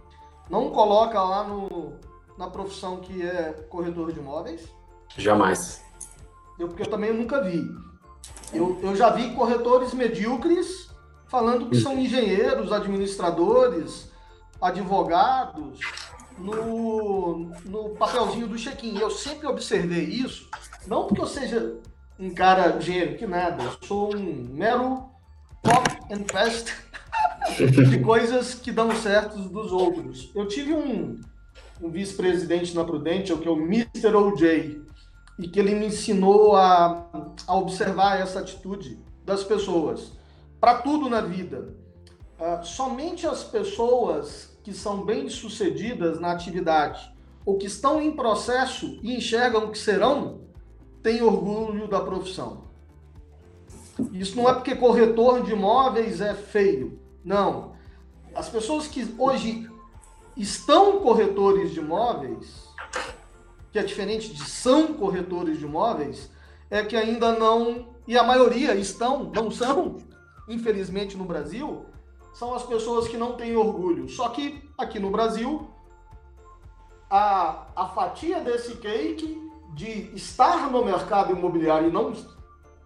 não 0.50 0.72
coloca 0.72 1.22
lá 1.22 1.44
no, 1.44 1.94
na 2.38 2.48
profissão 2.50 2.98
que 2.98 3.22
é 3.22 3.54
corretor 3.70 4.12
de 4.12 4.20
imóveis? 4.20 4.74
Jamais. 5.18 5.84
Eu, 6.58 6.68
porque 6.68 6.84
eu 6.84 6.90
também 6.90 7.14
nunca 7.14 7.42
vi. 7.42 7.62
Eu, 8.54 8.80
eu 8.82 8.96
já 8.96 9.10
vi 9.10 9.34
corretores 9.34 9.94
medíocres 9.94 10.90
falando 11.28 11.70
que 11.70 11.78
são 11.78 11.98
engenheiros, 11.98 12.72
administradores, 12.72 14.10
advogados, 14.62 15.80
no, 16.38 17.52
no 17.66 17.90
papelzinho 17.92 18.48
do 18.48 18.58
check-in. 18.58 18.98
Eu 18.98 19.10
sempre 19.10 19.48
observei 19.48 20.04
isso, 20.04 20.50
não 20.86 21.06
porque 21.06 21.22
eu 21.22 21.28
seja 21.28 21.76
um 22.20 22.34
cara 22.34 22.80
gênio, 22.80 23.18
que 23.18 23.28
nada, 23.28 23.64
eu 23.64 23.88
sou 23.88 24.16
um 24.16 24.48
mero 24.52 25.10
top 25.62 25.98
and 26.12 26.26
fast 26.32 26.74
de 27.90 28.00
coisas 28.00 28.56
que 28.56 28.72
dão 28.72 28.96
certo 28.96 29.38
dos 29.38 29.72
outros. 29.72 30.32
Eu 30.36 30.48
tive 30.48 30.74
um, 30.74 31.20
um 31.82 31.90
vice-presidente 31.90 32.76
na 32.76 32.84
Prudential, 32.84 33.38
que 33.38 33.48
é 33.48 33.52
o 33.52 33.58
Mr. 33.58 34.16
OJ, 34.16 34.82
e 35.38 35.48
que 35.48 35.60
ele 35.60 35.76
me 35.76 35.88
ensinou 35.88 36.56
a, 36.56 37.06
a 37.46 37.56
observar 37.56 38.20
essa 38.20 38.40
atitude 38.40 39.00
das 39.24 39.44
pessoas. 39.44 40.14
Para 40.60 40.82
tudo 40.82 41.10
na 41.10 41.22
vida. 41.22 41.76
Uh, 42.40 42.64
somente 42.64 43.26
as 43.26 43.44
pessoas 43.44 44.58
que 44.64 44.74
são 44.74 45.04
bem-sucedidas 45.04 46.20
na 46.20 46.32
atividade 46.32 47.12
ou 47.46 47.58
que 47.58 47.68
estão 47.68 48.02
em 48.02 48.12
processo 48.12 49.00
e 49.02 49.16
enxergam 49.16 49.72
que 49.72 49.78
serão, 49.78 50.42
têm 51.02 51.22
orgulho 51.22 51.88
da 51.88 52.02
profissão. 52.02 52.66
Isso 54.12 54.36
não 54.36 54.50
é 54.50 54.54
porque 54.54 54.76
corretor 54.76 55.44
de 55.44 55.54
imóveis 55.54 56.20
é 56.20 56.34
feio. 56.34 57.00
Não. 57.24 57.72
As 58.36 58.50
pessoas 58.50 58.88
que 58.88 59.16
hoje 59.18 59.70
estão 60.36 61.00
corretores 61.00 61.72
de 61.72 61.80
imóveis, 61.80 62.67
que 63.72 63.80
é 63.80 63.84
diferente 63.84 64.34
de 64.34 64.44
são 64.44 64.94
corretores 64.94 65.60
de 65.60 65.66
imóveis, 65.66 66.30
é 66.70 66.84
que 66.84 66.96
ainda 66.96 67.32
não, 67.34 67.90
e 68.08 68.18
a 68.18 68.24
maioria 68.24 68.76
estão, 68.76 69.32
não 69.34 69.50
são, 69.52 69.98
infelizmente 70.48 71.18
no 71.18 71.26
Brasil, 71.26 71.86
são 72.34 72.54
as 72.54 72.64
pessoas 72.64 73.08
que 73.08 73.18
não 73.18 73.34
têm 73.34 73.56
orgulho. 73.56 74.08
Só 74.10 74.30
que 74.30 74.64
aqui 74.78 75.00
no 75.00 75.10
Brasil, 75.10 75.70
a, 77.10 77.68
a 77.76 77.88
fatia 77.88 78.40
desse 78.40 78.76
cake 78.78 79.42
de 79.74 80.12
estar 80.16 80.72
no 80.72 80.84
mercado 80.84 81.32
imobiliário 81.32 81.90
e 81.90 81.92
não 81.92 82.14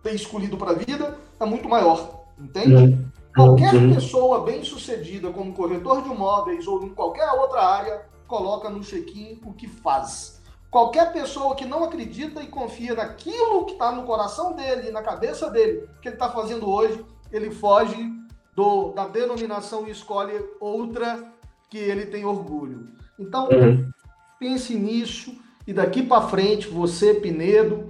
ter 0.02 0.16
escolhido 0.16 0.58
para 0.58 0.72
a 0.72 0.76
vida 0.76 1.18
é 1.40 1.46
muito 1.46 1.68
maior, 1.68 2.26
entende? 2.38 2.74
Uhum. 2.74 3.12
Qualquer 3.36 3.74
uhum. 3.76 3.94
pessoa 3.94 4.44
bem 4.44 4.64
sucedida 4.64 5.32
como 5.32 5.54
corretor 5.54 6.02
de 6.02 6.10
imóveis 6.10 6.68
ou 6.68 6.84
em 6.84 6.90
qualquer 6.90 7.30
outra 7.32 7.62
área 7.62 8.06
coloca 8.28 8.70
no 8.70 8.82
check-in 8.82 9.40
o 9.46 9.54
que 9.54 9.68
faz. 9.68 10.41
Qualquer 10.72 11.12
pessoa 11.12 11.54
que 11.54 11.66
não 11.66 11.84
acredita 11.84 12.42
e 12.42 12.48
confia 12.48 12.96
naquilo 12.96 13.66
que 13.66 13.74
está 13.74 13.92
no 13.92 14.04
coração 14.04 14.54
dele, 14.54 14.90
na 14.90 15.02
cabeça 15.02 15.50
dele, 15.50 15.86
que 16.02 16.08
ele 16.08 16.16
está 16.16 16.32
fazendo 16.32 16.70
hoje, 16.70 17.06
ele 17.30 17.52
foge 17.52 18.10
do, 18.56 18.94
da 18.94 19.06
denominação 19.06 19.86
e 19.86 19.92
escolhe 19.92 20.34
outra 20.62 21.30
que 21.70 21.78
ele 21.78 22.06
tem 22.06 22.24
orgulho. 22.24 22.88
Então, 23.20 23.50
uhum. 23.50 23.92
pense 24.40 24.74
nisso 24.74 25.36
e 25.68 25.74
daqui 25.74 26.04
para 26.04 26.28
frente, 26.30 26.70
você, 26.70 27.14
Pinedo, 27.14 27.90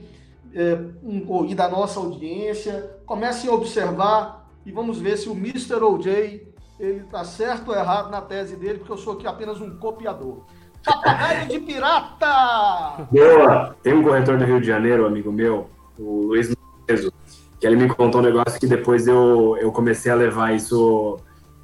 é, 0.54 0.74
um, 1.04 1.46
e 1.46 1.54
da 1.54 1.70
nossa 1.70 2.00
audiência, 2.00 3.00
comecem 3.06 3.50
a 3.50 3.54
observar 3.54 4.50
e 4.66 4.72
vamos 4.72 5.00
ver 5.00 5.18
se 5.18 5.30
o 5.30 5.34
Mr. 5.34 5.76
OJ 5.76 6.52
ele 6.80 7.04
está 7.04 7.24
certo 7.24 7.70
ou 7.70 7.76
errado 7.76 8.10
na 8.10 8.22
tese 8.22 8.56
dele, 8.56 8.80
porque 8.80 8.92
eu 8.92 8.98
sou 8.98 9.14
aqui 9.14 9.28
apenas 9.28 9.62
um 9.62 9.78
copiador. 9.78 10.46
Papagaio 10.86 11.48
de 11.48 11.60
pirata! 11.60 13.08
Boa! 13.12 13.76
Tem 13.84 13.94
um 13.94 14.04
corretor 14.04 14.38
do 14.38 14.46
Rio 14.46 14.60
de 14.60 14.68
Janeiro, 14.68 15.06
amigo 15.06 15.32
meu, 15.32 15.70
o 15.98 16.28
Luiz 16.28 16.56
Meso, 16.90 17.14
que 17.60 17.68
ele 17.68 17.76
me 17.76 17.88
contou 17.88 18.22
um 18.22 18.24
negócio 18.24 18.60
que 18.60 18.68
depois 18.68 19.08
eu, 19.08 19.58
eu 19.60 19.72
comecei 19.72 20.12
a 20.12 20.16
levar 20.16 20.56
isso 20.56 21.20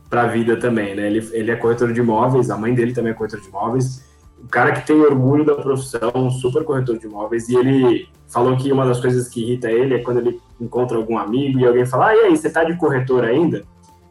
para 0.09 0.23
a 0.23 0.27
vida 0.27 0.57
também, 0.57 0.95
né? 0.95 1.07
Ele, 1.07 1.29
ele 1.33 1.51
é 1.51 1.55
corretor 1.55 1.91
de 1.91 1.99
imóveis, 1.99 2.49
a 2.49 2.57
mãe 2.57 2.73
dele 2.73 2.93
também 2.93 3.11
é 3.11 3.15
corretor 3.15 3.41
de 3.41 3.47
imóveis, 3.47 4.05
o 4.39 4.47
cara 4.47 4.71
que 4.71 4.85
tem 4.85 5.01
orgulho 5.01 5.43
da 5.43 5.55
profissão, 5.55 6.11
um 6.15 6.29
super 6.29 6.63
corretor 6.63 6.97
de 6.97 7.07
imóveis, 7.07 7.49
e 7.49 7.55
ele 7.55 8.07
falou 8.27 8.55
que 8.55 8.71
uma 8.71 8.85
das 8.85 8.99
coisas 8.99 9.27
que 9.27 9.41
irrita 9.41 9.71
ele 9.71 9.95
é 9.95 9.99
quando 9.99 10.19
ele 10.19 10.39
encontra 10.61 10.97
algum 10.97 11.17
amigo 11.17 11.59
e 11.59 11.65
alguém 11.65 11.85
fala, 11.85 12.09
ah, 12.09 12.15
e 12.15 12.19
aí, 12.19 12.37
você 12.37 12.49
tá 12.49 12.63
de 12.63 12.77
corretor 12.77 13.23
ainda? 13.23 13.63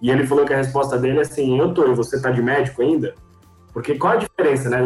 E 0.03 0.11
ele 0.11 0.27
falou 0.27 0.45
que 0.45 0.53
a 0.53 0.57
resposta 0.57 0.99
dele 0.99 1.19
é 1.19 1.23
assim, 1.23 1.59
eu 1.59 1.73
tô, 1.73 1.87
e 1.87 1.95
você 1.95 2.21
tá 2.21 2.31
de 2.31 2.43
médico 2.43 2.83
ainda? 2.83 3.15
Porque 3.77 3.99
qual 3.99 4.15
a 4.15 4.17
diferença, 4.17 4.71
né? 4.71 4.79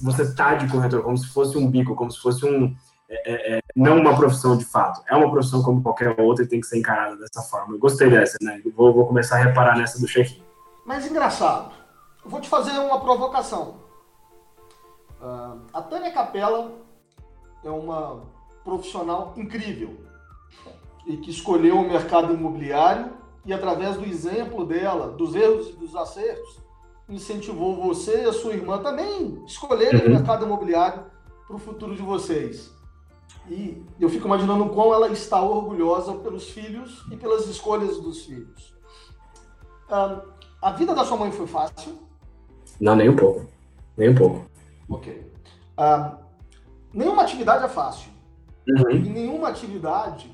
Você 0.00 0.34
tá 0.34 0.54
de 0.54 0.72
corretor 0.72 1.02
como 1.02 1.18
se 1.18 1.28
fosse 1.28 1.58
um 1.58 1.70
bico, 1.70 1.94
como 1.94 2.10
se 2.10 2.18
fosse 2.18 2.46
um... 2.46 2.74
É, 3.06 3.32
é, 3.32 3.58
é, 3.58 3.62
não 3.76 3.98
uma 3.98 4.16
profissão 4.16 4.56
de 4.56 4.64
fato. 4.64 5.02
É 5.06 5.14
uma 5.14 5.30
profissão 5.30 5.62
como 5.62 5.82
qualquer 5.82 6.18
outra 6.18 6.46
e 6.46 6.48
tem 6.48 6.58
que 6.58 6.66
ser 6.66 6.78
encarada 6.78 7.14
dessa 7.16 7.42
forma. 7.42 7.74
Eu 7.74 7.78
gostei 7.78 8.08
dessa, 8.08 8.38
né? 8.40 8.62
Vou, 8.74 8.94
vou 8.94 9.06
começar 9.06 9.36
a 9.36 9.44
reparar 9.44 9.76
nessa 9.76 10.00
do 10.00 10.06
check-in. 10.06 10.42
Mas 10.86 11.06
engraçado, 11.06 11.74
eu 12.24 12.30
vou 12.30 12.40
te 12.40 12.48
fazer 12.48 12.70
uma 12.78 12.98
provocação. 12.98 13.80
Uh, 15.20 15.60
a 15.74 15.82
Tânia 15.82 16.10
Capella 16.10 16.72
é 17.62 17.68
uma 17.68 18.22
profissional 18.64 19.34
incrível 19.36 19.94
e 21.06 21.18
que 21.18 21.30
escolheu 21.30 21.76
o 21.76 21.86
mercado 21.86 22.32
imobiliário 22.32 23.12
e 23.44 23.52
através 23.52 23.98
do 23.98 24.06
exemplo 24.06 24.64
dela, 24.64 25.10
dos 25.10 25.34
erros 25.34 25.68
e 25.68 25.72
dos 25.72 25.94
acertos, 25.94 26.66
incentivou 27.08 27.76
você 27.76 28.22
e 28.22 28.26
a 28.26 28.32
sua 28.32 28.52
irmã 28.52 28.78
também 28.78 29.42
escolherem 29.46 30.00
uhum. 30.00 30.08
o 30.08 30.10
mercado 30.10 30.44
imobiliário 30.44 31.04
para 31.46 31.56
o 31.56 31.58
futuro 31.58 31.96
de 31.96 32.02
vocês. 32.02 32.70
E 33.48 33.82
eu 33.98 34.10
fico 34.10 34.26
imaginando 34.26 34.64
o 34.64 34.70
quão 34.70 34.92
ela 34.92 35.08
está 35.08 35.40
orgulhosa 35.40 36.14
pelos 36.14 36.50
filhos 36.50 37.06
e 37.10 37.16
pelas 37.16 37.46
escolhas 37.46 37.98
dos 37.98 38.24
filhos. 38.24 38.74
Uh, 39.88 40.20
a 40.60 40.72
vida 40.72 40.94
da 40.94 41.04
sua 41.04 41.16
mãe 41.16 41.32
foi 41.32 41.46
fácil? 41.46 41.98
Não, 42.78 42.94
nem 42.94 43.08
um 43.08 43.16
pouco. 43.16 43.46
Nem 43.96 44.10
um 44.10 44.14
pouco. 44.14 44.44
Ok. 44.88 45.32
Uh, 45.78 46.18
nenhuma 46.92 47.22
atividade 47.22 47.64
é 47.64 47.68
fácil. 47.68 48.10
Uhum. 48.68 48.90
E 48.90 49.08
nenhuma 49.08 49.48
atividade 49.48 50.30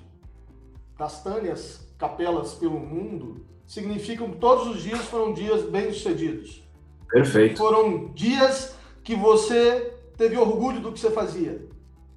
das 0.99 1.23
Tânias 1.23 1.85
Capelas 1.97 2.55
pelo 2.55 2.81
mundo 2.81 3.47
significam 3.65 4.31
que 4.31 4.39
todos 4.39 4.67
os 4.67 4.83
dias 4.83 5.03
foram 5.03 5.33
dias 5.33 5.63
bem-sucedidos. 5.63 6.64
Perfeito. 7.09 7.59
Foram 7.59 8.11
dias 8.15 8.75
que 9.03 9.15
você 9.15 9.95
teve 10.17 10.37
orgulho 10.37 10.81
do 10.81 10.93
que 10.93 11.01
você 11.01 11.11
fazia. 11.11 11.67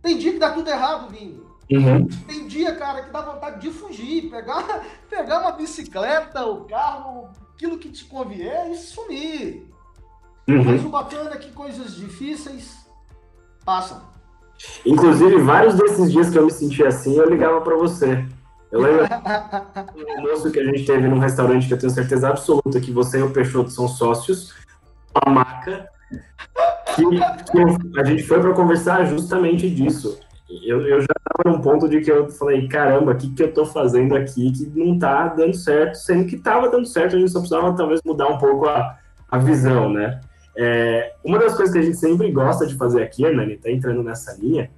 Tem 0.02 0.18
dia 0.18 0.34
que 0.34 0.40
dá 0.40 0.52
tudo 0.52 0.70
errado, 0.70 1.10
Vini. 1.10 1.42
Uhum. 1.70 2.08
Tem 2.26 2.48
dia, 2.48 2.74
cara, 2.76 3.04
que 3.04 3.12
dá 3.12 3.22
vontade 3.22 3.60
de 3.60 3.72
fugir, 3.72 4.30
pegar, 4.30 4.86
pegar 5.10 5.42
uma 5.42 5.52
bicicleta, 5.52 6.46
o 6.46 6.64
carro, 6.66 7.30
aquilo 7.54 7.78
que 7.78 7.90
te 7.90 8.06
convier 8.06 8.72
e 8.72 8.76
sumir. 8.76 9.68
Uhum. 10.48 10.64
Mas 10.64 10.86
o 10.86 10.90
bacana 10.90 11.32
é 11.32 11.38
que 11.38 11.52
coisas 11.52 11.96
difíceis 11.96 12.88
passam. 13.66 14.02
Inclusive, 14.86 15.42
vários 15.42 15.76
desses 15.76 16.12
dias 16.12 16.30
que 16.30 16.40
eu 16.40 16.46
me 16.46 16.52
senti 16.52 16.84
assim, 16.84 17.16
eu 17.18 17.30
ligava 17.30 17.60
para 17.62 17.76
você. 17.76 18.26
Eu 18.72 18.82
lembro 18.82 19.06
do 19.94 20.12
almoço 20.12 20.52
que 20.52 20.60
a 20.60 20.64
gente 20.64 20.86
teve 20.86 21.08
num 21.08 21.20
restaurante 21.20 21.68
que 21.68 21.74
eu 21.74 21.78
tenho 21.78 21.92
certeza 21.92 22.30
absoluta 22.30 22.80
que 22.80 22.92
você 22.92 23.20
e 23.20 23.24
o 23.24 23.32
Peixoto 23.32 23.70
são 23.70 23.88
sócios, 23.88 24.54
uma 25.26 25.34
maca, 25.34 25.88
que, 26.95 27.99
a 27.99 28.03
gente 28.03 28.24
foi 28.24 28.39
para 28.39 28.53
conversar 28.53 29.05
justamente 29.05 29.70
disso. 29.70 30.20
Eu, 30.49 30.82
eu 30.88 31.01
já 31.01 31.07
estava 31.18 31.57
num 31.57 31.61
ponto 31.61 31.89
de 31.89 31.99
que 32.01 32.11
eu 32.11 32.30
falei, 32.30 32.68
caramba, 32.68 33.11
o 33.11 33.15
que, 33.15 33.30
que 33.30 33.43
eu 33.43 33.49
estou 33.49 33.65
fazendo 33.65 34.15
aqui 34.15 34.51
que 34.51 34.80
não 34.80 34.95
está 34.95 35.28
dando 35.28 35.55
certo, 35.55 35.95
sendo 35.95 36.26
que 36.26 36.36
estava 36.36 36.70
dando 36.70 36.86
certo, 36.86 37.15
a 37.15 37.20
gente 37.20 37.32
só 37.32 37.39
precisava 37.39 37.76
talvez 37.76 37.99
mudar 38.05 38.28
um 38.28 38.38
pouco 38.38 38.68
a, 38.68 38.97
a 39.30 39.38
visão, 39.38 39.91
né? 39.91 40.22
É, 40.55 41.13
uma 41.24 41.38
das 41.38 41.55
coisas 41.55 41.74
que 41.74 41.80
a 41.80 41.84
gente 41.84 41.97
sempre 41.97 42.32
gosta 42.32 42.65
de 42.65 42.76
fazer 42.76 43.03
aqui, 43.03 43.24
Hernani, 43.24 43.53
está 43.53 43.70
entrando 43.70 44.01
nessa 44.01 44.36
linha, 44.39 44.72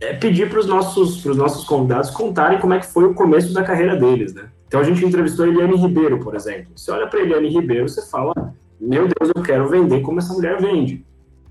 é 0.00 0.14
pedir 0.14 0.48
para 0.48 0.60
os 0.60 0.66
nossos, 0.66 1.24
nossos 1.24 1.64
convidados 1.64 2.10
contarem 2.10 2.58
como 2.58 2.74
é 2.74 2.78
que 2.78 2.86
foi 2.86 3.04
o 3.04 3.14
começo 3.14 3.52
da 3.52 3.62
carreira 3.62 3.96
deles, 3.96 4.32
né? 4.34 4.48
Então 4.68 4.80
a 4.80 4.84
gente 4.84 5.04
entrevistou 5.04 5.44
a 5.44 5.48
Eliane 5.48 5.76
Ribeiro, 5.76 6.20
por 6.20 6.36
exemplo. 6.36 6.72
Você 6.76 6.92
olha 6.92 7.08
para 7.08 7.20
Eliane 7.20 7.48
Ribeiro, 7.48 7.88
você 7.88 8.08
fala, 8.08 8.32
meu 8.80 9.06
Deus, 9.06 9.30
eu 9.34 9.42
quero 9.42 9.68
vender 9.68 10.00
como 10.00 10.18
essa 10.18 10.32
mulher 10.32 10.60
vende. 10.60 11.04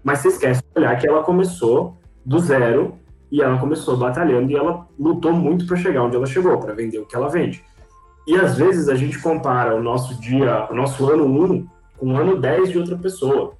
Mas 0.03 0.19
você 0.19 0.29
esquece 0.29 0.61
de 0.61 0.79
olhar 0.79 0.97
que 0.97 1.07
ela 1.07 1.23
começou 1.23 1.97
do 2.25 2.39
zero 2.39 2.97
e 3.31 3.41
ela 3.41 3.59
começou 3.59 3.95
batalhando 3.95 4.51
e 4.51 4.55
ela 4.55 4.87
lutou 4.97 5.31
muito 5.31 5.67
para 5.67 5.77
chegar 5.77 6.03
onde 6.03 6.15
ela 6.15 6.25
chegou, 6.25 6.57
para 6.57 6.73
vender 6.73 6.99
o 6.99 7.05
que 7.05 7.15
ela 7.15 7.29
vende. 7.29 7.63
E 8.27 8.35
às 8.35 8.57
vezes 8.57 8.89
a 8.89 8.95
gente 8.95 9.19
compara 9.19 9.75
o 9.75 9.83
nosso 9.83 10.19
dia, 10.19 10.67
o 10.69 10.75
nosso 10.75 11.09
ano 11.09 11.25
1 11.25 11.67
com 11.97 12.13
o 12.13 12.17
ano 12.17 12.37
10 12.37 12.69
de 12.69 12.77
outra 12.77 12.97
pessoa. 12.97 13.53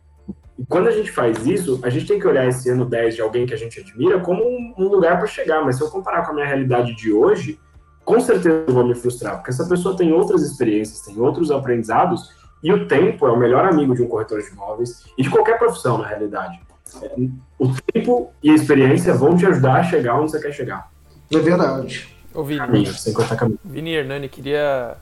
E 0.58 0.66
quando 0.66 0.88
a 0.88 0.92
gente 0.92 1.12
faz 1.12 1.46
isso, 1.46 1.80
a 1.84 1.90
gente 1.90 2.06
tem 2.06 2.20
que 2.20 2.28
olhar 2.28 2.48
esse 2.48 2.70
ano 2.70 2.86
10 2.86 3.16
de 3.16 3.22
alguém 3.22 3.46
que 3.46 3.54
a 3.54 3.58
gente 3.58 3.80
admira 3.80 4.20
como 4.20 4.44
um, 4.44 4.90
lugar 4.90 5.18
para 5.18 5.28
chegar. 5.28 5.64
Mas 5.64 5.78
se 5.78 5.82
eu 5.82 5.90
comparar 5.90 6.26
com 6.26 6.32
a 6.32 6.36
minha 6.36 6.46
realidade 6.46 6.96
de 6.96 7.12
hoje, 7.12 7.60
com 8.04 8.20
certeza 8.20 8.66
eu 8.68 8.74
vou 8.74 8.86
me 8.86 8.96
frustrar, 8.96 9.38
porque 9.38 9.52
essa 9.52 9.68
pessoa 9.68 9.96
tem 9.96 10.12
outras 10.12 10.42
experiências, 10.42 11.02
tem 11.02 11.20
outros 11.20 11.52
aprendizados, 11.52 12.32
e 12.64 12.74
o 12.74 12.88
tempo 12.88 13.28
é 13.28 13.32
o 13.32 13.38
melhor 13.38 13.66
amigo 13.66 13.96
de 13.96 14.02
um 14.02 14.08
corretor 14.08 14.42
de 14.42 14.50
imóveis 14.50 15.06
e 15.18 15.24
de 15.24 15.30
qualquer 15.30 15.58
profissão, 15.58 15.98
na 15.98 16.08
realidade. 16.08 16.60
É, 17.02 17.16
o 17.58 17.72
tempo 17.94 18.32
e 18.42 18.50
a 18.50 18.56
experiência 18.56 19.14
vão 19.14 19.38
te 19.38 19.46
ajudar 19.46 19.76
a 19.76 19.84
chegar 19.84 20.20
onde 20.20 20.32
você 20.32 20.42
quer 20.42 20.52
chegar. 20.52 20.90
É 21.32 21.38
verdade. 21.38 22.16
Ô, 22.34 22.44
Vini, 22.44 22.60
caminho, 22.60 22.94
sem 22.94 23.14
cortar 23.14 23.36
caminho. 23.36 23.60
Vini 23.64 23.94
Hernani, 23.94 24.28
queria 24.28 24.98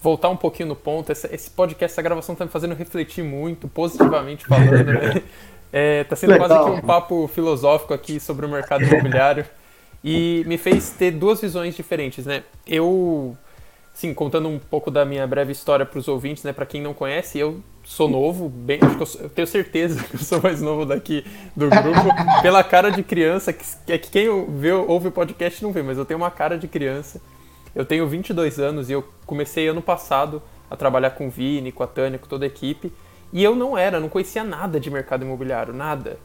voltar 0.00 0.28
um 0.28 0.36
pouquinho 0.36 0.68
no 0.68 0.76
ponto. 0.76 1.10
Essa, 1.10 1.32
esse 1.34 1.50
podcast, 1.50 1.94
essa 1.94 2.02
gravação 2.02 2.32
está 2.34 2.44
me 2.44 2.50
fazendo 2.50 2.74
refletir 2.74 3.24
muito, 3.24 3.68
positivamente 3.68 4.46
falando. 4.46 4.84
Né? 4.84 5.22
É, 5.74 6.04
tá 6.04 6.14
sendo 6.14 6.32
Legal. 6.32 6.48
quase 6.48 6.64
que 6.64 6.70
um 6.70 6.86
papo 6.86 7.26
filosófico 7.28 7.94
aqui 7.94 8.20
sobre 8.20 8.44
o 8.44 8.48
mercado 8.50 8.84
imobiliário. 8.84 9.46
E 10.04 10.44
me 10.46 10.58
fez 10.58 10.90
ter 10.90 11.12
duas 11.12 11.40
visões 11.40 11.74
diferentes, 11.74 12.26
né? 12.26 12.42
Eu, 12.66 13.34
sim, 13.92 14.14
contando 14.14 14.48
um 14.48 14.58
pouco 14.58 14.90
da 14.90 15.04
minha 15.04 15.26
breve 15.26 15.52
história 15.52 15.84
para 15.84 15.98
os 15.98 16.08
ouvintes, 16.08 16.42
né? 16.44 16.52
Para 16.52 16.66
quem 16.66 16.80
não 16.80 16.94
conhece, 16.94 17.38
eu 17.38 17.60
sou 17.84 18.08
novo, 18.08 18.48
bem, 18.48 18.78
acho 18.80 18.96
que 18.96 19.02
eu, 19.02 19.06
sou, 19.06 19.20
eu, 19.22 19.28
tenho 19.28 19.46
certeza 19.46 20.02
que 20.04 20.14
eu 20.14 20.20
sou 20.20 20.40
mais 20.40 20.60
novo 20.60 20.86
daqui 20.86 21.24
do 21.56 21.68
grupo, 21.68 22.08
pela 22.40 22.62
cara 22.62 22.90
de 22.90 23.02
criança, 23.02 23.52
que, 23.52 23.64
é 23.88 23.98
que 23.98 24.10
quem 24.10 24.46
vê, 24.58 24.72
ouve 24.72 25.08
o 25.08 25.12
podcast 25.12 25.62
não 25.62 25.72
vê, 25.72 25.82
mas 25.82 25.98
eu 25.98 26.04
tenho 26.04 26.18
uma 26.18 26.30
cara 26.30 26.56
de 26.56 26.68
criança. 26.68 27.20
Eu 27.74 27.84
tenho 27.84 28.06
22 28.06 28.58
anos 28.58 28.90
e 28.90 28.92
eu 28.92 29.04
comecei 29.24 29.66
ano 29.66 29.80
passado 29.80 30.42
a 30.70 30.76
trabalhar 30.76 31.10
com 31.10 31.26
o 31.26 31.30
Vini, 31.30 31.72
com 31.72 31.82
a 31.82 31.86
Tânia, 31.86 32.18
com 32.18 32.26
toda 32.26 32.44
a 32.44 32.46
equipe. 32.46 32.92
E 33.32 33.42
eu 33.42 33.56
não 33.56 33.76
era, 33.76 33.98
não 33.98 34.08
conhecia 34.08 34.44
nada 34.44 34.78
de 34.78 34.90
mercado 34.90 35.24
imobiliário, 35.24 35.72
nada. 35.72 36.18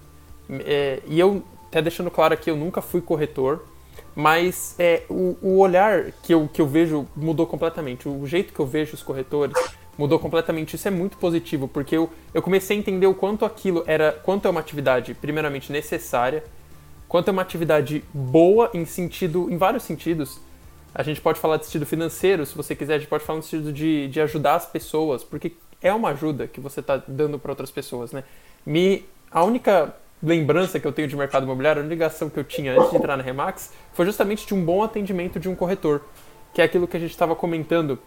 É, 0.49 1.01
e 1.07 1.17
eu, 1.19 1.41
até 1.67 1.81
deixando 1.81 2.11
claro 2.11 2.33
aqui, 2.33 2.49
eu 2.49 2.55
nunca 2.55 2.81
fui 2.81 2.99
corretor, 2.99 3.63
mas 4.17 4.73
é, 4.79 5.03
o, 5.07 5.37
o, 5.43 5.59
olhar 5.59 6.11
que 6.23 6.33
eu, 6.33 6.49
que 6.51 6.59
eu 6.59 6.65
vejo 6.65 7.07
mudou 7.15 7.45
completamente. 7.45 8.09
O 8.09 8.25
jeito 8.25 8.51
que 8.51 8.59
eu 8.59 8.65
vejo 8.65 8.95
os 8.95 9.03
corretores 9.03 9.55
mudou 9.95 10.17
completamente. 10.17 10.75
Isso 10.75 10.87
é 10.87 10.91
muito 10.91 11.17
positivo, 11.17 11.67
porque 11.67 11.95
eu, 11.95 12.09
eu 12.33 12.41
comecei 12.41 12.75
a 12.75 12.79
entender 12.79 13.05
o 13.05 13.13
quanto 13.13 13.45
aquilo 13.45 13.83
era, 13.85 14.11
quanto 14.11 14.47
é 14.47 14.49
uma 14.49 14.59
atividade, 14.59 15.13
primeiramente, 15.13 15.71
necessária, 15.71 16.43
quanto 17.07 17.27
é 17.27 17.31
uma 17.31 17.43
atividade 17.43 18.03
boa 18.11 18.71
em 18.73 18.85
sentido, 18.85 19.51
em 19.51 19.57
vários 19.57 19.83
sentidos. 19.83 20.41
A 20.95 21.03
gente 21.03 21.21
pode 21.21 21.39
falar 21.39 21.57
de 21.57 21.67
sentido 21.67 21.85
financeiro, 21.85 22.43
se 22.43 22.55
você 22.55 22.75
quiser, 22.75 22.95
a 22.95 22.97
gente 22.97 23.09
pode 23.09 23.23
falar 23.23 23.37
no 23.37 23.43
sentido 23.43 23.71
de, 23.71 24.07
de 24.07 24.19
ajudar 24.19 24.55
as 24.55 24.65
pessoas, 24.65 25.23
porque 25.23 25.53
é 25.79 25.93
uma 25.93 26.09
ajuda 26.09 26.47
que 26.47 26.59
você 26.59 26.79
está 26.79 26.97
dando 27.07 27.37
para 27.37 27.51
outras 27.51 27.69
pessoas, 27.69 28.11
né? 28.11 28.23
Me, 28.65 29.05
a 29.29 29.43
única 29.43 29.95
lembrança 30.21 30.79
que 30.79 30.87
eu 30.87 30.91
tenho 30.91 31.07
de 31.07 31.15
mercado 31.15 31.43
imobiliário, 31.43 31.81
a 31.81 31.85
ligação 31.85 32.29
que 32.29 32.39
eu 32.39 32.43
tinha 32.43 32.73
antes 32.73 32.89
de 32.89 32.97
entrar 32.97 33.17
na 33.17 33.23
Remax, 33.23 33.71
foi 33.93 34.05
justamente 34.05 34.45
de 34.45 34.53
um 34.53 34.63
bom 34.63 34.83
atendimento 34.83 35.39
de 35.39 35.47
um 35.47 35.55
corretor, 35.55 36.01
que 36.53 36.61
é 36.61 36.65
aquilo 36.65 36.87
que 36.87 36.97
a 36.97 36.99
gente 36.99 37.11
estava 37.11 37.35
comentando, 37.35 37.99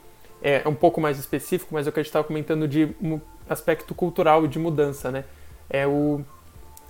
é 0.42 0.62
um 0.66 0.74
pouco 0.74 1.00
mais 1.00 1.18
específico, 1.18 1.72
mas 1.72 1.86
é 1.86 1.90
o 1.90 1.92
que 1.92 2.00
a 2.00 2.02
gente 2.02 2.08
estava 2.08 2.24
comentando 2.24 2.66
de 2.66 2.94
aspecto 3.48 3.94
cultural 3.94 4.44
e 4.44 4.48
de 4.48 4.58
mudança, 4.58 5.10
né? 5.10 5.24
É 5.68 5.86
o, 5.86 6.20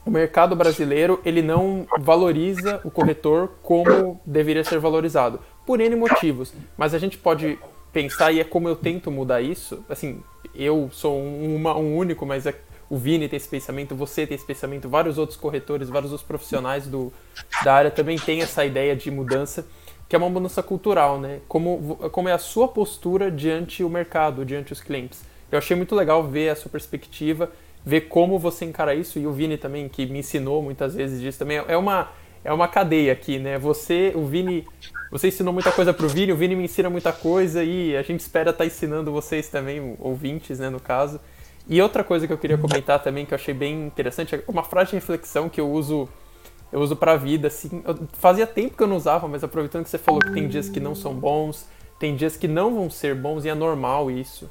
o 0.07 0.11
mercado 0.11 0.57
brasileiro, 0.57 1.21
ele 1.25 1.43
não 1.43 1.87
valoriza 1.99 2.81
o 2.85 2.91
corretor 2.91 3.51
como 3.63 4.21
deveria 4.25 4.65
ser 4.65 4.79
valorizado, 4.79 5.41
por 5.67 5.81
N 5.81 5.95
motivos, 5.97 6.55
mas 6.79 6.95
a 6.95 6.99
gente 6.99 7.19
pode 7.19 7.59
pensar, 7.93 8.33
e 8.33 8.41
é 8.41 8.45
como 8.45 8.69
eu 8.69 8.77
tento 8.77 9.11
mudar 9.11 9.43
isso, 9.43 9.85
assim, 9.89 10.23
eu 10.55 10.89
sou 10.93 11.19
um, 11.19 11.57
uma, 11.57 11.77
um 11.77 11.97
único, 11.97 12.25
mas 12.25 12.47
é 12.47 12.55
o 12.91 12.97
Vini 12.97 13.29
tem 13.29 13.37
esse 13.37 13.49
pensamento, 13.49 13.95
você 13.95 14.27
tem 14.27 14.35
esse 14.35 14.45
pensamento, 14.45 14.89
vários 14.89 15.17
outros 15.17 15.39
corretores, 15.39 15.89
vários 15.89 16.11
outros 16.11 16.27
profissionais 16.27 16.89
do, 16.89 17.13
da 17.65 17.73
área 17.73 17.91
também 17.91 18.19
têm 18.19 18.43
essa 18.43 18.65
ideia 18.65 18.97
de 18.97 19.13
mudança, 19.13 19.65
que 20.09 20.17
é 20.17 20.19
uma 20.19 20.29
mudança 20.29 20.61
cultural, 20.61 21.21
né? 21.21 21.39
Como, 21.47 21.97
como 22.11 22.29
é 22.29 22.33
a 22.33 22.39
sua 22.39 22.67
postura 22.67 23.31
diante 23.31 23.85
o 23.85 23.89
mercado, 23.89 24.45
diante 24.45 24.73
os 24.73 24.81
clientes. 24.81 25.23
Eu 25.53 25.59
achei 25.59 25.77
muito 25.77 25.95
legal 25.95 26.27
ver 26.27 26.49
a 26.49 26.57
sua 26.57 26.69
perspectiva, 26.69 27.49
ver 27.85 28.03
como 28.03 28.41
você 28.41 28.65
encara 28.65 28.93
isso, 28.93 29.21
e 29.21 29.27
o 29.27 29.33
Vini 29.33 29.57
também, 29.57 29.89
que 29.89 30.05
me 30.07 30.19
ensinou 30.19 30.61
muitas 30.61 30.97
vezes 30.97 31.21
disso 31.21 31.39
também. 31.39 31.63
É 31.69 31.77
uma, 31.77 32.11
é 32.43 32.53
uma 32.53 32.67
cadeia 32.67 33.13
aqui, 33.13 33.39
né? 33.39 33.57
Você, 33.57 34.11
o 34.17 34.27
Vini, 34.27 34.67
você 35.13 35.29
ensinou 35.29 35.55
muita 35.55 35.71
coisa 35.71 35.95
pro 35.95 36.09
Vini, 36.09 36.33
o 36.33 36.37
Vini 36.37 36.57
me 36.57 36.65
ensina 36.65 36.91
muita 36.91 37.13
coisa 37.13 37.63
e 37.63 37.97
a 37.97 38.03
gente 38.03 38.19
espera 38.19 38.51
estar 38.51 38.65
tá 38.65 38.67
ensinando 38.67 39.13
vocês 39.13 39.49
também, 39.49 39.95
ouvintes, 40.01 40.59
né, 40.59 40.69
no 40.69 40.81
caso. 40.81 41.21
E 41.69 41.81
outra 41.81 42.03
coisa 42.03 42.27
que 42.27 42.33
eu 42.33 42.39
queria 42.39 42.59
comentar 42.59 43.03
também, 43.03 43.25
que 43.25 43.33
eu 43.33 43.37
achei 43.37 43.55
bem 43.55 43.87
interessante, 43.87 44.35
é 44.35 44.43
uma 44.49 44.65
frase 44.65 44.91
de 44.91 44.97
reflexão 44.97 45.49
que 45.49 45.61
eu 45.61 45.71
uso 45.71 46.09
eu 46.73 46.81
uso 46.81 46.95
pra 46.95 47.17
vida, 47.17 47.49
assim. 47.49 47.83
Eu, 47.85 47.99
fazia 48.13 48.47
tempo 48.47 48.77
que 48.77 48.83
eu 48.83 48.87
não 48.87 48.97
usava, 48.97 49.27
mas 49.27 49.43
aproveitando 49.43 49.85
que 49.85 49.91
você 49.91 49.99
falou 49.99 50.21
que 50.21 50.33
tem 50.33 50.47
dias 50.47 50.69
que 50.69 50.79
não 50.79 50.95
são 50.95 51.15
bons, 51.15 51.67
tem 51.99 52.15
dias 52.15 52.37
que 52.37 52.47
não 52.47 52.75
vão 52.75 52.89
ser 52.89 53.15
bons 53.15 53.45
e 53.45 53.49
é 53.49 53.55
normal 53.55 54.11
isso. 54.11 54.49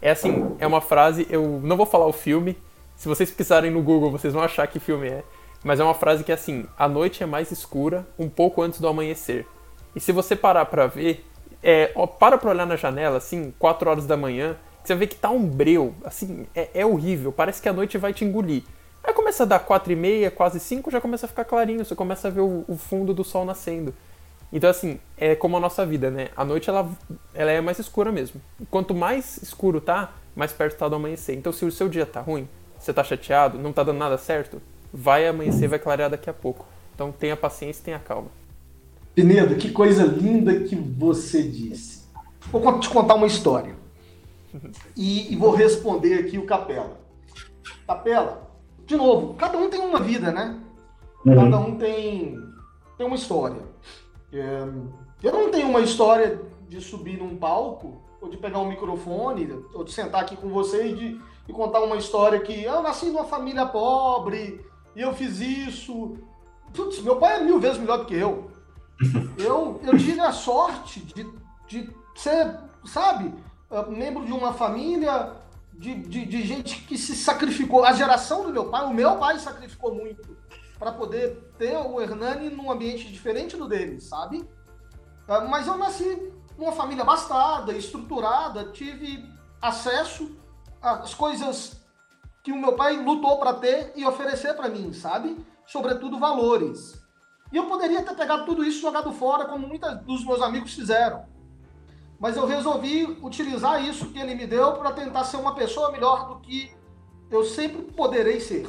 É 0.00 0.10
assim, 0.10 0.54
é 0.58 0.66
uma 0.66 0.82
frase, 0.82 1.26
eu 1.30 1.60
não 1.62 1.76
vou 1.76 1.86
falar 1.86 2.06
o 2.06 2.12
filme, 2.12 2.56
se 2.94 3.08
vocês 3.08 3.30
pesquisarem 3.30 3.70
no 3.70 3.82
Google 3.82 4.10
vocês 4.10 4.34
vão 4.34 4.42
achar 4.42 4.66
que 4.66 4.78
filme 4.78 5.08
é, 5.08 5.24
mas 5.64 5.80
é 5.80 5.84
uma 5.84 5.94
frase 5.94 6.22
que 6.22 6.30
é 6.30 6.34
assim, 6.34 6.66
a 6.76 6.86
noite 6.86 7.22
é 7.22 7.26
mais 7.26 7.50
escura 7.50 8.06
um 8.18 8.28
pouco 8.28 8.60
antes 8.60 8.80
do 8.80 8.86
amanhecer. 8.86 9.46
E 9.96 10.00
se 10.00 10.12
você 10.12 10.36
parar 10.36 10.66
pra 10.66 10.86
ver, 10.86 11.24
é, 11.62 11.90
ó, 11.94 12.06
para 12.06 12.36
pra 12.36 12.50
olhar 12.50 12.66
na 12.66 12.76
janela, 12.76 13.16
assim, 13.16 13.54
4 13.58 13.88
horas 13.88 14.06
da 14.06 14.16
manhã, 14.16 14.56
você 14.84 14.94
vê 14.94 15.06
que 15.06 15.16
tá 15.16 15.30
um 15.30 15.46
breu, 15.46 15.94
assim, 16.04 16.46
é, 16.54 16.68
é 16.74 16.86
horrível, 16.86 17.32
parece 17.32 17.62
que 17.62 17.68
a 17.68 17.72
noite 17.72 17.96
vai 17.96 18.12
te 18.12 18.22
engolir. 18.22 18.62
Aí 19.02 19.14
começa 19.14 19.42
a 19.42 19.46
dar 19.46 19.58
4 19.58 19.92
e 19.92 19.96
meia, 19.96 20.30
quase 20.30 20.60
5, 20.60 20.90
já 20.90 21.00
começa 21.00 21.24
a 21.24 21.28
ficar 21.28 21.44
clarinho, 21.44 21.84
você 21.84 21.94
começa 21.94 22.28
a 22.28 22.30
ver 22.30 22.42
o, 22.42 22.64
o, 22.68 22.76
fundo 22.76 23.14
do 23.14 23.24
sol 23.24 23.46
nascendo. 23.46 23.94
Então, 24.52 24.68
assim, 24.68 25.00
é 25.16 25.34
como 25.34 25.56
a 25.56 25.60
nossa 25.60 25.86
vida, 25.86 26.10
né? 26.10 26.28
A 26.36 26.44
noite, 26.44 26.68
ela, 26.68 26.88
ela 27.32 27.50
é 27.50 27.60
mais 27.62 27.78
escura 27.78 28.12
mesmo. 28.12 28.40
Quanto 28.70 28.94
mais 28.94 29.38
escuro 29.42 29.80
tá, 29.80 30.12
mais 30.36 30.52
perto 30.52 30.76
tá 30.76 30.86
do 30.86 30.96
amanhecer. 30.96 31.34
Então, 31.34 31.52
se 31.52 31.64
o 31.64 31.72
seu 31.72 31.88
dia 31.88 32.04
tá 32.04 32.20
ruim, 32.20 32.46
você 32.78 32.92
tá 32.92 33.02
chateado, 33.02 33.58
não 33.58 33.72
tá 33.72 33.82
dando 33.82 33.98
nada 33.98 34.18
certo, 34.18 34.60
vai 34.92 35.26
amanhecer, 35.26 35.66
vai 35.66 35.78
clarear 35.78 36.10
daqui 36.10 36.28
a 36.28 36.34
pouco. 36.34 36.66
Então, 36.94 37.10
tenha 37.10 37.36
paciência 37.36 37.80
e 37.80 37.84
tenha 37.84 37.98
calma. 37.98 38.28
Pinedo, 39.14 39.54
que 39.56 39.70
coisa 39.70 40.04
linda 40.04 40.60
que 40.60 40.76
você 40.76 41.42
disse. 41.42 42.04
Vou 42.52 42.78
te 42.78 42.88
contar 42.90 43.14
uma 43.14 43.26
história 43.26 43.83
e, 44.96 45.32
e, 45.32 45.36
vou 45.36 45.50
responder 45.50 46.14
aqui 46.14 46.38
o 46.38 46.46
Capela. 46.46 47.00
Capela, 47.86 48.50
de 48.86 48.96
novo, 48.96 49.34
cada 49.34 49.58
um 49.58 49.68
tem 49.68 49.80
uma 49.80 50.00
vida, 50.00 50.30
né? 50.30 50.60
Uhum. 51.24 51.34
Cada 51.34 51.58
um 51.58 51.76
tem, 51.76 52.38
tem 52.96 53.06
uma 53.06 53.16
história. 53.16 53.62
É, 54.32 54.68
eu 55.22 55.32
não 55.32 55.50
tenho 55.50 55.68
uma 55.68 55.80
história 55.80 56.40
de 56.68 56.80
subir 56.80 57.18
num 57.18 57.36
palco, 57.36 58.02
ou 58.20 58.28
de 58.28 58.36
pegar 58.36 58.60
um 58.60 58.68
microfone, 58.68 59.62
ou 59.74 59.84
de 59.84 59.92
sentar 59.92 60.22
aqui 60.22 60.36
com 60.36 60.48
você 60.48 60.88
e 60.88 60.94
de 60.94 61.20
e 61.48 61.52
contar 61.52 61.80
uma 61.80 61.96
história 61.96 62.40
que 62.40 62.62
eu 62.62 62.82
nasci 62.82 63.06
numa 63.06 63.24
família 63.24 63.66
pobre 63.66 64.64
e 64.96 65.00
eu 65.00 65.12
fiz 65.12 65.40
isso. 65.40 66.16
Putz, 66.72 67.00
meu 67.00 67.16
pai 67.16 67.40
é 67.40 67.44
mil 67.44 67.60
vezes 67.60 67.78
melhor 67.78 67.98
do 67.98 68.06
que 68.06 68.14
eu. 68.14 68.50
Eu, 69.36 69.80
eu 69.82 69.98
tive 69.98 70.20
a 70.20 70.30
sorte 70.30 71.00
de, 71.00 71.28
de 71.66 71.90
ser, 72.14 72.56
sabe, 72.84 73.34
membro 73.88 74.24
de 74.24 74.32
uma 74.32 74.52
família 74.52 75.32
de, 75.72 75.94
de, 75.94 76.24
de, 76.24 76.42
gente 76.42 76.82
que 76.82 76.96
se 76.96 77.16
sacrificou. 77.16 77.84
A 77.84 77.92
geração 77.92 78.44
do 78.44 78.52
meu 78.52 78.66
pai, 78.70 78.84
o 78.84 78.94
meu 78.94 79.16
pai 79.16 79.38
sacrificou 79.38 79.94
muito 79.94 80.36
para 80.78 80.92
poder 80.92 81.52
ter 81.58 81.76
o 81.76 82.00
Hernani 82.00 82.50
num 82.50 82.70
ambiente 82.70 83.10
diferente 83.10 83.56
do 83.56 83.66
dele, 83.68 84.00
sabe? 84.00 84.48
Ah, 85.26 85.40
mas 85.40 85.66
eu 85.66 85.76
nasci 85.76 86.32
numa 86.58 86.72
família 86.72 87.02
abastada, 87.02 87.72
estruturada, 87.72 88.70
tive 88.72 89.28
acesso 89.60 90.36
às 90.80 91.14
coisas 91.14 91.80
que 92.42 92.52
o 92.52 92.58
meu 92.58 92.74
pai 92.74 92.96
lutou 93.02 93.38
para 93.38 93.54
ter 93.54 93.92
e 93.96 94.04
oferecer 94.04 94.54
para 94.54 94.68
mim, 94.68 94.92
sabe? 94.92 95.36
Sobretudo 95.66 96.18
valores. 96.18 97.02
E 97.50 97.56
eu 97.56 97.66
poderia 97.66 98.02
ter 98.02 98.14
pegado 98.14 98.44
tudo 98.44 98.62
isso 98.62 98.78
e 98.78 98.82
jogado 98.82 99.12
fora, 99.12 99.46
como 99.46 99.66
muitos 99.66 99.96
dos 100.00 100.24
meus 100.24 100.42
amigos 100.42 100.74
fizeram 100.74 101.24
mas 102.24 102.38
eu 102.38 102.46
resolvi 102.46 103.04
utilizar 103.22 103.84
isso 103.84 104.06
que 104.06 104.18
ele 104.18 104.34
me 104.34 104.46
deu 104.46 104.72
para 104.72 104.92
tentar 104.92 105.24
ser 105.24 105.36
uma 105.36 105.54
pessoa 105.54 105.92
melhor 105.92 106.26
do 106.26 106.36
que 106.36 106.70
eu 107.30 107.44
sempre 107.44 107.82
poderei 107.82 108.40
ser. 108.40 108.66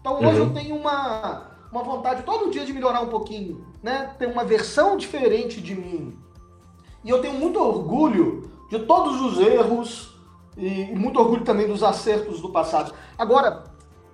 Então 0.00 0.14
hoje 0.16 0.40
uhum. 0.40 0.46
eu 0.46 0.54
tenho 0.54 0.74
uma, 0.74 1.50
uma 1.70 1.82
vontade 1.82 2.22
todo 2.22 2.50
dia 2.50 2.64
de 2.64 2.72
melhorar 2.72 3.02
um 3.02 3.08
pouquinho, 3.08 3.62
né? 3.82 4.14
Ter 4.18 4.24
uma 4.24 4.42
versão 4.42 4.96
diferente 4.96 5.60
de 5.60 5.74
mim. 5.74 6.18
E 7.04 7.10
eu 7.10 7.20
tenho 7.20 7.34
muito 7.34 7.60
orgulho 7.60 8.50
de 8.70 8.78
todos 8.78 9.20
os 9.20 9.38
erros 9.38 10.18
e, 10.56 10.84
e 10.84 10.94
muito 10.96 11.20
orgulho 11.20 11.44
também 11.44 11.68
dos 11.68 11.82
acertos 11.82 12.40
do 12.40 12.48
passado. 12.48 12.94
Agora, 13.18 13.64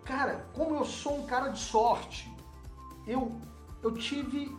cara, 0.05 0.47
como 0.53 0.75
eu 0.75 0.85
sou 0.85 1.21
um 1.21 1.27
cara 1.27 1.51
de 1.51 1.61
sorte, 1.61 2.29
eu, 3.07 3.31
eu 3.85 3.93
tive 3.93 4.53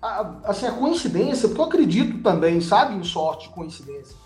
a, 0.00 0.40
assim, 0.44 0.66
a 0.66 0.72
coincidência, 0.72 1.48
porque 1.48 1.60
eu 1.60 1.66
acredito 1.66 2.22
também, 2.22 2.60
sabe, 2.60 2.94
em 2.94 3.02
sorte, 3.02 3.48
coincidência. 3.50 4.16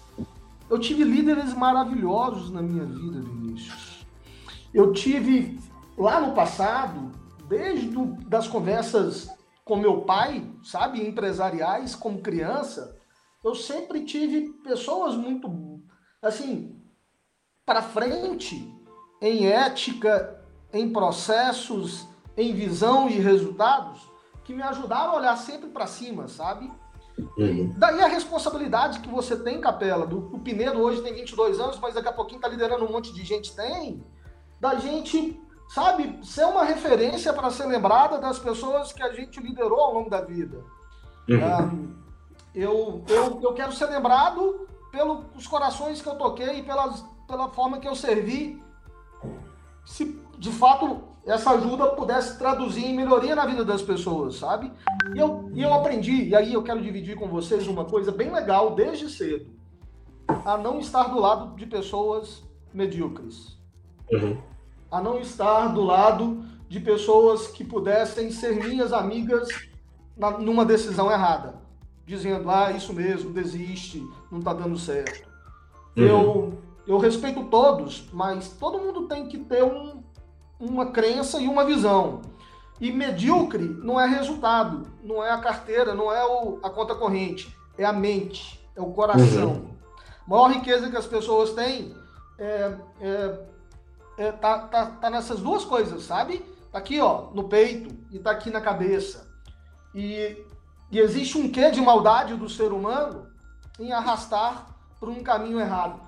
Eu 0.71 0.79
tive 0.79 1.05
líderes 1.05 1.53
maravilhosos 1.53 2.51
na 2.51 2.63
minha 2.63 2.85
vida, 2.85 3.21
Vinícius. 3.21 4.07
Eu 4.73 4.93
tive 4.93 5.59
lá 5.97 6.21
no 6.21 6.33
passado, 6.33 7.13
desde 7.49 7.89
do, 7.89 8.07
das 8.29 8.47
conversas 8.47 9.29
com 9.65 9.77
meu 9.77 10.03
pai, 10.03 10.47
sabe, 10.63 11.07
empresariais, 11.07 11.95
como 11.95 12.21
criança, 12.21 12.97
eu 13.43 13.55
sempre 13.55 14.05
tive 14.05 14.51
pessoas 14.63 15.15
muito, 15.15 15.83
assim, 16.23 16.81
para 17.65 17.83
frente 17.83 18.73
em 19.21 19.47
ética, 19.47 20.43
em 20.73 20.91
processos, 20.91 22.07
em 22.37 22.53
visão 22.53 23.09
e 23.09 23.19
resultados 23.19 24.14
que 24.45 24.55
me 24.55 24.63
ajudaram 24.63 25.15
a 25.15 25.17
olhar 25.17 25.37
sempre 25.37 25.69
para 25.71 25.87
cima, 25.87 26.29
sabe? 26.29 26.71
Uhum. 27.39 27.75
Daí 27.77 28.01
a 28.01 28.09
responsabilidade 28.09 29.01
que 29.01 29.09
você 29.09 29.37
tem, 29.37 29.61
Capela, 29.61 30.07
do 30.07 30.35
o 30.35 30.39
Pinedo 30.39 30.81
hoje 30.81 31.01
tem 31.01 31.15
22 31.15 31.59
anos, 31.61 31.79
mas 31.81 31.95
daqui 31.95 32.09
a 32.09 32.13
pouquinho 32.13 32.41
tá 32.41 32.49
liderando 32.49 32.85
um 32.85 32.93
monte 32.93 33.13
de 33.13 33.25
gente 33.25 33.55
tem, 33.55 34.05
da 34.61 34.75
gente, 34.77 35.41
sabe, 35.69 36.19
ser 36.25 36.45
uma 36.45 36.65
referência 36.65 37.33
para 37.33 37.51
ser 37.51 37.67
lembrada 37.67 38.19
das 38.19 38.39
pessoas 38.39 38.93
que 38.93 39.03
a 39.03 39.13
gente 39.13 39.41
liderou 39.41 39.81
ao 39.81 39.95
longo 39.95 40.11
da 40.11 40.21
vida. 40.21 40.59
Uhum. 41.29 41.41
Ah, 41.43 41.71
eu, 42.55 43.05
eu, 43.09 43.41
eu 43.43 43.53
quero 43.55 43.73
ser 43.73 43.87
lembrado 43.87 44.69
pelos 44.91 45.47
corações 45.47 46.03
que 46.03 46.09
eu 46.09 46.17
toquei 46.17 46.59
e 46.59 46.63
pelas, 46.63 47.05
pela 47.27 47.49
forma 47.49 47.79
que 47.79 47.89
eu 47.89 47.95
servi. 47.95 48.63
Se 49.85 50.21
de 50.39 50.53
fato 50.53 51.14
essa 51.27 51.53
ajuda 51.53 51.87
pudesse 51.89 52.39
traduzir 52.39 52.85
em 52.85 52.95
melhoria 52.95 53.35
na 53.35 53.47
vida 53.47 53.65
das 53.65 53.81
pessoas, 53.81 54.37
sabe? 54.37 54.71
E 55.15 55.19
eu, 55.19 55.51
e 55.55 55.63
eu 55.63 55.73
aprendi, 55.73 56.25
e 56.25 56.37
aí 56.37 56.53
eu 56.53 56.63
quero 56.63 56.83
dividir 56.83 57.17
com 57.17 57.29
vocês 57.29 57.67
uma 57.67 57.85
coisa 57.85 58.13
bem 58.13 58.31
legal 58.31 58.75
desde 58.75 59.09
cedo, 59.09 59.47
a 60.29 60.59
não 60.59 60.79
estar 60.79 61.05
do 61.05 61.19
lado 61.19 61.57
de 61.57 61.65
pessoas 61.65 62.43
medíocres. 62.73 63.57
Uhum. 64.13 64.37
A 64.91 65.01
não 65.01 65.19
estar 65.19 65.69
do 65.69 65.83
lado 65.83 66.45
de 66.69 66.79
pessoas 66.79 67.47
que 67.47 67.65
pudessem 67.65 68.31
ser 68.31 68.63
minhas 68.63 68.93
amigas 68.93 69.49
na, 70.17 70.33
numa 70.39 70.65
decisão 70.65 71.11
errada. 71.11 71.63
Dizendo, 72.07 72.51
ah, 72.51 72.71
isso 72.71 72.93
mesmo, 72.93 73.33
desiste, 73.33 74.07
não 74.31 74.41
está 74.41 74.53
dando 74.53 74.79
certo. 74.79 75.27
Uhum. 75.97 76.05
Eu, 76.05 76.59
eu 76.87 76.99
respeito 76.99 77.45
todos, 77.45 78.11
mas 78.13 78.51
todo 78.51 78.79
mundo 78.79 79.09
tem 79.09 79.27
que 79.27 79.39
ter 79.39 79.65
um, 79.65 80.04
uma 80.59 80.87
crença 80.87 81.41
e 81.41 81.49
uma 81.49 81.65
visão. 81.65 82.23
E 82.81 82.91
medíocre 82.91 83.65
não 83.83 84.01
é 84.01 84.07
resultado, 84.07 84.87
não 85.03 85.23
é 85.23 85.31
a 85.31 85.39
carteira, 85.39 85.95
não 85.95 86.13
é 86.13 86.25
o, 86.25 86.59
a 86.63 86.71
conta 86.71 86.95
corrente, 86.95 87.57
é 87.79 87.85
a 87.85 87.93
mente, 87.93 88.61
é 88.75 88.81
o 88.81 88.93
coração. 88.93 89.53
Uhum. 89.53 89.75
A 90.27 90.31
maior 90.31 90.51
riqueza 90.51 90.91
que 90.91 90.97
as 90.97 91.07
pessoas 91.07 91.53
têm 91.53 91.95
é, 92.39 92.77
é, 93.01 93.39
é, 94.19 94.33
tá, 94.33 94.59
tá, 94.59 94.87
tá 94.87 95.11
nessas 95.11 95.41
duas 95.41 95.65
coisas, 95.65 96.03
sabe? 96.03 96.39
Tá 96.73 96.79
aqui, 96.79 97.01
ó, 97.01 97.31
no 97.33 97.45
peito 97.45 97.95
e 98.11 98.19
tá 98.19 98.33
aqui 98.33 98.51
na 98.51 98.61
cabeça. 98.61 99.31
E, 99.95 100.37
e 100.91 100.99
existe 100.99 101.39
um 101.39 101.49
quê 101.49 101.71
de 101.71 101.81
maldade 101.81 102.35
do 102.35 102.49
ser 102.49 102.73
humano 102.73 103.29
em 103.79 103.93
arrastar 103.93 104.67
por 104.99 105.09
um 105.09 105.23
caminho 105.23 105.61
errado. 105.61 106.01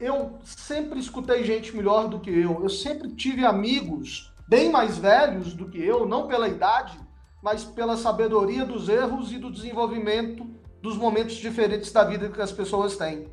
Eu 0.00 0.38
sempre 0.44 1.00
escutei 1.00 1.42
gente 1.44 1.76
melhor 1.76 2.08
do 2.08 2.20
que 2.20 2.30
eu. 2.30 2.62
Eu 2.62 2.68
sempre 2.68 3.08
tive 3.14 3.44
amigos 3.44 4.32
bem 4.46 4.70
mais 4.70 4.96
velhos 4.96 5.54
do 5.54 5.68
que 5.68 5.78
eu, 5.78 6.06
não 6.06 6.28
pela 6.28 6.48
idade, 6.48 6.98
mas 7.42 7.64
pela 7.64 7.96
sabedoria 7.96 8.64
dos 8.64 8.88
erros 8.88 9.32
e 9.32 9.38
do 9.38 9.50
desenvolvimento 9.50 10.46
dos 10.80 10.96
momentos 10.96 11.34
diferentes 11.34 11.92
da 11.92 12.04
vida 12.04 12.28
que 12.28 12.40
as 12.40 12.52
pessoas 12.52 12.96
têm. 12.96 13.28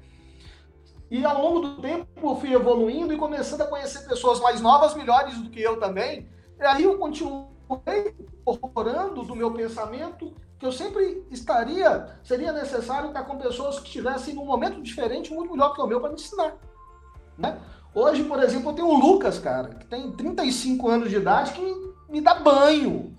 E 1.10 1.24
ao 1.24 1.42
longo 1.42 1.60
do 1.60 1.82
tempo 1.82 2.08
eu 2.22 2.36
fui 2.36 2.54
evoluindo 2.54 3.14
e 3.14 3.18
começando 3.18 3.62
a 3.62 3.68
conhecer 3.68 4.08
pessoas 4.08 4.40
mais 4.40 4.60
novas, 4.60 4.96
melhores 4.96 5.38
do 5.38 5.50
que 5.50 5.62
eu 5.62 5.80
também. 5.80 6.28
E 6.60 6.64
aí 6.64 6.84
eu 6.84 6.98
continuei 6.98 7.46
incorporando 8.42 9.22
do 9.22 9.36
meu 9.36 9.52
pensamento 9.52 10.34
que 10.60 10.66
eu 10.66 10.72
sempre 10.72 11.26
estaria, 11.32 12.18
seria 12.24 12.52
necessário 12.52 13.10
estar 13.10 13.24
com 13.24 13.38
pessoas 13.38 13.80
que 13.80 13.88
estivessem 13.88 14.34
num 14.34 14.46
momento 14.46 14.82
diferente, 14.82 15.34
muito 15.34 15.52
melhor 15.52 15.74
que 15.74 15.82
o 15.82 15.88
meu, 15.88 16.00
para 16.00 16.10
me 16.10 16.16
ensinar. 16.16 16.56
Né? 17.38 17.60
Hoje, 17.94 18.24
por 18.24 18.42
exemplo, 18.42 18.72
eu 18.72 18.76
tenho 18.76 18.88
o 18.88 18.98
Lucas, 18.98 19.40
cara, 19.40 19.70
que 19.70 19.86
tem 19.86 20.12
35 20.12 20.90
anos 20.90 21.10
de 21.10 21.18
idade, 21.18 21.54
que 21.54 21.96
me 22.10 22.22
dá 22.22 22.36
banho. 22.36 23.14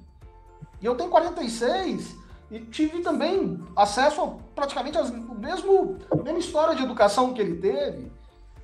E 0.80 0.86
eu 0.86 0.94
tenho 0.94 1.10
46 1.10 2.14
e 2.50 2.60
tive 2.60 3.00
também 3.00 3.60
acesso 3.74 4.22
a 4.22 4.28
praticamente 4.54 4.96
a 4.96 5.04
mesmo, 5.04 5.98
a 6.10 6.16
mesma 6.16 6.38
história 6.38 6.74
de 6.74 6.82
educação 6.82 7.32
que 7.32 7.40
ele 7.40 7.56
teve. 7.56 8.10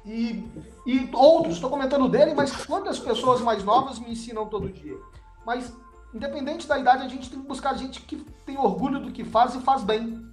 E, 0.04 0.44
e 0.86 1.10
outros, 1.14 1.54
estou 1.54 1.70
comentando 1.70 2.08
dele, 2.08 2.34
mas 2.34 2.64
quantas 2.64 2.98
pessoas 2.98 3.40
mais 3.40 3.62
novas 3.62 3.98
me 3.98 4.10
ensinam 4.10 4.46
todo 4.46 4.68
dia? 4.68 4.98
Mas, 5.46 5.72
independente 6.14 6.66
da 6.66 6.78
idade, 6.78 7.04
a 7.04 7.08
gente 7.08 7.30
tem 7.30 7.40
que 7.40 7.46
buscar 7.46 7.74
gente 7.74 8.00
que 8.02 8.16
tem 8.44 8.58
orgulho 8.58 9.00
do 9.00 9.10
que 9.10 9.24
faz 9.24 9.54
e 9.54 9.60
faz 9.60 9.82
bem. 9.82 10.26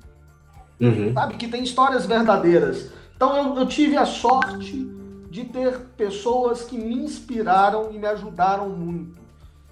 Uhum. 0.79 1.13
Sabe? 1.13 1.37
Que 1.37 1.47
tem 1.47 1.63
histórias 1.63 2.05
verdadeiras. 2.05 2.91
Então, 3.15 3.35
eu, 3.35 3.57
eu 3.57 3.67
tive 3.67 3.97
a 3.97 4.05
sorte 4.05 4.85
de 5.29 5.45
ter 5.45 5.77
pessoas 5.97 6.63
que 6.63 6.77
me 6.77 6.95
inspiraram 6.95 7.91
e 7.91 7.99
me 7.99 8.07
ajudaram 8.07 8.69
muito. 8.69 9.19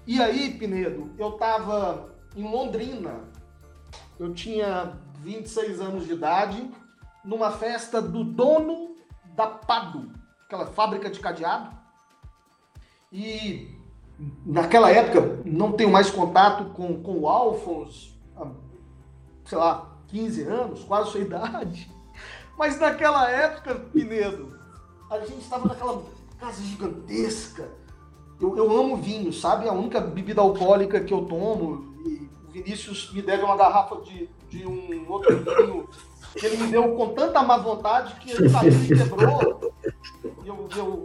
E 0.06 0.22
aí, 0.22 0.54
Pinedo, 0.54 1.10
eu 1.18 1.30
estava 1.30 2.08
em 2.36 2.42
Londrina, 2.42 3.20
eu 4.18 4.32
tinha 4.32 4.92
26 5.22 5.80
anos 5.80 6.06
de 6.06 6.12
idade, 6.12 6.70
numa 7.24 7.50
festa 7.50 8.00
do 8.00 8.24
dono 8.24 8.96
da 9.34 9.46
Pado, 9.46 10.10
aquela 10.46 10.66
fábrica 10.66 11.10
de 11.10 11.20
cadeado. 11.20 11.76
E 13.12 13.77
naquela 14.44 14.90
época, 14.90 15.40
não 15.44 15.72
tenho 15.72 15.90
mais 15.90 16.10
contato 16.10 16.72
com, 16.72 17.02
com 17.02 17.20
o 17.20 17.28
Alphonse, 17.28 18.10
sei 19.44 19.58
lá, 19.58 19.88
15 20.08 20.42
anos, 20.42 20.84
quase 20.84 21.10
sua 21.10 21.20
idade. 21.20 21.90
Mas 22.58 22.78
naquela 22.78 23.30
época, 23.30 23.74
Pinedo, 23.92 24.58
a 25.08 25.20
gente 25.20 25.40
estava 25.40 25.68
naquela 25.68 26.02
casa 26.38 26.62
gigantesca. 26.62 27.68
Eu, 28.40 28.56
eu 28.56 28.70
amo 28.78 28.96
vinho, 28.96 29.32
sabe? 29.32 29.68
A 29.68 29.72
única 29.72 30.00
bebida 30.00 30.40
alcoólica 30.40 31.00
que 31.00 31.12
eu 31.14 31.24
tomo. 31.24 31.94
E 32.04 32.28
o 32.48 32.52
Vinícius 32.52 33.12
me 33.12 33.22
deve 33.22 33.42
uma 33.42 33.56
garrafa 33.56 33.96
de, 34.02 34.28
de 34.48 34.66
um 34.66 35.04
outro 35.08 35.36
vinho 35.38 35.88
que 36.36 36.46
ele 36.46 36.56
me 36.58 36.68
deu 36.68 36.94
com 36.94 37.08
tanta 37.14 37.42
má 37.42 37.56
vontade 37.56 38.14
que 38.16 38.30
ele 38.32 38.48
quebrou. 38.88 39.72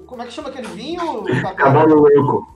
Como 0.05 0.21
é 0.21 0.25
que 0.25 0.31
chama 0.33 0.49
aquele 0.49 0.67
vinho? 0.67 1.23
Cavalo 1.55 1.95
louco. 1.95 2.55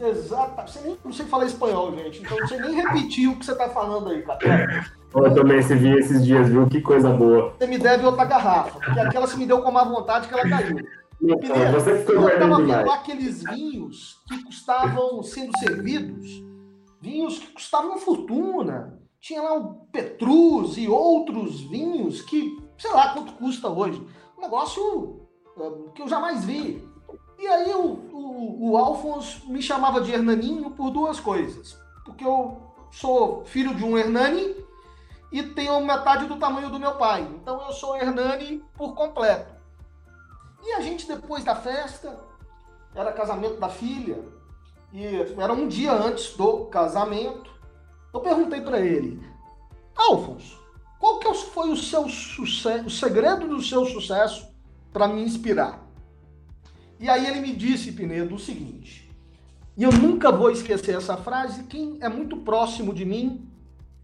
Exato. 0.00 0.70
Você 0.70 0.80
nem 0.80 0.98
não 1.04 1.12
sei 1.12 1.26
falar 1.26 1.44
espanhol, 1.44 1.94
gente. 1.96 2.22
Então 2.22 2.38
não 2.38 2.48
sei 2.48 2.60
nem 2.60 2.74
repetir 2.74 3.28
o 3.28 3.36
que 3.36 3.44
você 3.44 3.52
está 3.52 3.68
falando 3.68 4.08
aí, 4.08 4.22
cara. 4.22 4.86
Eu 5.14 5.34
também 5.34 5.62
se 5.62 5.74
vi 5.74 5.96
esses 5.98 6.24
dias, 6.24 6.48
viu? 6.48 6.66
Que 6.66 6.80
coisa 6.80 7.10
boa. 7.10 7.54
Você 7.58 7.66
me 7.66 7.78
deve 7.78 8.04
outra 8.04 8.24
garrafa, 8.24 8.78
porque 8.78 9.00
aquela 9.00 9.26
se 9.26 9.38
me 9.38 9.46
deu 9.46 9.62
com 9.62 9.70
má 9.70 9.84
vontade 9.84 10.28
que 10.28 10.34
ela 10.34 10.48
caiu. 10.48 10.76
Não, 11.20 11.38
você 11.72 11.98
ficou 11.98 12.16
eu 12.16 12.28
estava 12.28 12.56
vendo 12.56 12.90
aqueles 12.90 13.42
vinhos 13.42 14.22
que 14.28 14.44
custavam 14.44 15.22
sendo 15.22 15.56
servidos, 15.58 16.44
vinhos 17.00 17.38
que 17.38 17.52
custavam 17.52 17.92
uma 17.92 17.98
fortuna. 17.98 19.00
Tinha 19.18 19.42
lá 19.42 19.54
o 19.54 19.86
Petrus 19.90 20.76
e 20.76 20.86
outros 20.86 21.62
vinhos 21.62 22.20
que, 22.22 22.58
sei 22.78 22.92
lá 22.92 23.14
quanto 23.14 23.32
custa 23.32 23.68
hoje. 23.68 24.06
Um 24.36 24.42
negócio 24.42 25.25
que 25.94 26.02
eu 26.02 26.08
jamais 26.08 26.44
vi. 26.44 26.86
E 27.38 27.46
aí 27.46 27.72
o, 27.72 27.92
o, 28.12 28.76
o 28.76 29.50
me 29.50 29.62
chamava 29.62 30.00
de 30.00 30.12
Hernaninho 30.12 30.70
por 30.70 30.90
duas 30.90 31.18
coisas. 31.18 31.78
Porque 32.04 32.24
eu 32.24 32.60
sou 32.90 33.44
filho 33.44 33.74
de 33.74 33.84
um 33.84 33.96
Hernani 33.96 34.56
e 35.32 35.42
tenho 35.42 35.80
metade 35.84 36.26
do 36.26 36.36
tamanho 36.36 36.70
do 36.70 36.78
meu 36.78 36.96
pai. 36.96 37.22
Então 37.22 37.62
eu 37.66 37.72
sou 37.72 37.96
Hernani 37.96 38.62
por 38.74 38.94
completo. 38.94 39.54
E 40.62 40.72
a 40.72 40.80
gente, 40.80 41.06
depois 41.06 41.44
da 41.44 41.54
festa, 41.54 42.18
era 42.94 43.12
casamento 43.12 43.58
da 43.58 43.68
filha, 43.68 44.24
e 44.92 45.04
era 45.38 45.52
um 45.52 45.68
dia 45.68 45.92
antes 45.92 46.34
do 46.36 46.66
casamento, 46.66 47.50
eu 48.12 48.20
perguntei 48.20 48.60
para 48.60 48.80
ele, 48.80 49.20
Alfonso, 49.94 50.58
qual 50.98 51.18
que 51.18 51.32
foi 51.34 51.70
o 51.70 51.76
seu 51.76 52.08
sucesso, 52.08 52.86
o 52.86 52.90
segredo 52.90 53.46
do 53.46 53.62
seu 53.62 53.84
sucesso 53.84 54.48
para 54.92 55.08
me 55.08 55.22
inspirar? 55.22 55.86
E 56.98 57.08
aí 57.08 57.26
ele 57.26 57.40
me 57.40 57.54
disse, 57.54 57.92
Pinedo, 57.92 58.34
o 58.34 58.38
seguinte, 58.38 59.06
e 59.76 59.82
eu 59.82 59.92
nunca 59.92 60.32
vou 60.32 60.50
esquecer 60.50 60.96
essa 60.96 61.16
frase, 61.16 61.64
quem 61.64 61.98
é 62.00 62.08
muito 62.08 62.38
próximo 62.38 62.94
de 62.94 63.04
mim 63.04 63.46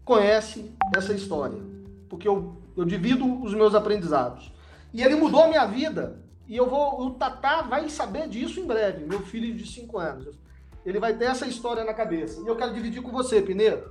conhece 0.05 0.71
essa 0.95 1.13
história, 1.13 1.59
porque 2.07 2.27
eu, 2.27 2.61
eu 2.77 2.85
divido 2.85 3.41
os 3.41 3.53
meus 3.53 3.73
aprendizados. 3.73 4.51
E 4.93 5.01
ele 5.01 5.15
mudou 5.15 5.43
a 5.43 5.47
minha 5.47 5.65
vida, 5.65 6.21
e 6.47 6.55
eu 6.55 6.69
vou, 6.69 7.01
o 7.01 7.11
Tatá 7.11 7.63
vai 7.63 7.89
saber 7.89 8.27
disso 8.29 8.59
em 8.59 8.65
breve, 8.65 9.05
meu 9.05 9.21
filho 9.21 9.55
de 9.55 9.65
5 9.65 9.97
anos. 9.97 10.37
Ele 10.85 10.99
vai 10.99 11.15
ter 11.15 11.25
essa 11.25 11.47
história 11.47 11.83
na 11.83 11.93
cabeça. 11.93 12.41
E 12.41 12.47
eu 12.47 12.55
quero 12.55 12.73
dividir 12.73 13.01
com 13.01 13.11
você, 13.11 13.41
Pineiro. 13.41 13.89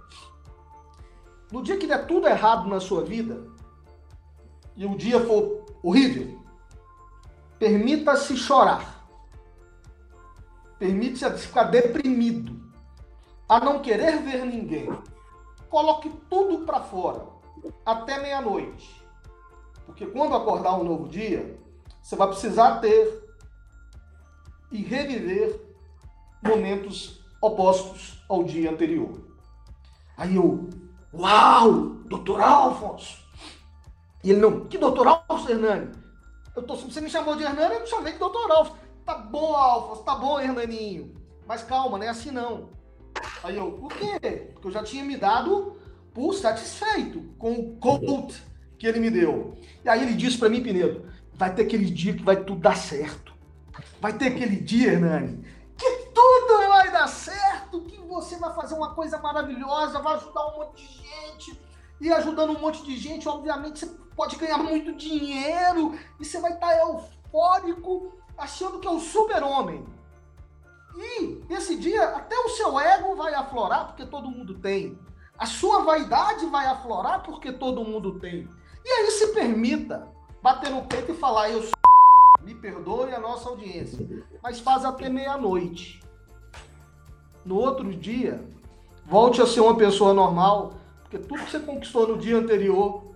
No 1.51 1.63
dia 1.63 1.77
que 1.77 1.87
der 1.87 2.07
tudo 2.07 2.29
errado 2.29 2.69
na 2.69 2.79
sua 2.79 3.03
vida, 3.03 3.43
e 4.77 4.87
o 4.87 4.97
dia 4.97 5.19
for 5.21 5.65
horrível, 5.83 6.42
permita-se 7.63 8.37
chorar. 8.37 9.07
Permita-se 10.81 11.47
ficar 11.47 11.63
deprimido. 11.63 12.61
A 13.49 13.61
não 13.61 13.79
querer 13.79 14.21
ver 14.21 14.45
ninguém. 14.45 14.93
Coloque 15.71 16.11
tudo 16.29 16.67
para 16.67 16.81
fora. 16.81 17.25
Até 17.87 18.21
meia-noite. 18.21 19.01
Porque 19.87 20.07
quando 20.07 20.35
acordar 20.35 20.75
um 20.75 20.83
novo 20.83 21.07
dia, 21.09 21.57
você 22.03 22.17
vai 22.17 22.27
precisar 22.27 22.81
ter 22.81 23.29
e 24.73 24.83
reviver 24.83 25.61
momentos 26.43 27.25
opostos 27.41 28.25
ao 28.29 28.43
dia 28.43 28.73
anterior. 28.73 29.21
Aí 30.17 30.35
eu, 30.35 30.69
uau, 31.15 31.71
doutor 32.07 32.41
Alfonso. 32.41 33.23
E 34.25 34.31
ele, 34.33 34.41
não, 34.41 34.65
que 34.65 34.77
doutor 34.77 35.07
Alfonso, 35.07 35.49
Hernani? 35.49 36.02
Eu 36.55 36.63
tô, 36.63 36.77
você 36.77 37.01
me 37.01 37.09
chamou 37.09 37.35
de 37.35 37.43
Hernani, 37.43 37.75
eu 37.77 37.81
me 37.81 37.87
chamei 37.87 38.13
de 38.13 38.19
doutor 38.19 38.51
Alfonso. 38.51 38.79
Tá 39.05 39.15
bom, 39.15 39.57
Alfonso, 39.57 40.03
tá 40.03 40.15
bom, 40.15 40.39
Hernaninho. 40.39 41.15
Mas 41.47 41.63
calma, 41.63 41.99
não 41.99 42.05
é 42.05 42.09
assim 42.09 42.31
não. 42.31 42.69
Aí 43.43 43.57
eu, 43.57 43.73
por 43.73 43.93
quê? 43.93 44.51
Porque 44.53 44.69
eu 44.69 44.71
já 44.71 44.83
tinha 44.83 45.05
me 45.05 45.17
dado 45.17 45.77
por 46.13 46.35
satisfeito 46.35 47.23
com 47.39 47.53
o 47.53 47.77
coach 47.77 48.43
que 48.79 48.87
ele 48.87 49.01
me 49.01 49.11
deu. 49.11 49.57
E 49.85 49.89
aí 49.89 50.03
ele 50.03 50.15
disse 50.15 50.39
para 50.39 50.49
mim, 50.49 50.63
Pinedo, 50.63 51.11
vai 51.33 51.55
ter 51.55 51.63
aquele 51.63 51.87
dia 51.87 52.15
que 52.15 52.23
vai 52.23 52.37
tudo 52.37 52.61
dar 52.61 52.77
certo. 52.77 53.33
Vai 54.01 54.13
ter 54.13 54.29
aquele 54.29 54.57
dia, 54.57 54.93
Hernani, 54.93 55.43
que 55.77 55.91
tudo 56.15 56.69
vai 56.69 56.91
dar 56.91 57.09
certo, 57.09 57.81
que 57.83 57.97
você 57.99 58.37
vai 58.37 58.55
fazer 58.55 58.75
uma 58.75 58.95
coisa 58.95 59.19
maravilhosa, 59.19 60.01
vai 60.01 60.17
ajudar 60.17 60.49
um 60.49 60.59
monte 60.59 60.87
de 60.87 60.93
gente. 60.93 61.61
E 62.01 62.13
ajudando 62.13 62.51
um 62.51 62.61
monte 62.61 62.85
de 62.85 62.97
gente, 62.97 63.29
obviamente, 63.29 63.79
você 63.79 63.87
pode 64.17 64.37
ganhar 64.37 64.59
muito 64.59 64.93
dinheiro 64.93 65.99
e 66.21 66.25
você 66.25 66.41
vai 66.41 66.53
estar 66.53 66.77
eufórico 66.79 68.13
achando 68.37 68.79
que 68.79 68.87
é 68.87 68.91
o 68.91 69.01
super-homem. 69.01 69.85
E 70.97 71.41
esse 71.49 71.77
dia 71.77 72.05
até 72.17 72.37
o 72.39 72.51
seu 72.51 72.79
ego 72.79 73.17
vai 73.17 73.35
aflorar, 73.35 73.87
porque 73.87 74.05
todo 74.05 74.31
mundo 74.31 74.55
tem. 74.59 74.99
A 75.39 75.47
sua 75.47 75.83
vaidade 75.83 76.47
vai 76.47 76.67
aflorar, 76.67 77.23
porque 77.23 77.51
todo 77.53 77.85
mundo 77.85 78.19
tem. 78.19 78.49
E 78.85 78.89
aí 78.89 79.11
se 79.11 79.29
permita 79.29 80.09
bater 80.43 80.71
no 80.71 80.83
peito 80.85 81.13
e 81.13 81.17
falar, 81.17 81.51
eu 81.51 81.63
sou 81.63 81.73
me 82.43 82.55
perdoe 82.55 83.15
a 83.15 83.21
nossa 83.21 83.49
audiência, 83.49 84.27
mas 84.43 84.61
faz 84.61 84.85
até 84.85 85.09
meia-noite. 85.09 86.03
No 87.45 87.57
outro 87.57 87.95
dia, 87.95 88.45
volte 89.07 89.41
a 89.41 89.47
ser 89.47 89.61
uma 89.61 89.77
pessoa 89.77 90.13
normal, 90.13 90.75
porque 91.03 91.19
tudo 91.19 91.45
que 91.45 91.51
você 91.51 91.61
conquistou 91.61 92.07
no 92.07 92.19
dia 92.19 92.37
anterior 92.37 93.12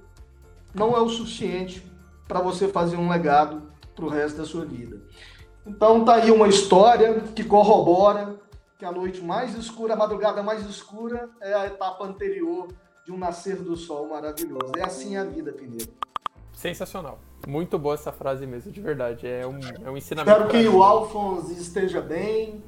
não 0.76 0.96
é 0.96 1.00
o 1.00 1.08
suficiente 1.08 1.84
para 2.28 2.40
você 2.40 2.68
fazer 2.68 2.96
um 2.96 3.08
legado 3.08 3.62
para 3.94 4.04
o 4.04 4.08
resto 4.08 4.36
da 4.36 4.44
sua 4.44 4.64
vida. 4.64 5.00
Então 5.66 6.04
tá 6.04 6.16
aí 6.16 6.30
uma 6.30 6.46
história 6.46 7.20
que 7.34 7.42
corrobora 7.42 8.36
que 8.78 8.84
a 8.84 8.92
noite 8.92 9.22
mais 9.22 9.56
escura, 9.56 9.94
a 9.94 9.96
madrugada 9.96 10.42
mais 10.42 10.64
escura 10.66 11.30
é 11.40 11.54
a 11.54 11.66
etapa 11.66 12.04
anterior 12.04 12.68
de 13.04 13.12
um 13.12 13.16
nascer 13.16 13.56
do 13.56 13.76
sol 13.76 14.08
maravilhoso. 14.08 14.72
É 14.76 14.84
assim 14.84 15.16
a 15.16 15.24
vida, 15.24 15.52
Pineiro. 15.52 15.90
Sensacional. 16.52 17.18
Muito 17.46 17.78
boa 17.78 17.94
essa 17.94 18.12
frase 18.12 18.46
mesmo, 18.46 18.70
de 18.70 18.80
verdade. 18.80 19.26
É 19.26 19.46
um, 19.46 19.58
é 19.84 19.90
um 19.90 19.96
ensinamento. 19.96 20.30
Espero 20.30 20.50
que 20.50 20.68
o 20.68 20.82
Alphonse 20.82 21.54
esteja 21.54 22.00
bem, 22.00 22.62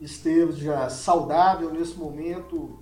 esteja 0.00 0.88
saudável 0.90 1.72
nesse 1.72 1.96
momento 1.96 2.78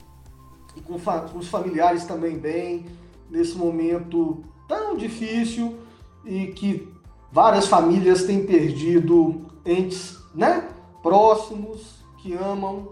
e 0.76 0.80
com, 0.80 0.98
com 0.98 1.38
os 1.38 1.48
familiares 1.48 2.04
também 2.04 2.38
bem, 2.38 2.86
nesse 3.30 3.56
momento 3.56 4.44
tão 4.66 4.96
difícil 4.96 5.76
e 6.24 6.48
que 6.48 6.88
várias 7.32 7.66
famílias 7.66 8.24
têm 8.24 8.46
perdido 8.46 9.46
entes 9.64 10.18
né, 10.34 10.68
próximos 11.02 12.04
que 12.18 12.34
amam 12.34 12.88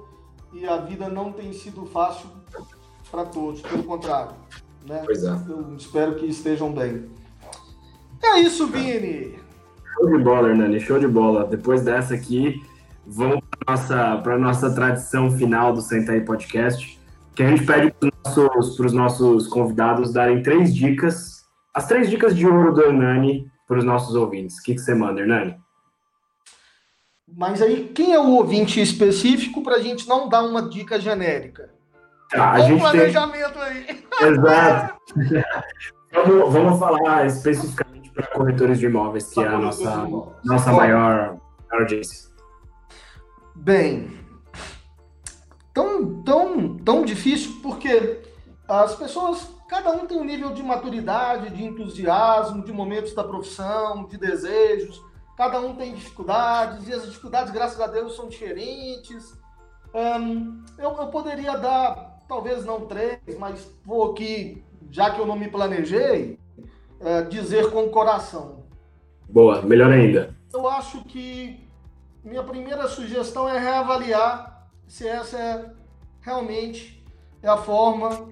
e 0.53 0.67
a 0.67 0.77
vida 0.77 1.09
não 1.09 1.33
tem 1.33 1.53
sido 1.53 1.85
fácil 1.87 2.29
para 3.11 3.25
todos, 3.25 3.61
pelo 3.61 3.83
contrário. 3.83 4.33
Né? 4.87 5.03
Pois 5.05 5.25
é. 5.25 5.31
Eu 5.49 5.75
espero 5.77 6.15
que 6.17 6.27
estejam 6.27 6.73
bem. 6.73 7.09
É 8.23 8.41
isso, 8.41 8.67
Vini. 8.67 9.39
Show 9.95 10.17
de 10.17 10.25
bola, 10.25 10.49
Hernani, 10.49 10.81
show 10.81 10.99
de 10.99 11.07
bola. 11.07 11.45
Depois 11.45 11.83
dessa 11.83 12.15
aqui, 12.15 12.63
vamos 13.07 13.41
para 13.65 13.75
nossa, 13.75 14.39
nossa 14.39 14.75
tradição 14.75 15.31
final 15.31 15.73
do 15.73 15.81
Senta 15.81 16.13
aí 16.13 16.21
Podcast, 16.21 16.99
que 17.35 17.43
a 17.43 17.49
gente 17.49 17.65
pede 17.65 17.93
para 17.93 18.09
os 18.09 18.37
nossos, 18.37 18.93
nossos 18.93 19.47
convidados 19.47 20.13
darem 20.13 20.43
três 20.43 20.75
dicas, 20.75 21.44
as 21.75 21.87
três 21.89 22.09
dicas 22.09 22.37
de 22.37 22.47
ouro 22.47 22.73
do 22.73 22.83
Hernani 22.83 23.51
para 23.67 23.79
os 23.79 23.85
nossos 23.85 24.15
ouvintes. 24.15 24.59
O 24.59 24.63
que, 24.63 24.75
que 24.75 24.81
você 24.81 24.95
manda, 24.95 25.21
Hernani? 25.21 25.59
Mas 27.27 27.61
aí, 27.61 27.91
quem 27.95 28.13
é 28.13 28.19
o 28.19 28.31
ouvinte 28.31 28.81
específico 28.81 29.63
para 29.63 29.77
a 29.77 29.81
gente 29.81 30.09
não 30.09 30.29
dar 30.29 30.43
uma 30.43 30.63
dica 30.69 31.01
genérica? 31.01 31.75
Tá, 32.31 32.53
a 32.53 32.61
gente 32.61 32.81
planejamento 32.81 33.53
tem... 33.53 33.63
aí. 33.63 34.05
Exato. 34.29 34.95
vamos, 36.13 36.53
vamos 36.53 36.79
falar 36.79 37.27
especificamente 37.27 38.11
para 38.11 38.27
corretores 38.29 38.79
de 38.79 38.87
imóveis, 38.87 39.29
que 39.29 39.35
pra 39.35 39.45
é 39.45 39.55
a 39.55 39.59
nossa, 39.59 40.09
nossa 40.45 40.73
maior, 40.73 41.39
maior 41.71 41.83
audiência. 41.83 42.31
Bem, 43.57 44.11
tão, 45.73 46.23
tão, 46.23 46.77
tão 46.79 47.05
difícil 47.05 47.61
porque 47.63 48.21
as 48.69 48.95
pessoas, 48.95 49.49
cada 49.69 49.91
um 49.93 50.07
tem 50.07 50.19
um 50.19 50.25
nível 50.25 50.51
de 50.53 50.63
maturidade, 50.63 51.51
de 51.51 51.65
entusiasmo, 51.65 52.65
de 52.65 52.73
momentos 52.73 53.15
da 53.15 53.25
profissão, 53.25 54.05
de 54.05 54.17
desejos 54.17 55.03
cada 55.37 55.61
um 55.61 55.75
tem 55.75 55.95
dificuldades, 55.95 56.89
e 56.89 56.93
as 56.93 57.07
dificuldades, 57.07 57.53
graças 57.53 57.81
a 57.81 57.87
Deus, 57.87 58.17
são 58.17 58.29
diferentes. 58.29 59.37
Eu, 60.79 60.97
eu, 60.97 61.07
poderia 61.09 61.57
dar, 61.57 62.23
talvez 62.29 62.65
não 62.65 62.87
três, 62.87 63.21
mas 63.39 63.71
vou 63.85 64.13
aqui, 64.13 64.65
já 64.91 65.11
que 65.11 65.21
eu 65.21 65.27
não 65.27 65.37
me 65.37 65.49
planejei, 65.49 66.39
uh, 67.01 67.29
dizer 67.29 67.71
com 67.71 67.85
o 67.85 67.91
coração. 67.91 68.65
Boa, 69.29 69.63
melhor 69.63 69.91
ainda. 69.91 70.37
Eu 70.53 70.69
acho 70.69 71.05
que 71.05 71.69
minha 72.23 72.43
primeira 72.43 72.89
sugestão 72.89 73.49
é 73.49 73.59
reavaliar 73.59 74.69
se 74.87 75.07
essa 75.07 75.39
é 75.39 75.71
realmente 76.21 77.05
é 77.43 77.49
a 77.49 77.57
forma 77.57 78.29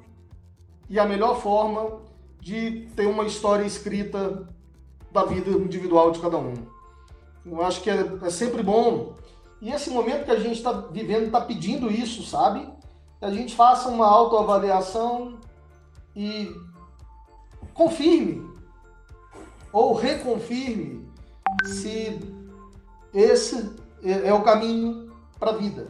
e 0.89 0.99
a 0.99 1.05
melhor 1.05 1.41
forma 1.41 2.01
de 2.41 2.89
ter 2.97 3.07
uma 3.07 3.25
história 3.25 3.65
escrita 3.65 4.49
da 5.11 5.25
vida 5.25 5.51
individual 5.51 6.11
de 6.11 6.21
cada 6.21 6.39
um. 6.39 6.55
Eu 7.45 7.63
acho 7.63 7.81
que 7.83 7.91
é, 7.91 8.19
é 8.23 8.31
sempre 8.31 8.63
bom. 8.63 9.15
E 9.61 9.71
esse 9.71 9.91
momento 9.91 10.25
que 10.25 10.31
a 10.31 10.39
gente 10.39 10.57
está 10.57 10.73
vivendo 10.73 11.27
está 11.27 11.41
pedindo 11.41 11.91
isso, 11.91 12.23
sabe? 12.25 12.69
Que 13.19 13.25
a 13.25 13.31
gente 13.31 13.55
faça 13.55 13.89
uma 13.89 14.07
autoavaliação 14.07 15.39
e 16.15 16.55
confirme 17.73 18.51
ou 19.73 19.95
reconfirme 19.95 21.09
se 21.65 22.21
esse 23.15 23.75
é, 24.03 24.29
é 24.29 24.35
o 24.35 24.43
caminho 24.43 25.13
para 25.39 25.53
a 25.53 25.57
vida. 25.57 25.89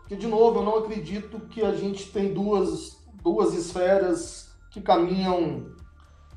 Porque, 0.00 0.16
de 0.16 0.26
novo, 0.26 0.60
eu 0.60 0.64
não 0.64 0.78
acredito 0.78 1.40
que 1.48 1.62
a 1.62 1.74
gente 1.74 2.10
tem 2.12 2.32
duas, 2.32 2.95
duas 3.26 3.54
esferas 3.54 4.48
que 4.70 4.80
caminham 4.80 5.66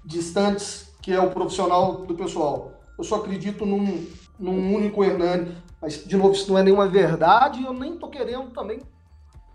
distantes, 0.04 0.92
que 1.04 1.14
é 1.14 1.22
o 1.22 1.30
profissional 1.30 2.06
do 2.06 2.16
pessoal 2.16 2.80
eu 3.00 3.04
só 3.06 3.16
acredito 3.16 3.66
num, 3.66 4.06
num 4.38 4.76
único 4.76 5.02
Hernani. 5.02 5.56
Mas, 5.82 6.04
de 6.04 6.18
novo, 6.18 6.34
isso 6.34 6.52
não 6.52 6.60
é 6.60 6.64
nenhuma 6.64 6.86
verdade 6.86 7.62
e 7.62 7.66
eu 7.66 7.72
nem 7.72 7.94
estou 7.94 8.10
querendo 8.10 8.52
também 8.52 8.82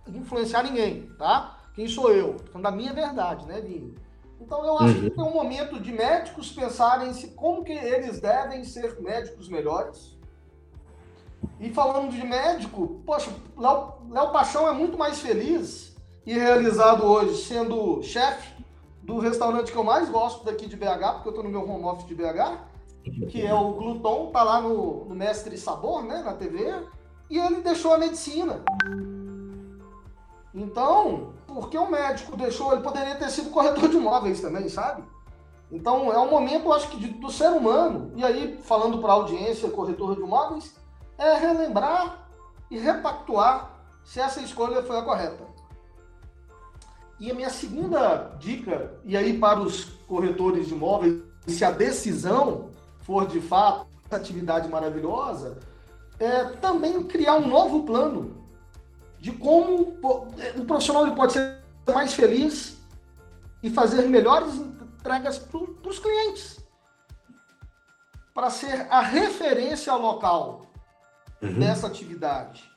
influenciar 0.08 0.62
ninguém, 0.62 1.10
tá? 1.18 1.58
Quem 1.74 1.86
sou 1.86 2.10
eu? 2.10 2.36
Tô 2.36 2.52
falando 2.52 2.62
da 2.62 2.70
minha 2.70 2.94
verdade, 2.94 3.44
né, 3.44 3.60
Vini? 3.60 3.94
Então 4.40 4.64
eu 4.64 4.78
acho 4.78 4.94
uhum. 4.94 5.02
que 5.02 5.10
tem 5.10 5.24
um 5.24 5.34
momento 5.34 5.78
de 5.78 5.92
médicos 5.92 6.52
pensarem 6.52 7.12
se 7.12 7.28
como 7.28 7.62
que 7.62 7.72
eles 7.72 8.18
devem 8.18 8.64
ser 8.64 8.98
médicos 9.02 9.48
melhores. 9.48 10.16
E 11.60 11.70
falando 11.70 12.10
de 12.10 12.24
médico, 12.26 13.02
poxa, 13.04 13.30
Léo, 13.58 13.92
Léo 14.10 14.32
Paixão 14.32 14.66
é 14.66 14.72
muito 14.72 14.96
mais 14.96 15.18
feliz 15.18 15.93
e 16.26 16.32
realizado 16.32 17.04
hoje 17.04 17.42
sendo 17.42 18.02
chefe 18.02 18.54
do 19.02 19.18
restaurante 19.18 19.70
que 19.70 19.76
eu 19.76 19.84
mais 19.84 20.08
gosto 20.08 20.44
daqui 20.44 20.66
de 20.66 20.76
BH, 20.76 21.12
porque 21.14 21.28
eu 21.28 21.30
estou 21.30 21.44
no 21.44 21.50
meu 21.50 21.68
home 21.68 21.84
office 21.84 22.06
de 22.06 22.14
BH, 22.14 22.58
que 23.28 23.44
é 23.44 23.52
o 23.52 23.72
Gluton, 23.72 24.30
tá 24.32 24.42
lá 24.42 24.60
no, 24.60 25.04
no 25.04 25.14
Mestre 25.14 25.58
Sabor, 25.58 26.02
né, 26.02 26.22
na 26.22 26.32
TV, 26.32 26.74
e 27.28 27.38
ele 27.38 27.60
deixou 27.60 27.92
a 27.92 27.98
medicina. 27.98 28.62
Então, 30.54 31.34
porque 31.46 31.76
o 31.76 31.90
médico 31.90 32.36
deixou, 32.36 32.72
ele 32.72 32.82
poderia 32.82 33.16
ter 33.16 33.28
sido 33.28 33.50
corretor 33.50 33.88
de 33.88 33.96
imóveis 33.96 34.40
também, 34.40 34.68
sabe? 34.68 35.04
Então, 35.70 36.12
é 36.12 36.18
um 36.18 36.30
momento, 36.30 36.72
acho 36.72 36.88
que, 36.88 36.96
de, 36.96 37.08
do 37.08 37.30
ser 37.30 37.48
humano, 37.48 38.12
e 38.14 38.24
aí, 38.24 38.58
falando 38.62 38.98
para 38.98 39.10
a 39.10 39.16
audiência, 39.16 39.68
corretor 39.68 40.14
de 40.14 40.22
imóveis, 40.22 40.74
é 41.18 41.34
relembrar 41.34 42.28
e 42.70 42.78
repactuar 42.78 43.70
se 44.04 44.20
essa 44.20 44.40
escolha 44.40 44.82
foi 44.82 44.96
a 44.96 45.02
correta. 45.02 45.44
E 47.18 47.30
a 47.30 47.34
minha 47.34 47.50
segunda 47.50 48.32
dica, 48.38 48.92
e 49.04 49.16
aí 49.16 49.38
para 49.38 49.60
os 49.60 49.84
corretores 50.06 50.66
de 50.66 50.74
imóveis, 50.74 51.22
se 51.46 51.64
a 51.64 51.70
decisão 51.70 52.70
for 53.00 53.26
de 53.26 53.40
fato 53.40 53.86
atividade 54.10 54.68
maravilhosa, 54.68 55.58
é 56.18 56.44
também 56.44 57.02
criar 57.04 57.36
um 57.36 57.48
novo 57.48 57.82
plano 57.84 58.44
de 59.18 59.32
como 59.32 59.96
o 60.56 60.64
profissional 60.66 61.06
ele 61.06 61.16
pode 61.16 61.32
ser 61.32 61.58
mais 61.92 62.14
feliz 62.14 62.78
e 63.62 63.70
fazer 63.70 64.02
melhores 64.02 64.54
entregas 64.54 65.38
para 65.38 65.88
os 65.88 65.98
clientes. 65.98 66.60
Para 68.32 68.50
ser 68.50 68.86
a 68.90 69.00
referência 69.00 69.94
local 69.94 70.66
uhum. 71.40 71.58
dessa 71.58 71.86
atividade. 71.86 72.73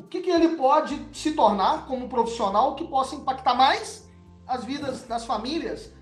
O 0.00 0.02
que, 0.04 0.22
que 0.22 0.30
ele 0.30 0.56
pode 0.56 0.98
se 1.12 1.32
tornar 1.32 1.86
como 1.86 2.08
profissional 2.08 2.74
que 2.74 2.86
possa 2.86 3.14
impactar 3.14 3.54
mais 3.54 4.08
as 4.46 4.64
vidas 4.64 5.02
das 5.02 5.26
famílias 5.26 5.92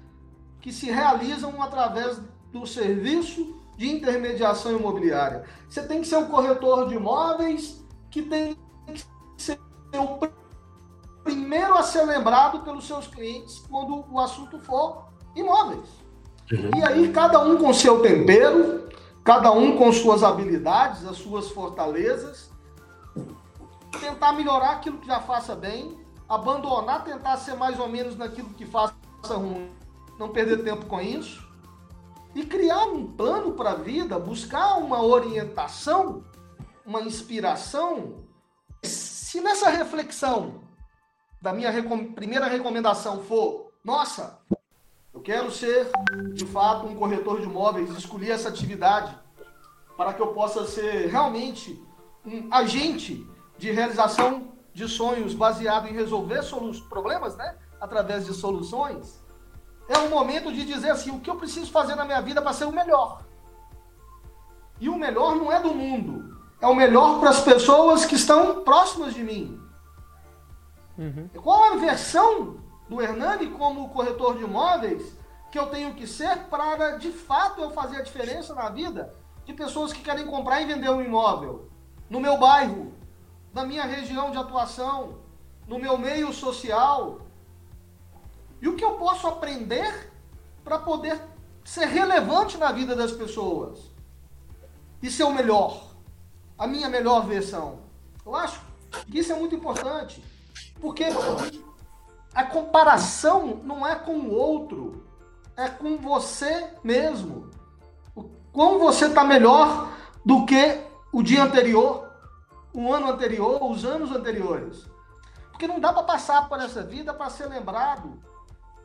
que 0.61 0.73
se 0.73 0.87
realizam 0.87 1.61
através 1.61 2.21
do 2.53 2.65
serviço 2.65 3.57
de 3.77 3.91
intermediação 3.91 4.73
imobiliária. 4.73 5.45
Você 5.69 5.83
tem 5.83 6.01
que 6.01 6.07
ser 6.07 6.17
um 6.17 6.27
corretor 6.27 6.89
de 6.89 6.95
imóveis 6.95 7.85
que 8.11 8.23
tem 8.23 8.57
que 8.87 9.05
ser 9.37 9.59
o 9.95 10.29
primeiro 11.25 11.75
a 11.75 11.83
ser 11.83 12.05
lembrado 12.05 12.61
pelos 12.61 12.87
seus 12.87 13.09
clientes 13.09 13.59
quando 13.69 14.05
o 14.11 14.21
assunto 14.21 14.61
for 14.61 15.09
imóveis. 15.35 15.89
Uhum. 16.53 16.71
E 16.77 16.83
aí, 16.85 17.13
cada 17.13 17.43
um 17.45 17.59
com 17.59 17.75
seu 17.75 18.01
tempero, 18.01 18.89
cada 19.25 19.51
um 19.51 19.77
com 19.77 19.93
suas 19.93 20.23
habilidades, 20.23 21.05
as 21.05 21.19
suas 21.19 21.51
fortalezas, 21.51 22.48
tentar 24.01 24.33
melhorar 24.33 24.73
aquilo 24.73 24.99
que 24.99 25.07
já 25.07 25.21
faça 25.21 25.55
bem, 25.55 25.99
abandonar, 26.29 27.05
tentar 27.05 27.37
ser 27.37 27.55
mais 27.55 27.79
ou 27.79 27.89
menos 27.89 28.17
naquilo 28.17 28.51
que 28.51 28.67
faça 28.67 28.95
ruim, 29.31 29.71
não 30.19 30.29
perder 30.29 30.63
tempo 30.63 30.87
com 30.87 31.01
isso 31.01 31.47
e 32.35 32.45
criar 32.45 32.85
um 32.85 33.07
plano 33.07 33.53
para 33.53 33.71
a 33.71 33.75
vida, 33.75 34.19
buscar 34.19 34.77
uma 34.77 35.03
orientação, 35.03 36.25
uma 36.85 37.01
inspiração. 37.01 38.25
Se 38.83 39.41
nessa 39.41 39.71
reflexão 39.71 40.61
da 41.41 41.53
minha 41.53 41.71
recom 41.71 42.13
primeira 42.13 42.47
recomendação 42.47 43.23
for, 43.23 43.73
nossa, 43.83 44.39
eu 45.13 45.21
quero 45.21 45.51
ser 45.51 45.91
de 46.35 46.47
fato 46.47 46.87
um 46.87 46.95
corretor 46.95 47.41
de 47.41 47.47
imóveis, 47.47 47.91
escolher 47.91 48.31
essa 48.31 48.49
atividade 48.49 49.19
para 49.97 50.13
que 50.13 50.23
eu 50.23 50.29
possa 50.29 50.67
ser 50.67 51.07
realmente 51.09 51.83
um 52.25 52.49
agente 52.53 53.27
de 53.59 53.71
realização 53.71 54.53
de 54.73 54.89
sonhos 54.89 55.35
baseado 55.35 55.89
em 55.89 55.93
resolver 55.93 56.41
problemas, 56.89 57.37
né? 57.37 57.57
Através 57.81 58.27
de 58.27 58.33
soluções. 58.33 59.23
É 59.89 59.99
o 59.99 60.11
momento 60.11 60.53
de 60.53 60.65
dizer 60.65 60.91
assim, 60.91 61.11
o 61.11 61.21
que 61.21 61.29
eu 61.29 61.37
preciso 61.37 61.71
fazer 61.71 61.95
na 61.95 62.05
minha 62.05 62.21
vida 62.21 62.41
para 62.41 62.53
ser 62.53 62.67
o 62.67 62.73
melhor. 62.73 63.23
E 64.81 64.89
o 64.89 64.97
melhor 64.97 65.35
não 65.35 65.51
é 65.51 65.61
do 65.61 65.75
mundo, 65.75 66.37
é 66.61 66.67
o 66.67 66.75
melhor 66.75 67.19
para 67.19 67.31
as 67.31 67.41
pessoas 67.41 68.05
que 68.05 68.15
estão 68.15 68.63
próximas 68.63 69.15
de 69.15 69.25
mim. 69.25 69.61
Uhum. 70.97 71.29
Qual 71.43 71.73
a 71.73 71.77
versão 71.77 72.59
do 72.89 73.03
Hernani 73.03 73.51
como 73.51 73.89
corretor 73.89 74.37
de 74.37 74.45
imóveis 74.45 75.17
que 75.51 75.59
eu 75.59 75.67
tenho 75.67 75.95
que 75.95 76.07
ser 76.07 76.45
para 76.51 76.97
de 76.97 77.11
fato 77.11 77.61
eu 77.61 77.71
fazer 77.71 77.99
a 77.99 78.03
diferença 78.03 78.55
na 78.55 78.69
vida 78.69 79.15
de 79.45 79.53
pessoas 79.53 79.93
que 79.93 80.03
querem 80.03 80.27
comprar 80.27 80.61
e 80.61 80.67
vender 80.67 80.91
um 80.91 81.03
imóvel 81.03 81.69
no 82.09 82.21
meu 82.21 82.39
bairro, 82.39 82.93
na 83.59 83.65
minha 83.65 83.85
região 83.85 84.31
de 84.31 84.39
atuação, 84.39 85.19
no 85.67 85.81
meu 85.81 85.99
meio 85.99 86.33
social. 86.33 87.23
E 88.63 88.69
o 88.69 88.77
que 88.77 88.85
eu 88.85 88.93
posso 88.93 89.27
aprender 89.27 90.13
para 90.63 90.79
poder 90.79 91.21
ser 91.65 91.87
relevante 91.87 92.57
na 92.57 92.71
vida 92.71 92.95
das 92.95 93.11
pessoas 93.11 93.81
e 95.03 95.11
ser 95.11 95.25
o 95.25 95.35
melhor, 95.35 95.89
a 96.57 96.69
minha 96.69 96.89
melhor 96.89 97.27
versão. 97.27 97.81
Eu 98.25 98.37
acho 98.37 98.61
que 99.11 99.19
isso 99.19 99.33
é 99.33 99.37
muito 99.37 99.57
importante, 99.57 100.23
porque 100.81 101.07
a 102.33 102.45
comparação 102.45 103.61
não 103.65 103.85
é 103.85 103.97
com 103.97 104.19
o 104.21 104.33
outro, 104.33 105.05
é 105.57 105.69
com 105.69 105.97
você 105.99 106.71
mesmo 106.85 107.51
quão 108.53 108.79
você 108.79 109.07
está 109.07 109.25
melhor 109.25 109.93
do 110.25 110.47
que 110.47 110.81
o 111.13 111.25
dia 111.25 111.43
anterior, 111.43 112.08
o 112.73 112.93
ano 112.93 113.11
anterior, 113.11 113.63
os 113.63 113.85
anos 113.85 114.11
anteriores. 114.13 114.87
Porque 115.51 115.67
não 115.67 115.81
dá 115.81 115.93
para 115.93 116.03
passar 116.03 116.49
por 116.49 116.61
essa 116.61 116.83
vida 116.83 117.13
para 117.13 117.31
ser 117.31 117.47
lembrado 117.47 118.23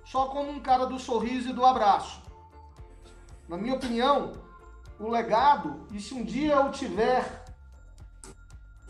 só 0.05 0.27
como 0.27 0.49
um 0.49 0.59
cara 0.59 0.85
do 0.85 0.99
sorriso 0.99 1.49
e 1.49 1.53
do 1.53 1.65
abraço. 1.65 2.21
Na 3.47 3.57
minha 3.57 3.75
opinião, 3.75 4.33
o 4.99 5.09
legado, 5.09 5.85
e 5.91 5.99
se 5.99 6.13
um 6.13 6.23
dia 6.23 6.55
eu 6.55 6.71
tiver 6.71 7.45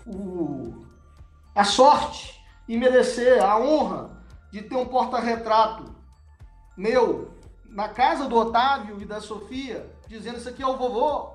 o, 0.05 0.85
a 1.55 1.63
sorte 1.63 2.41
e 2.67 2.77
merecer 2.77 3.43
a 3.43 3.57
honra 3.57 4.23
de 4.51 4.61
ter 4.61 4.75
um 4.75 4.85
porta-retrato 4.85 5.93
meu 6.77 7.33
na 7.65 7.89
casa 7.89 8.27
do 8.27 8.35
Otávio 8.35 9.01
e 9.01 9.05
da 9.05 9.19
Sofia, 9.19 9.91
dizendo 10.07 10.37
isso 10.37 10.49
aqui 10.49 10.61
é 10.61 10.67
o 10.67 10.77
vovô. 10.77 11.33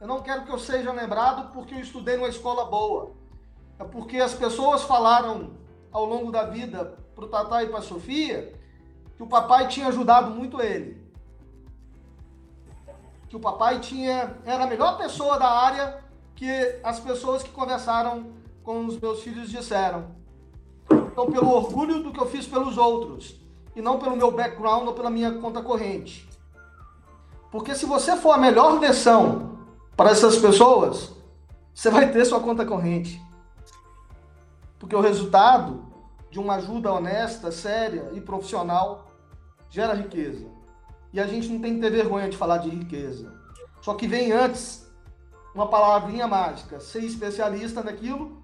Eu 0.00 0.06
não 0.06 0.22
quero 0.22 0.44
que 0.44 0.52
eu 0.52 0.58
seja 0.58 0.92
lembrado 0.92 1.52
porque 1.52 1.74
eu 1.74 1.80
estudei 1.80 2.16
numa 2.16 2.28
escola 2.28 2.64
boa. 2.64 3.10
É 3.78 3.84
porque 3.84 4.18
as 4.18 4.32
pessoas 4.32 4.82
falaram 4.82 5.50
ao 5.90 6.04
longo 6.04 6.30
da 6.30 6.44
vida 6.44 6.96
para 7.14 7.24
o 7.24 7.28
Tatá 7.28 7.64
e 7.64 7.68
para 7.68 7.78
a 7.78 7.82
Sofia 7.82 8.54
que 9.16 9.22
o 9.22 9.26
papai 9.26 9.66
tinha 9.66 9.88
ajudado 9.88 10.30
muito 10.30 10.62
ele. 10.62 11.02
Que 13.28 13.34
o 13.34 13.40
papai 13.40 13.80
tinha 13.80 14.36
era 14.44 14.64
a 14.64 14.66
melhor 14.68 14.96
pessoa 14.96 15.36
da 15.36 15.50
área 15.50 16.04
que 16.36 16.48
as 16.84 17.00
pessoas 17.00 17.42
que 17.42 17.50
conversaram 17.50 18.32
com 18.62 18.86
os 18.86 18.98
meus 19.00 19.20
filhos 19.22 19.50
disseram. 19.50 20.16
Então, 20.88 21.26
pelo 21.32 21.50
orgulho 21.50 22.00
do 22.00 22.12
que 22.12 22.20
eu 22.20 22.26
fiz 22.26 22.46
pelos 22.46 22.78
outros 22.78 23.34
e 23.74 23.82
não 23.82 23.98
pelo 23.98 24.16
meu 24.16 24.30
background 24.30 24.86
ou 24.86 24.94
pela 24.94 25.10
minha 25.10 25.32
conta 25.40 25.60
corrente. 25.60 26.28
Porque 27.50 27.74
se 27.74 27.84
você 27.84 28.16
for 28.16 28.30
a 28.30 28.38
melhor 28.38 28.78
versão 28.78 29.57
para 29.98 30.10
essas 30.10 30.36
pessoas, 30.36 31.10
você 31.74 31.90
vai 31.90 32.12
ter 32.12 32.24
sua 32.24 32.38
conta 32.38 32.64
corrente. 32.64 33.20
Porque 34.78 34.94
o 34.94 35.00
resultado 35.00 35.86
de 36.30 36.38
uma 36.38 36.54
ajuda 36.54 36.92
honesta, 36.92 37.50
séria 37.50 38.08
e 38.12 38.20
profissional 38.20 39.10
gera 39.68 39.94
riqueza. 39.94 40.46
E 41.12 41.18
a 41.18 41.26
gente 41.26 41.48
não 41.48 41.60
tem 41.60 41.74
que 41.74 41.80
ter 41.80 41.90
vergonha 41.90 42.28
de 42.28 42.36
falar 42.36 42.58
de 42.58 42.68
riqueza. 42.68 43.34
Só 43.82 43.94
que 43.94 44.06
vem 44.06 44.30
antes 44.30 44.88
uma 45.52 45.66
palavrinha 45.66 46.28
mágica: 46.28 46.78
ser 46.78 47.02
especialista 47.02 47.82
naquilo 47.82 48.40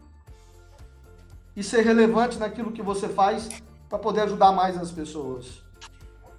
e 1.55 1.63
ser 1.63 1.83
relevante 1.83 2.37
naquilo 2.37 2.73
que 2.73 2.83
você 2.83 3.09
faz 3.09 3.49
para 3.89 4.01
poder 4.01 4.23
ajudar 4.23 4.51
mais 4.51 4.77
as 4.77 4.91
pessoas. 4.91 5.63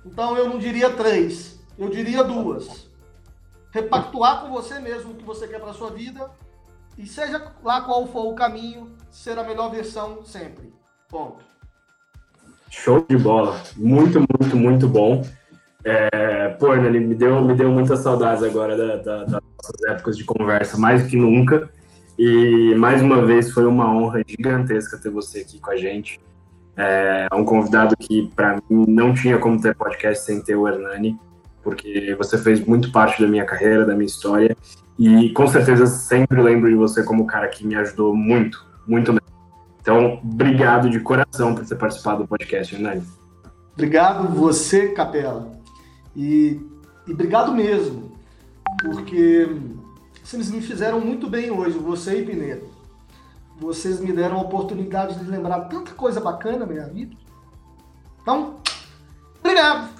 Então 0.05 0.35
eu 0.35 0.49
não 0.49 0.59
diria 0.59 0.89
três, 0.89 1.57
eu 1.77 1.87
diria 1.87 2.21
duas. 2.21 2.93
Repactuar 3.75 4.41
com 4.41 4.53
você 4.53 4.79
mesmo 4.79 5.11
o 5.11 5.15
que 5.15 5.25
você 5.25 5.49
quer 5.49 5.59
para 5.59 5.73
sua 5.73 5.89
vida 5.89 6.31
e 6.97 7.05
seja 7.05 7.51
lá 7.61 7.81
qual 7.81 8.07
for 8.07 8.31
o 8.31 8.33
caminho, 8.33 8.95
ser 9.11 9.37
a 9.37 9.43
melhor 9.43 9.69
versão 9.69 10.23
sempre. 10.23 10.73
Ponto. 11.09 11.43
Show 12.69 13.05
de 13.09 13.17
bola. 13.17 13.61
Muito, 13.75 14.19
muito, 14.19 14.55
muito 14.55 14.87
bom. 14.87 15.25
É, 15.83 16.47
pô, 16.57 16.73
ele 16.73 17.01
me 17.01 17.15
deu, 17.15 17.43
me 17.43 17.53
deu 17.53 17.69
muitas 17.69 17.99
saudades 17.99 18.43
agora 18.43 18.77
da, 18.77 18.95
da, 18.95 19.23
das 19.25 19.31
nossas 19.43 19.83
épocas 19.89 20.15
de 20.15 20.23
conversa, 20.23 20.77
mais 20.77 21.03
do 21.03 21.09
que 21.09 21.17
nunca. 21.17 21.69
E 22.17 22.73
mais 22.75 23.01
uma 23.01 23.25
vez 23.25 23.51
foi 23.51 23.65
uma 23.65 23.93
honra 23.93 24.23
gigantesca 24.25 24.97
ter 24.97 25.09
você 25.09 25.41
aqui 25.41 25.59
com 25.59 25.71
a 25.71 25.75
gente. 25.75 26.17
É 26.77 27.27
um 27.33 27.43
convidado 27.43 27.93
que, 27.97 28.31
para 28.37 28.55
mim, 28.69 28.85
não 28.87 29.13
tinha 29.13 29.37
como 29.37 29.59
ter 29.59 29.75
podcast 29.75 30.23
sem 30.23 30.41
ter 30.41 30.55
o 30.55 30.65
Hernani 30.65 31.19
porque 31.65 32.15
você 32.15 32.37
fez 32.37 32.63
muito 32.63 32.91
parte 32.91 33.19
da 33.19 33.27
minha 33.27 33.43
carreira, 33.43 33.83
da 33.83 33.95
minha 33.95 34.05
história, 34.05 34.55
e 34.99 35.31
com 35.31 35.47
certeza 35.47 35.87
sempre 35.87 36.39
lembro 36.39 36.69
de 36.69 36.75
você 36.75 37.03
como 37.03 37.23
o 37.23 37.25
cara 37.25 37.47
que 37.47 37.65
me 37.65 37.75
ajudou 37.75 38.15
muito, 38.15 38.63
muito 38.87 39.11
mesmo. 39.11 39.27
Então, 39.81 40.19
obrigado 40.23 40.91
de 40.91 40.99
coração 40.99 41.55
por 41.55 41.65
ter 41.65 41.75
participado 41.75 42.21
do 42.21 42.27
podcast, 42.27 42.75
Hernani. 42.75 43.03
Obrigado 43.73 44.29
você, 44.29 44.89
Capela. 44.89 45.59
E, 46.15 46.61
e 47.07 47.11
obrigado 47.11 47.51
mesmo, 47.51 48.11
porque 48.83 49.49
vocês 50.23 50.51
me 50.51 50.61
fizeram 50.61 51.01
muito 51.01 51.27
bem 51.27 51.49
hoje, 51.49 51.79
você 51.79 52.21
e 52.21 52.25
Pinedo. 52.25 52.69
Vocês 53.59 53.99
me 53.99 54.13
deram 54.13 54.37
a 54.37 54.41
oportunidade 54.41 55.17
de 55.17 55.25
lembrar 55.25 55.61
tanta 55.61 55.91
coisa 55.93 56.19
bacana 56.21 56.59
na 56.59 56.65
minha 56.67 56.85
vida. 56.85 57.15
Então, 58.21 58.57
obrigado. 59.39 59.94